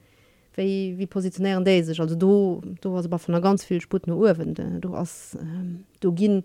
wie, 0.54 0.96
wie 0.96 1.06
positionieren 1.06 1.64
dé 1.64 1.82
sech? 1.82 2.00
Also 2.00 2.14
du 2.14 2.62
du 2.80 2.92
was 2.92 3.06
aber 3.06 3.18
von 3.18 3.32
der 3.32 3.42
ganz 3.42 3.64
viel 3.64 3.80
Sputen 3.80 4.12
Urwende 4.12 4.78
du 4.80 4.94
hast 4.96 5.36
ähm, 5.40 5.84
du 6.00 6.12
ginn 6.12 6.44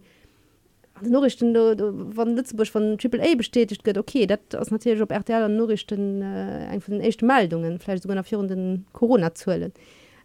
Norrichten 1.01 1.55
van 1.55 2.35
Lützeburg 2.35 2.67
von 2.67 2.97
Triple 2.97 3.23
A 3.23 3.35
bestätigt 3.35 3.83
gött 3.83 3.97
okay 3.97 4.27
dat 4.27 4.55
ass 4.55 4.71
natürlich 4.71 5.01
op 5.01 5.11
RTL 5.11 5.43
an 5.43 5.57
Norrichten 5.57 6.21
äh, 6.21 6.67
eng 6.71 6.81
von 6.81 6.93
den 6.95 7.03
echte 7.03 7.25
Meldungen 7.25 7.79
vielleicht 7.79 8.03
sogar 8.03 8.23
führenden 8.23 8.85
Corona 8.93 9.33
zuelen 9.33 9.73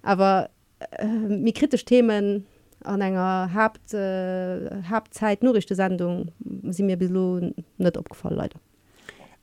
aber 0.02 0.50
äh, 0.98 1.06
mir 1.06 1.52
kritisch 1.52 1.84
Themen 1.84 2.46
an 2.84 3.00
enger 3.00 3.50
habt 3.54 3.94
äh, 3.94 4.82
habt 4.90 5.14
Zeit 5.14 5.42
nurrichte 5.42 5.74
Sendung 5.74 6.32
sie 6.72 6.82
mir 6.82 6.96
bis 6.96 7.10
net 7.78 7.96
opgefallen 7.96 8.36
leider 8.36 8.60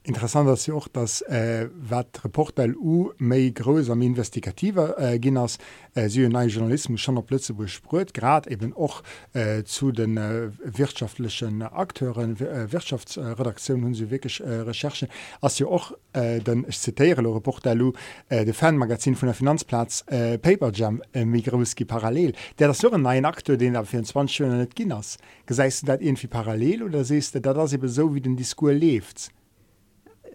Interessant 0.06 0.50
dass 0.50 0.66
sie 0.66 0.74
auch 0.74 0.90
das 0.90 1.22
äh, 1.22 1.70
wat 1.76 2.26
Reportel 2.26 2.76
U 2.76 3.14
méi 3.20 3.54
grösam 3.54 4.02
investigativer 4.02 5.00
äh, 5.00 5.18
ginnners 5.18 5.58
äh, 5.96 6.08
Journalismus 6.08 7.00
schon 7.00 7.18
op 7.18 7.28
Plätze 7.28 7.54
besprüt 7.54 8.14
grad 8.14 8.48
eben 8.48 8.74
auch 8.76 9.02
äh, 9.32 9.64
zu 9.64 9.94
den 9.94 10.18
äh, 10.18 10.50
wirtschaftlichen 10.66 11.62
Akteuren 11.62 12.36
äh, 12.42 12.70
Wirtschaftsredaktionen 12.70 13.86
hun 13.86 13.94
sie 13.94 14.12
wirklich 14.12 14.42
äh, 14.42 14.50
Recherchen 14.50 15.08
as 15.40 15.56
sie 15.56 15.64
auch 15.64 15.94
äh, 16.12 16.42
den 16.42 16.70
zitiere 16.70 17.22
Reportel 17.22 17.82
U 17.82 17.94
äh, 18.28 18.44
de 18.44 18.54
Fanmagazin 18.54 19.16
von 19.16 19.28
der 19.28 19.36
Finanzplatz 19.36 20.04
äh, 20.08 20.38
Paper 20.38 20.74
Jam 20.74 21.02
äh, 21.14 21.24
Migrowski 21.24 21.86
parallel. 21.86 22.34
Der 22.60 22.68
das 22.68 22.80
so 22.80 22.92
ein 22.92 23.26
Akteur 23.26 23.56
den 23.56 23.76
er 23.76 23.86
24 23.86 24.42
net 24.48 24.76
Ginners 24.76 25.18
geseist 25.46 25.88
dat 25.88 26.02
irgendwie 26.02 26.28
parallel 26.28 26.84
oder 26.84 27.06
sest 27.06 27.36
du 27.36 27.40
da 27.40 27.54
das 27.54 27.72
so 27.72 28.14
wie 28.14 28.20
den 28.20 28.36
Diskur 28.36 28.74
lebt 28.74 29.32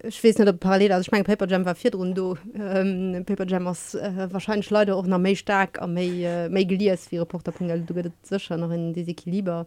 ich 0.03 0.23
weiß 0.23 0.39
nicht 0.39 0.61
parallel 0.61 0.93
also 0.93 1.03
ich 1.03 1.13
mein 1.13 1.25
paper 1.25 1.47
Jam 1.47 1.65
war 1.65 1.75
vier 1.75 1.95
und 1.95 2.15
du 2.15 2.37
ähm, 2.55 3.25
Paperjam 3.27 3.65
was 3.65 3.95
äh, 3.95 4.29
wahrscheinlich 4.31 4.71
leider 4.71 4.97
auch 4.97 5.07
noch 5.07 5.19
mehr 5.19 5.37
stark 5.37 5.81
am 5.81 5.97
äh, 5.97 6.65
geliers 6.65 7.09
für 7.09 7.21
Reporter 7.21 7.53
du 7.53 8.13
sicher 8.23 8.57
noch 8.57 8.71
in 8.71 8.93
diese 8.93 9.15
lieber 9.25 9.67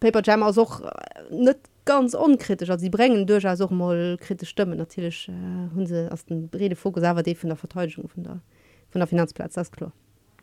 paper 0.00 0.22
Jam 0.24 0.42
auch 0.42 0.80
nicht 1.30 1.58
ganz 1.84 2.14
unkritisch 2.14 2.70
also 2.70 2.82
sie 2.82 2.90
bringen 2.90 3.26
durchaus 3.26 3.60
auch 3.60 3.70
mal 3.70 4.16
kritisch 4.20 4.50
Stimmen 4.50 4.78
natürlich 4.78 5.28
äh, 5.28 5.74
hun 5.74 5.86
sie 5.86 6.10
aus 6.10 6.24
den 6.24 6.50
Rede 6.52 6.76
Fokus 6.76 7.02
aber 7.02 7.22
die 7.22 7.34
von 7.34 7.50
der 7.50 7.56
Verteuschung 7.56 8.08
von 8.08 8.24
der 8.24 8.40
von 8.90 9.00
der 9.00 9.08
Finanzplatz 9.08 9.54
das 9.54 9.70
klar. 9.70 9.92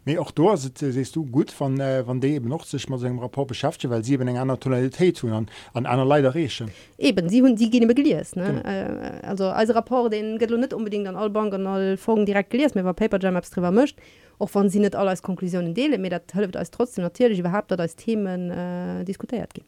Me 0.03 0.19
auch 0.19 0.31
do 0.31 0.55
sest 0.55 1.15
du 1.15 1.25
gut 1.25 1.53
van 1.59 1.79
äh, 1.79 2.01
wann 2.07 2.19
de 2.19 2.33
eben 2.33 2.49
noch 2.49 2.65
sech 2.65 2.89
mat 2.89 2.99
segem 2.99 3.19
rapport 3.19 3.47
beschäftfte, 3.47 3.87
weil 3.91 4.03
sie 4.03 4.15
eng 4.15 4.35
einer 4.35 4.59
Tonalitéit 4.59 5.21
hun 5.21 5.31
an 5.31 5.49
an 5.73 5.85
einer 5.85 6.05
Leiderrechen. 6.05 6.71
Eben 6.97 7.29
sie 7.29 7.43
hun 7.43 7.55
die 7.55 7.69
gene 7.69 7.85
begeliers 7.85 8.35
äh, 8.35 9.19
also 9.21 9.45
als 9.45 9.69
rapport 9.75 10.11
den 10.11 10.39
gët 10.39 10.57
net 10.57 10.73
unbedingt 10.73 11.07
an 11.07 11.15
all 11.15 11.29
Banken 11.29 11.67
all 11.67 11.97
Fogen 11.97 12.25
direkt 12.25 12.49
geliers 12.49 12.73
mir 12.73 12.83
war 12.83 12.95
Paperjam 12.95 13.35
abs 13.35 13.51
drüber 13.51 13.71
mcht 13.71 13.95
auch 14.39 14.49
wann 14.53 14.69
sie 14.69 14.79
net 14.79 14.95
alle 14.95 15.11
als 15.11 15.21
Konklusionen 15.21 15.75
dele 15.75 15.99
mir 15.99 16.09
dat 16.09 16.55
als 16.55 16.71
trotzdem 16.71 17.03
natürlich 17.03 17.37
überhaupt 17.37 17.69
dat 17.69 17.79
als 17.79 17.95
Themen 17.95 18.49
äh, 18.49 19.03
diskutiert 19.03 19.53
gehen. 19.53 19.65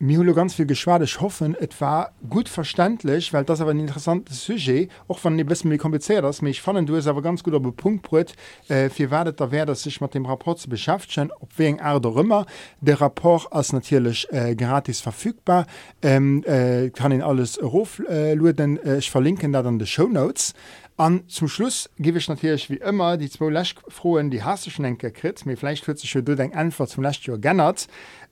Mir 0.00 0.18
hole 0.18 0.32
ganz 0.32 0.54
viel 0.54 0.66
geschwade 0.66 1.04
ich 1.04 1.20
hoffen 1.20 1.54
es 1.60 1.80
war 1.80 2.12
gut 2.28 2.48
verständlich 2.48 3.32
weil 3.32 3.44
das 3.44 3.60
aber 3.60 3.72
ein 3.72 3.78
interessantes 3.78 4.44
Sujet 4.44 4.90
auch 5.08 5.22
wenn 5.24 5.38
ein 5.38 5.46
bisschen 5.46 5.68
mehr 5.68 5.78
kompliziert 5.78 6.24
ist. 6.24 6.42
Mich 6.42 6.62
fand 6.62 6.88
du 6.88 6.96
es 6.96 7.06
aber 7.06 7.22
ganz 7.22 7.42
gut 7.42 7.54
auf 7.54 7.62
Punkt 7.76 8.02
brut 8.02 8.34
äh, 8.68 8.88
für 8.88 9.10
werdet 9.10 9.40
da 9.40 9.64
dass 9.66 9.82
sich 9.82 10.00
mit 10.00 10.14
dem 10.14 10.24
Rapport 10.24 10.58
zu 10.58 10.68
beschäftigen 10.68 11.30
ob 11.40 11.58
wegen 11.58 11.78
er 11.78 12.00
doch 12.00 12.16
immer. 12.16 12.46
Der 12.80 13.00
Rapport 13.00 13.46
ist 13.54 13.72
natürlich 13.72 14.26
äh, 14.30 14.54
gratis 14.54 15.00
verfügbar. 15.00 15.66
Ähm, 16.02 16.42
äh, 16.44 16.90
kann 16.90 17.12
ihn 17.12 17.22
alles 17.22 17.62
ruf 17.62 18.02
äh, 18.08 18.34
luden, 18.34 18.82
äh, 18.82 18.98
ich 18.98 19.10
verlinken 19.10 19.52
da 19.52 19.62
dann 19.62 19.78
die 19.78 19.86
Show 19.86 20.06
Notes. 20.06 20.54
An 20.96 21.26
zum 21.28 21.48
Schluss 21.48 21.88
gebe 21.98 22.18
ich 22.18 22.28
natürlich 22.28 22.68
wie 22.68 22.76
immer 22.76 23.16
die 23.16 23.30
zwei 23.30 23.50
Lächfroen 23.50 24.30
die 24.30 24.42
hast 24.42 24.66
du 24.66 24.70
schon 24.70 24.84
enke 24.84 25.10
krit 25.10 25.46
mir 25.46 25.56
vielleicht 25.56 25.86
wird 25.88 25.98
sich 25.98 26.12
du 26.12 26.36
dein 26.36 26.52
einfach 26.52 26.88
zum 26.88 27.02
Lächt 27.02 27.24
gennert 27.40 27.86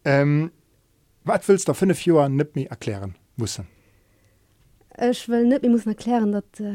ähm, 0.04 0.50
was 1.28 1.46
willst 1.46 1.68
du 1.68 1.74
fünf 1.74 2.04
Jahre 2.06 2.30
nicht 2.30 2.56
mir 2.56 2.68
erklären 2.70 3.14
muss 3.36 3.60
ich 5.10 5.28
will 5.28 5.46
nicht 5.46 5.62
ich 5.62 5.70
muss 5.70 5.86
erklären 5.86 6.32
dass 6.32 6.60
äh, 6.60 6.72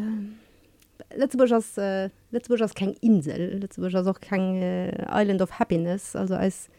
Letzteburg 1.16 1.52
ist, 1.52 1.78
äh, 1.78 2.10
Letzteburg 2.32 2.62
ist 2.62 2.76
kein 2.76 2.94
Insel 3.02 3.58
Letzteburg 3.60 3.94
ist 3.94 4.08
auch 4.08 4.22
kein 4.22 4.56
äh, 4.62 5.06
Island 5.10 5.42
of 5.42 5.60
Happiness 5.60 6.16
also 6.16 6.36
als 6.36 6.70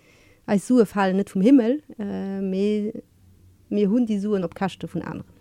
als 0.46 0.66
Sue 0.66 0.86
fallen 0.86 1.16
nicht 1.16 1.30
vom 1.30 1.42
Himmel 1.42 1.82
äh, 1.98 2.40
mir 2.40 3.90
hun 3.90 4.06
die 4.06 4.18
Suen 4.18 4.44
op 4.44 4.54
Kachte 4.54 4.88
von 4.88 5.02
anderen 5.02 5.33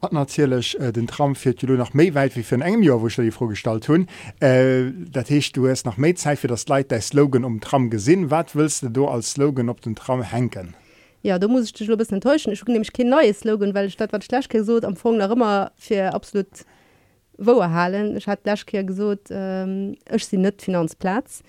hat 0.00 0.12
natürlich 0.12 0.78
äh, 0.80 0.92
den 0.92 1.06
Traum 1.06 1.34
fir 1.34 1.54
du 1.54 1.72
nach 1.72 1.92
méi 1.92 2.14
weit 2.14 2.36
wie 2.36 2.42
fir 2.42 2.60
engem 2.60 2.82
Jahr 2.82 3.02
woch 3.02 3.10
die 3.10 3.30
vorgestalt 3.30 3.88
hunn 3.88 4.06
äh, 4.40 4.92
dat 5.10 5.28
hecht 5.30 5.56
du 5.56 5.66
es 5.66 5.84
nach 5.84 5.98
méizeit 5.98 6.38
fir 6.38 6.48
das 6.48 6.68
Leiit 6.68 6.90
der 6.90 7.00
Slogan 7.00 7.44
um 7.44 7.60
Tram 7.60 7.90
gesinn 7.90 8.30
wat 8.30 8.54
willst 8.54 8.84
du 8.92 9.06
als 9.06 9.32
Slogan 9.32 9.68
op 9.68 9.80
den 9.80 9.96
Traum 9.96 10.22
henken 10.22 10.74
Ja 11.22 11.38
du 11.38 11.48
muss 11.48 11.64
ich 11.64 11.72
dich 11.72 11.88
bis 11.96 12.12
enttäuschen. 12.12 12.52
Ich 12.52 12.64
nämlich 12.64 12.92
kein 12.92 13.08
neues 13.08 13.40
Slogan 13.40 13.74
weil 13.74 13.90
statt 13.90 14.12
wat 14.12 14.24
schlecht 14.24 14.50
gesot 14.50 14.84
am 14.84 14.96
Fong 14.96 15.16
nach 15.16 15.30
immer 15.30 15.72
fir 15.76 16.14
absolut 16.14 16.64
woerhalen 17.36 18.16
ich 18.16 18.26
hat 18.28 18.46
Lachke 18.46 18.84
gesot 18.84 19.30
ähm, 19.30 19.96
ich 20.14 20.26
sie 20.26 20.38
net 20.38 20.62
Finanzplatz. 20.62 21.42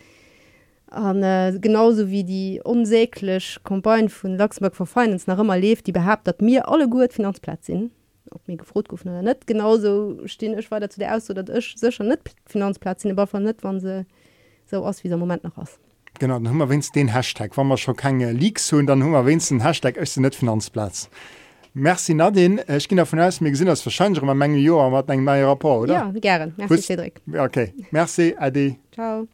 Und, 0.91 1.21
äh, 1.21 1.55
genauso 1.61 2.09
wie 2.09 2.23
die 2.23 2.61
unsäglich 2.63 3.59
Kompagne 3.63 4.09
vun 4.09 4.39
Luxemburg 4.39 4.75
for 4.75 4.87
Finance 4.87 5.29
nach 5.29 5.37
immer 5.37 5.55
lebt 5.55 5.85
die 5.85 5.91
behauptet 5.91 6.27
dat 6.27 6.41
mir 6.41 6.67
alle 6.67 6.89
gut 6.89 7.13
Finanzplatz 7.13 7.67
sind. 7.67 7.91
Ob 8.31 8.47
mir 8.47 8.57
gefrot 8.57 8.89
gouf 8.89 9.05
oder 9.05 9.21
net 9.21 9.47
genauso 9.47 10.17
stehen 10.25 10.57
ich 10.57 10.69
weiter 10.71 10.89
zu 10.89 10.99
der 10.99 11.15
aus 11.15 11.25
dat 11.27 11.49
ich 11.49 11.75
sicher 11.77 12.03
net 12.03 12.21
Finanzplatz 12.45 13.05
in 13.05 13.15
von 13.15 13.43
net 13.43 13.57
wann 13.61 13.79
se 13.79 14.05
so 14.65 14.85
aus 14.85 15.03
wie 15.03 15.09
moment 15.09 15.43
noch 15.43 15.57
aus. 15.57 15.79
Genau 16.19 16.35
dann 16.35 16.49
hummer 16.49 16.69
wennst 16.69 16.95
den 16.95 17.13
hashtag. 17.13 17.51
Wann 17.55 17.67
man 17.67 17.77
schon 17.77 17.95
keine 17.95 18.31
Leaks 18.31 18.71
hun 18.71 18.85
dann 18.85 19.03
hummer 19.03 19.25
wenn 19.25 19.39
den 19.39 19.61
hashtag 19.61 19.97
ist 19.97 20.17
net 20.17 20.35
Finanzplatz. 20.35 21.09
Merci 21.73 22.13
Nadine. 22.13 22.63
Ich 22.67 22.87
ging 22.87 22.97
davon 22.97 23.19
aus 23.19 23.41
mir 23.41 23.51
gesinn 23.51 23.69
als 23.69 23.81
verschschein 23.81 24.13
Menge 24.13 24.57
Jo 24.57 24.89
mat 24.89 25.09
eng 25.09 25.23
mei 25.23 25.43
rapport 25.43 25.83
oder? 25.83 25.93
Ja, 25.93 26.11
gern 26.11 26.53
Merci, 26.57 26.97
okay. 27.37 27.73
Merci 27.91 28.35
Adi. 28.37 28.79
Ciao. 28.91 29.27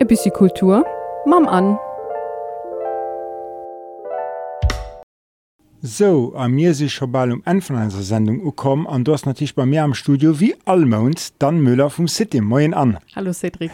E 0.00 0.04
bis 0.04 0.28
Kultur 0.32 0.84
Mam 1.26 1.48
an. 1.48 1.78
So 5.82 6.32
a 6.36 6.48
mir 6.48 6.74
sich 6.74 6.94
schon 6.94 7.12
ball 7.12 7.32
um 7.32 7.42
en 7.44 7.60
von 7.60 7.76
einer 7.76 7.90
Sendung 7.90 8.44
ukom 8.44 8.86
an 8.86 9.04
du 9.04 9.12
hast 9.12 9.26
natürlich 9.26 9.54
bei 9.54 9.66
mir 9.66 9.84
am 9.84 9.94
Studio 9.94 10.40
wie 10.40 10.54
Allmond 10.64 11.40
dann 11.40 11.60
Müller 11.60 11.90
vom 11.90 12.08
City 12.08 12.40
Moin 12.40 12.74
an. 12.74 12.98
Hallo 13.14 13.32
Cedric. 13.32 13.70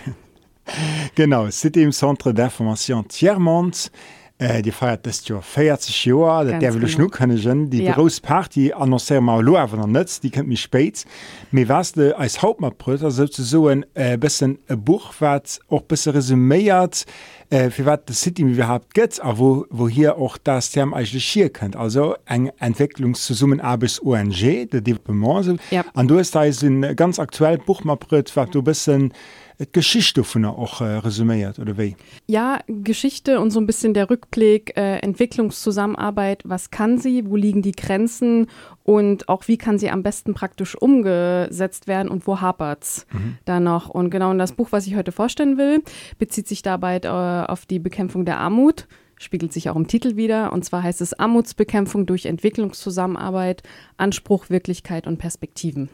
genau 1.15 1.51
City 1.51 1.83
im 1.83 1.93
Centre 1.93 2.31
d'Information 2.33 3.07
Tiermont. 3.09 3.91
äh, 4.39 4.63
die 4.63 4.73
feiert 4.73 5.07
des 5.07 5.27
Jo 5.29 5.41
40 5.41 6.05
Joer, 6.05 6.45
dat 6.45 6.61
derwille 6.61 6.89
schnuckënnegen, 6.89 7.71
Di 7.71 7.85
ja. 7.85 7.93
Gros 7.93 8.21
Party 8.21 8.73
annoncé 8.73 9.21
ma 9.21 9.39
Lower 9.41 9.73
an 9.79 9.93
nettz, 9.93 10.21
die 10.21 10.31
kennt 10.31 10.49
mich 10.49 10.63
spéits. 10.63 11.05
méi 11.51 11.69
was 11.69 11.93
de 11.93 12.13
als 12.15 12.43
Hauptmatpröter 12.43 13.11
se 13.11 13.27
ze 13.31 13.45
soen 13.45 13.85
äh, 13.95 14.17
bessen 14.17 14.59
e 14.69 14.75
Buch 14.77 15.15
wat 15.21 15.61
och 15.69 15.87
besse 15.87 16.13
resüméiert 16.13 17.05
äh, 17.51 17.71
fir 17.71 17.87
wat 17.87 18.09
de 18.09 18.15
City 18.15 18.45
wie 18.47 18.57
wir 18.57 18.67
habt 18.67 18.95
gëtt, 18.95 19.21
a 19.23 19.39
wo, 19.39 19.67
wo 19.71 19.89
hier 19.89 20.19
och 20.19 20.39
das 20.43 20.71
Term 20.71 20.93
eigentlich 20.93 21.25
hier 21.25 21.51
könntnt. 21.51 21.77
Also 21.77 22.17
eng 22.27 22.51
Entwicklungszusummen 22.59 23.61
abes 23.61 24.03
ONG, 24.03 24.69
de 24.69 24.81
Departement. 24.81 25.61
Ja. 25.71 25.85
An 25.95 26.09
du 26.09 26.17
ist 26.17 26.35
da 26.35 26.51
sinn 26.53 26.83
ganz 26.97 27.19
aktuell 27.19 27.59
Buchmaprët, 27.59 28.35
wat 28.35 28.55
du 28.55 28.63
bisssen 28.63 29.13
et 29.59 29.73
Geschichte 29.73 30.25
vun 30.25 30.45
er 30.45 30.59
auch 30.59 30.81
äh, 30.81 30.85
resümiert 30.85 31.59
oder 31.59 31.79
wie? 31.79 31.97
Ja, 32.27 32.61
Geschichte 32.67 33.41
und 33.41 33.51
so 33.51 33.61
ein 33.61 33.67
bisschen 33.67 33.95
der 33.95 34.11
Rückblick, 34.11 34.77
äh, 34.77 34.99
Entwicklungszusammenarbeit, 34.99 36.43
was 36.45 36.71
kann 36.71 36.99
sie, 36.99 37.27
wo 37.27 37.37
liegen 37.37 37.63
die 37.63 37.73
Grenzen 37.73 38.49
und 38.83 39.29
auch 39.29 39.47
wie 39.47 39.57
kann 39.57 39.79
sie 39.79 39.91
am 39.91 40.03
besten 40.03 40.35
praktisch 40.35 40.75
umgesetzt 40.75 41.87
werden 41.87 42.09
und 42.09 42.27
wo 42.27 42.41
hapert's 42.41 43.07
mhm. 43.13 43.39
da 43.45 43.61
noch? 43.61 43.89
Und 43.89 44.11
genau 44.11 44.33
in 44.33 44.39
das 44.39 44.53
Buch, 44.53 44.69
was 44.71 44.87
ich 44.87 44.97
heute 44.97 45.13
vorstellen 45.13 45.57
will, 45.57 45.83
bezieht 46.19 46.49
sich 46.49 46.63
dabei 46.63 46.99
äh, 46.99 47.09
auf 47.09 47.67
die 47.67 47.79
Bekämpfung 47.79 48.25
der 48.25 48.39
Armut 48.39 48.87
spiegelt 49.17 49.53
sich 49.53 49.71
auch 49.71 49.77
im 49.77 49.87
Titel 49.87 50.17
wieder. 50.17 50.53
Und 50.53 50.65
zwar 50.65 50.83
heißt 50.83 51.01
es 51.01 51.19
Armutsbekämpfung 51.19 52.05
durch 52.05 52.27
Entwicklungszusammenarbeit, 52.27 53.63
Anspruch, 53.97 54.51
Wirklichkeit 54.51 55.07
und 55.07 55.19
Perspektiven. 55.19 55.89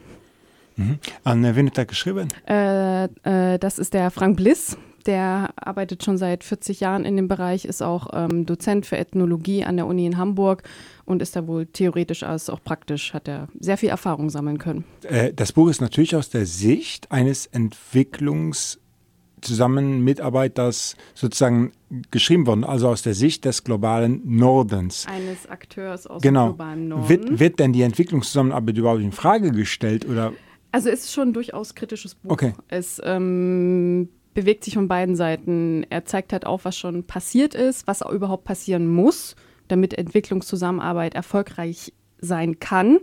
Mhm. 0.81 0.99
An 1.23 1.43
äh, 1.43 1.55
wen 1.55 1.67
hat 1.67 1.77
er 1.77 1.85
geschrieben? 1.85 2.27
Äh, 2.47 3.05
äh, 3.05 3.59
das 3.59 3.79
ist 3.79 3.93
der 3.93 4.11
Frank 4.11 4.37
Bliss. 4.37 4.77
Der 5.05 5.49
arbeitet 5.55 6.03
schon 6.03 6.17
seit 6.17 6.43
40 6.43 6.79
Jahren 6.79 7.05
in 7.05 7.15
dem 7.15 7.27
Bereich, 7.27 7.65
ist 7.65 7.81
auch 7.81 8.09
ähm, 8.13 8.45
Dozent 8.45 8.85
für 8.85 8.97
Ethnologie 8.97 9.63
an 9.65 9.75
der 9.75 9.87
Uni 9.87 10.05
in 10.05 10.17
Hamburg 10.17 10.63
und 11.05 11.23
ist 11.23 11.35
da 11.35 11.47
wohl 11.47 11.65
theoretisch 11.65 12.21
als 12.21 12.51
auch 12.51 12.63
praktisch, 12.63 13.13
hat 13.13 13.27
er 13.27 13.47
sehr 13.59 13.77
viel 13.77 13.89
Erfahrung 13.89 14.29
sammeln 14.29 14.59
können. 14.59 14.83
Äh, 15.03 15.33
das 15.33 15.53
Buch 15.53 15.69
ist 15.69 15.81
natürlich 15.81 16.15
aus 16.15 16.29
der 16.29 16.45
Sicht 16.45 17.11
eines 17.11 17.51
Entwicklungs- 17.51 18.77
zusammen 19.41 20.03
Mitarbeiters 20.03 20.95
sozusagen 21.13 21.71
geschrieben 22.11 22.47
worden, 22.47 22.63
also 22.63 22.87
aus 22.87 23.01
der 23.01 23.13
Sicht 23.13 23.43
des 23.45 23.63
globalen 23.63 24.21
Nordens. 24.23 25.07
Eines 25.07 25.49
Akteurs 25.49 26.07
aus 26.07 26.21
genau. 26.21 26.49
dem 26.49 26.49
globalen 26.49 26.87
Norden. 26.87 27.09
Wird, 27.09 27.39
wird 27.39 27.59
denn 27.59 27.73
die 27.73 27.81
Entwicklungszusammenarbeit 27.81 28.77
überhaupt 28.77 29.01
in 29.01 29.11
Frage 29.11 29.51
gestellt 29.51 30.07
oder? 30.07 30.33
Also 30.71 30.89
es 30.89 31.05
ist 31.05 31.13
schon 31.13 31.33
durchaus 31.33 31.75
kritisches 31.75 32.15
Buch. 32.15 32.31
Okay. 32.31 32.53
Es 32.67 33.01
ähm, 33.03 34.09
bewegt 34.33 34.63
sich 34.63 34.75
von 34.75 34.87
beiden 34.87 35.15
Seiten. 35.15 35.85
Er 35.89 36.05
zeigt 36.05 36.33
halt 36.33 36.45
auch, 36.45 36.61
was 36.63 36.77
schon 36.77 37.03
passiert 37.03 37.55
ist, 37.55 37.87
was 37.87 38.01
auch 38.01 38.11
überhaupt 38.11 38.45
passieren 38.45 38.87
muss, 38.87 39.35
damit 39.67 39.93
Entwicklungszusammenarbeit 39.93 41.15
erfolgreich 41.15 41.93
sein 42.19 42.59
kann. 42.59 42.99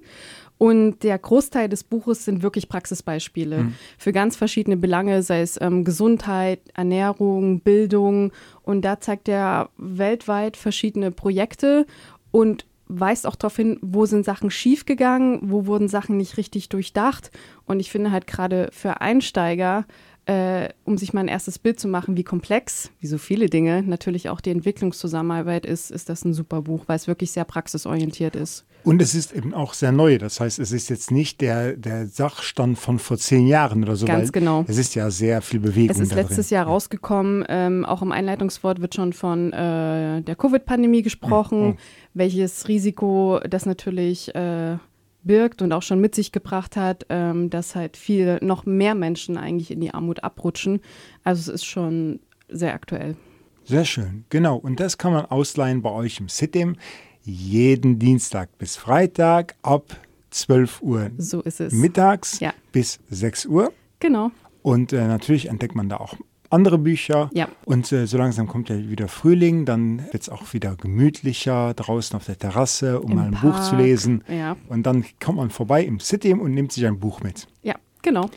Und 0.59 1.05
der 1.05 1.17
Großteil 1.19 1.69
des 1.69 1.85
Buches 1.85 2.25
sind 2.25 2.43
wirklich 2.43 2.69
Praxisbeispiele 2.69 3.59
mhm. 3.59 3.75
für 3.97 4.13
ganz 4.13 4.35
verschiedene 4.35 4.77
Belange, 4.77 5.23
sei 5.23 5.41
es 5.41 5.61
ähm, 5.61 5.85
Gesundheit, 5.85 6.61
Ernährung, 6.75 7.61
Bildung. 7.61 8.33
Und 8.63 8.83
da 8.83 8.99
zeigt 8.99 9.29
er 9.29 9.71
weltweit 9.77 10.57
verschiedene 10.57 11.13
Projekte 11.13 11.87
und 12.33 12.67
weist 12.89 13.27
auch 13.27 13.37
darauf 13.37 13.57
hin, 13.57 13.79
wo 13.83 14.07
sind 14.07 14.25
Sachen 14.25 14.51
schiefgegangen, 14.51 15.41
wo 15.43 15.67
wurden 15.67 15.89
Sachen 15.89 16.17
nicht 16.17 16.37
richtig 16.37 16.69
durchdacht. 16.69 17.31
Und 17.65 17.81
ich 17.81 17.91
finde 17.91 18.11
halt 18.11 18.27
gerade 18.27 18.69
für 18.73 19.01
Einsteiger, 19.01 19.87
äh, 20.27 20.69
um 20.85 20.99
sich 20.99 21.15
mal 21.15 21.21
ein 21.21 21.29
erstes 21.29 21.59
Bild 21.59 21.81
zu 21.81 21.89
machen, 21.89 22.17
wie 22.17 22.25
komplex, 22.25 22.91
wie 23.01 23.07
so 23.07 23.17
viele 23.17 23.49
Dinge, 23.49 23.83
natürlich 23.83 24.29
auch 24.29 24.43
die 24.43 24.51
Entwicklungszusammenarbeit 24.51 25.65
ist, 25.65 25.91
ist 25.91 26.11
das 26.11 26.25
ein 26.25 26.35
super 26.35 26.63
Buch, 26.63 26.85
weil 26.87 26.97
es 26.97 27.09
wirklich 27.09 27.33
sehr 27.33 27.45
praxisorientiert 27.45 28.37
ist. 28.37 28.67
Und 28.85 29.03
es 29.03 29.15
ist 29.15 29.33
eben 29.33 29.55
auch 29.55 29.75
sehr 29.75 29.93
neu. 29.93 30.19
Das 30.19 30.41
heißt, 30.41 30.59
es 30.59 30.73
ist 30.73 30.89
jetzt 30.89 31.11
nicht 31.11 31.41
der, 31.41 31.77
der 31.77 32.07
Sachstand 32.07 32.79
von 32.79 32.99
vor 32.99 33.19
zehn 33.19 33.47
Jahren 33.47 33.83
oder 33.83 33.97
so. 33.97 34.07
Ganz 34.07 34.33
genau. 34.33 34.65
Es 34.67 34.79
ist 34.79 34.95
ja 34.95 35.11
sehr 35.11 35.43
viel 35.43 35.61
Bewegung. 35.61 35.91
Es 35.91 36.01
ist 36.01 36.15
letztes 36.15 36.51
Jahr 36.51 36.67
rausgekommen. 36.67 37.45
Ähm, 37.49 37.85
auch 37.85 38.03
im 38.03 38.13
Einleitungswort 38.13 38.81
wird 38.81 38.95
schon 38.95 39.13
von 39.13 39.53
äh, 39.53 40.23
der 40.23 40.37
Covid-Pandemie 40.37 41.03
gesprochen, 41.03 41.67
mhm. 41.67 41.77
welches 42.15 42.69
Risiko 42.69 43.41
das 43.49 43.67
natürlich 43.67 44.35
äh, 44.35 44.79
birgt 45.23 45.63
und 45.63 45.73
auch 45.73 45.83
schon 45.83 46.01
mit 46.01 46.15
sich 46.15 46.33
gebracht 46.33 46.77
hat, 46.77 47.07
ähm, 47.09 47.51
dass 47.51 47.75
halt 47.75 47.97
viele 47.97 48.39
noch 48.43 48.65
mehr 48.65 48.95
Menschen 48.95 49.37
eigentlich 49.37 49.71
in 49.71 49.81
die 49.81 49.93
Armut 49.93 50.25
abrutschen. 50.25 50.81
Also 51.25 51.41
es 51.53 51.63
ist 51.63 51.65
schon 51.65 52.21
sehr 52.49 52.75
aktuell. 52.75 53.17
Sehr 53.65 53.85
schön, 53.85 54.25
genau. 54.31 54.57
Und 54.57 54.81
das 54.81 54.97
kann 54.97 55.13
man 55.13 55.27
ausleihen 55.27 55.83
bei 55.83 55.91
euch 55.91 56.21
im 56.21 56.31
Sitem 56.31 56.77
jeden 57.23 57.99
Dienstag 57.99 58.57
bis 58.59 58.77
Freitag 58.77 59.57
ab 59.63 59.97
12 60.31 60.83
Uhr 60.83 61.11
so 61.19 61.41
ist 61.41 61.61
es. 61.61 61.73
mittags 61.73 62.41
ja. 62.41 62.53
bis 62.73 63.01
6 63.11 63.47
Uhr. 63.47 63.73
Genau. 64.01 64.31
Und 64.63 64.93
äh, 64.93 65.07
natürlich 65.07 65.49
entdeckt 65.49 65.75
man 65.75 65.89
da 65.89 65.97
auch 65.97 66.15
andere 66.51 66.79
Bücher. 66.79 67.31
Ja. 67.35 67.49
Und 67.65 67.91
äh, 67.93 68.07
so 68.07 68.19
langsam 68.19 68.49
kommt 68.49 68.69
ja 68.69 68.77
wieder 68.77 69.09
Frühling, 69.09 69.65
dann 69.65 70.05
wird 70.13 70.23
es 70.23 70.29
auch 70.29 70.53
wieder 70.53 70.77
gemütlicher 70.77 71.75
draußen 71.75 72.17
auf 72.17 72.27
der 72.27 72.39
Terrasse, 72.39 73.01
um 73.01 73.13
Im 73.13 73.17
mal 73.17 73.27
ein 73.27 73.33
Park. 73.33 73.55
Buch 73.57 73.63
zu 73.63 73.77
lesen. 73.77 74.25
Ja. 74.29 74.57
Und 74.69 74.85
dann 74.85 75.05
kommt 75.23 75.39
man 75.39 75.51
vorbei 75.51 75.85
im 75.85 76.01
City 76.01 76.33
und 76.33 76.53
nimmt 76.55 76.73
sich 76.73 76.87
ein 76.87 76.99
Buch 76.99 77.21
mit. 77.21 77.47
Ja, 77.63 77.75
genau. 78.03 78.31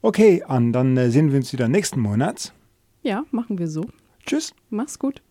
Okay, 0.00 0.42
an 0.46 0.72
dann 0.72 0.96
äh, 0.96 1.10
sehen 1.10 1.30
wir 1.30 1.38
uns 1.38 1.52
wieder 1.52 1.68
nächsten 1.68 2.00
Monat. 2.00 2.52
Ja, 3.02 3.24
machen 3.30 3.58
wir 3.58 3.68
so. 3.68 3.86
Tschüss. 4.24 4.54
Mach's 4.70 4.98
gut. 4.98 5.22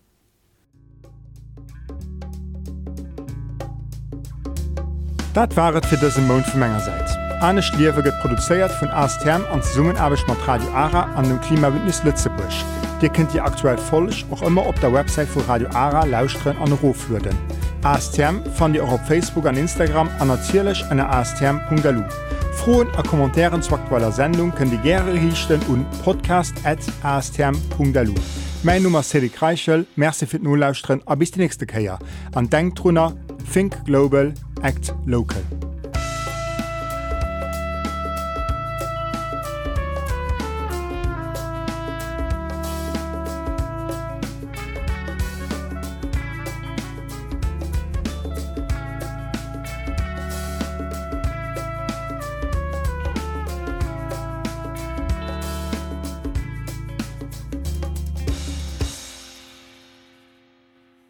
Dat 5.37 5.53
waret 5.53 5.85
fir 5.85 5.99
dëse 6.01 6.17
Moun 6.25 6.41
vu 6.41 6.57
Mengegerseits. 6.57 7.13
Anne 7.45 7.61
Schliewe 7.61 8.01
get 8.01 8.15
produzéiert 8.23 8.73
vun 8.79 8.89
Astherm 8.89 9.43
an 9.53 9.61
Summen 9.61 9.93
mat 9.93 10.47
Radio 10.47 10.67
Ara 10.73 11.03
an 11.15 11.29
dem 11.29 11.39
Klimawindnis 11.41 12.03
Lützebusch. 12.03 12.65
Dir 13.01 13.09
kennt 13.09 13.35
Di 13.35 13.39
aktuell 13.39 13.77
folech 13.77 14.25
och 14.31 14.41
immer 14.41 14.65
op 14.65 14.81
der 14.81 14.91
Website 14.91 15.29
vu 15.35 15.41
Radio 15.41 15.67
Ara 15.75 16.05
lausren 16.05 16.57
an 16.57 16.71
Rofwürden. 16.71 17.37
Astherm 17.83 18.41
fan 18.55 18.73
Di 18.73 18.81
auch 18.81 18.93
op 18.93 19.05
Facebook 19.05 19.45
an 19.45 19.57
Instagram 19.57 20.09
annazierlech 20.17 20.83
an 20.89 20.99
astherm.galu. 20.99 22.01
Froen 22.53 22.87
a 22.97 23.03
Kommentaren 23.03 23.61
zu 23.61 23.75
aktueller 23.75 24.11
Sendung 24.11 24.51
kën 24.55 24.71
Di 24.71 24.79
gre 24.81 25.13
richchten 25.13 25.61
un 25.69 25.85
podcast@astherm.lu. 26.03 28.15
Mein 28.63 28.81
Nummer 28.81 29.03
Cedric 29.03 29.39
Reichel, 29.39 29.85
Merczifir 29.95 30.39
Nulllausren 30.39 31.03
a 31.05 31.13
bis 31.13 31.29
die 31.29 31.41
nächste 31.41 31.67
Käier. 31.67 31.99
An 32.33 32.49
Denktrunner 32.49 33.13
Think 33.49 33.85
Global, 33.85 34.33
Act 34.61 34.91
Local. 35.05 35.66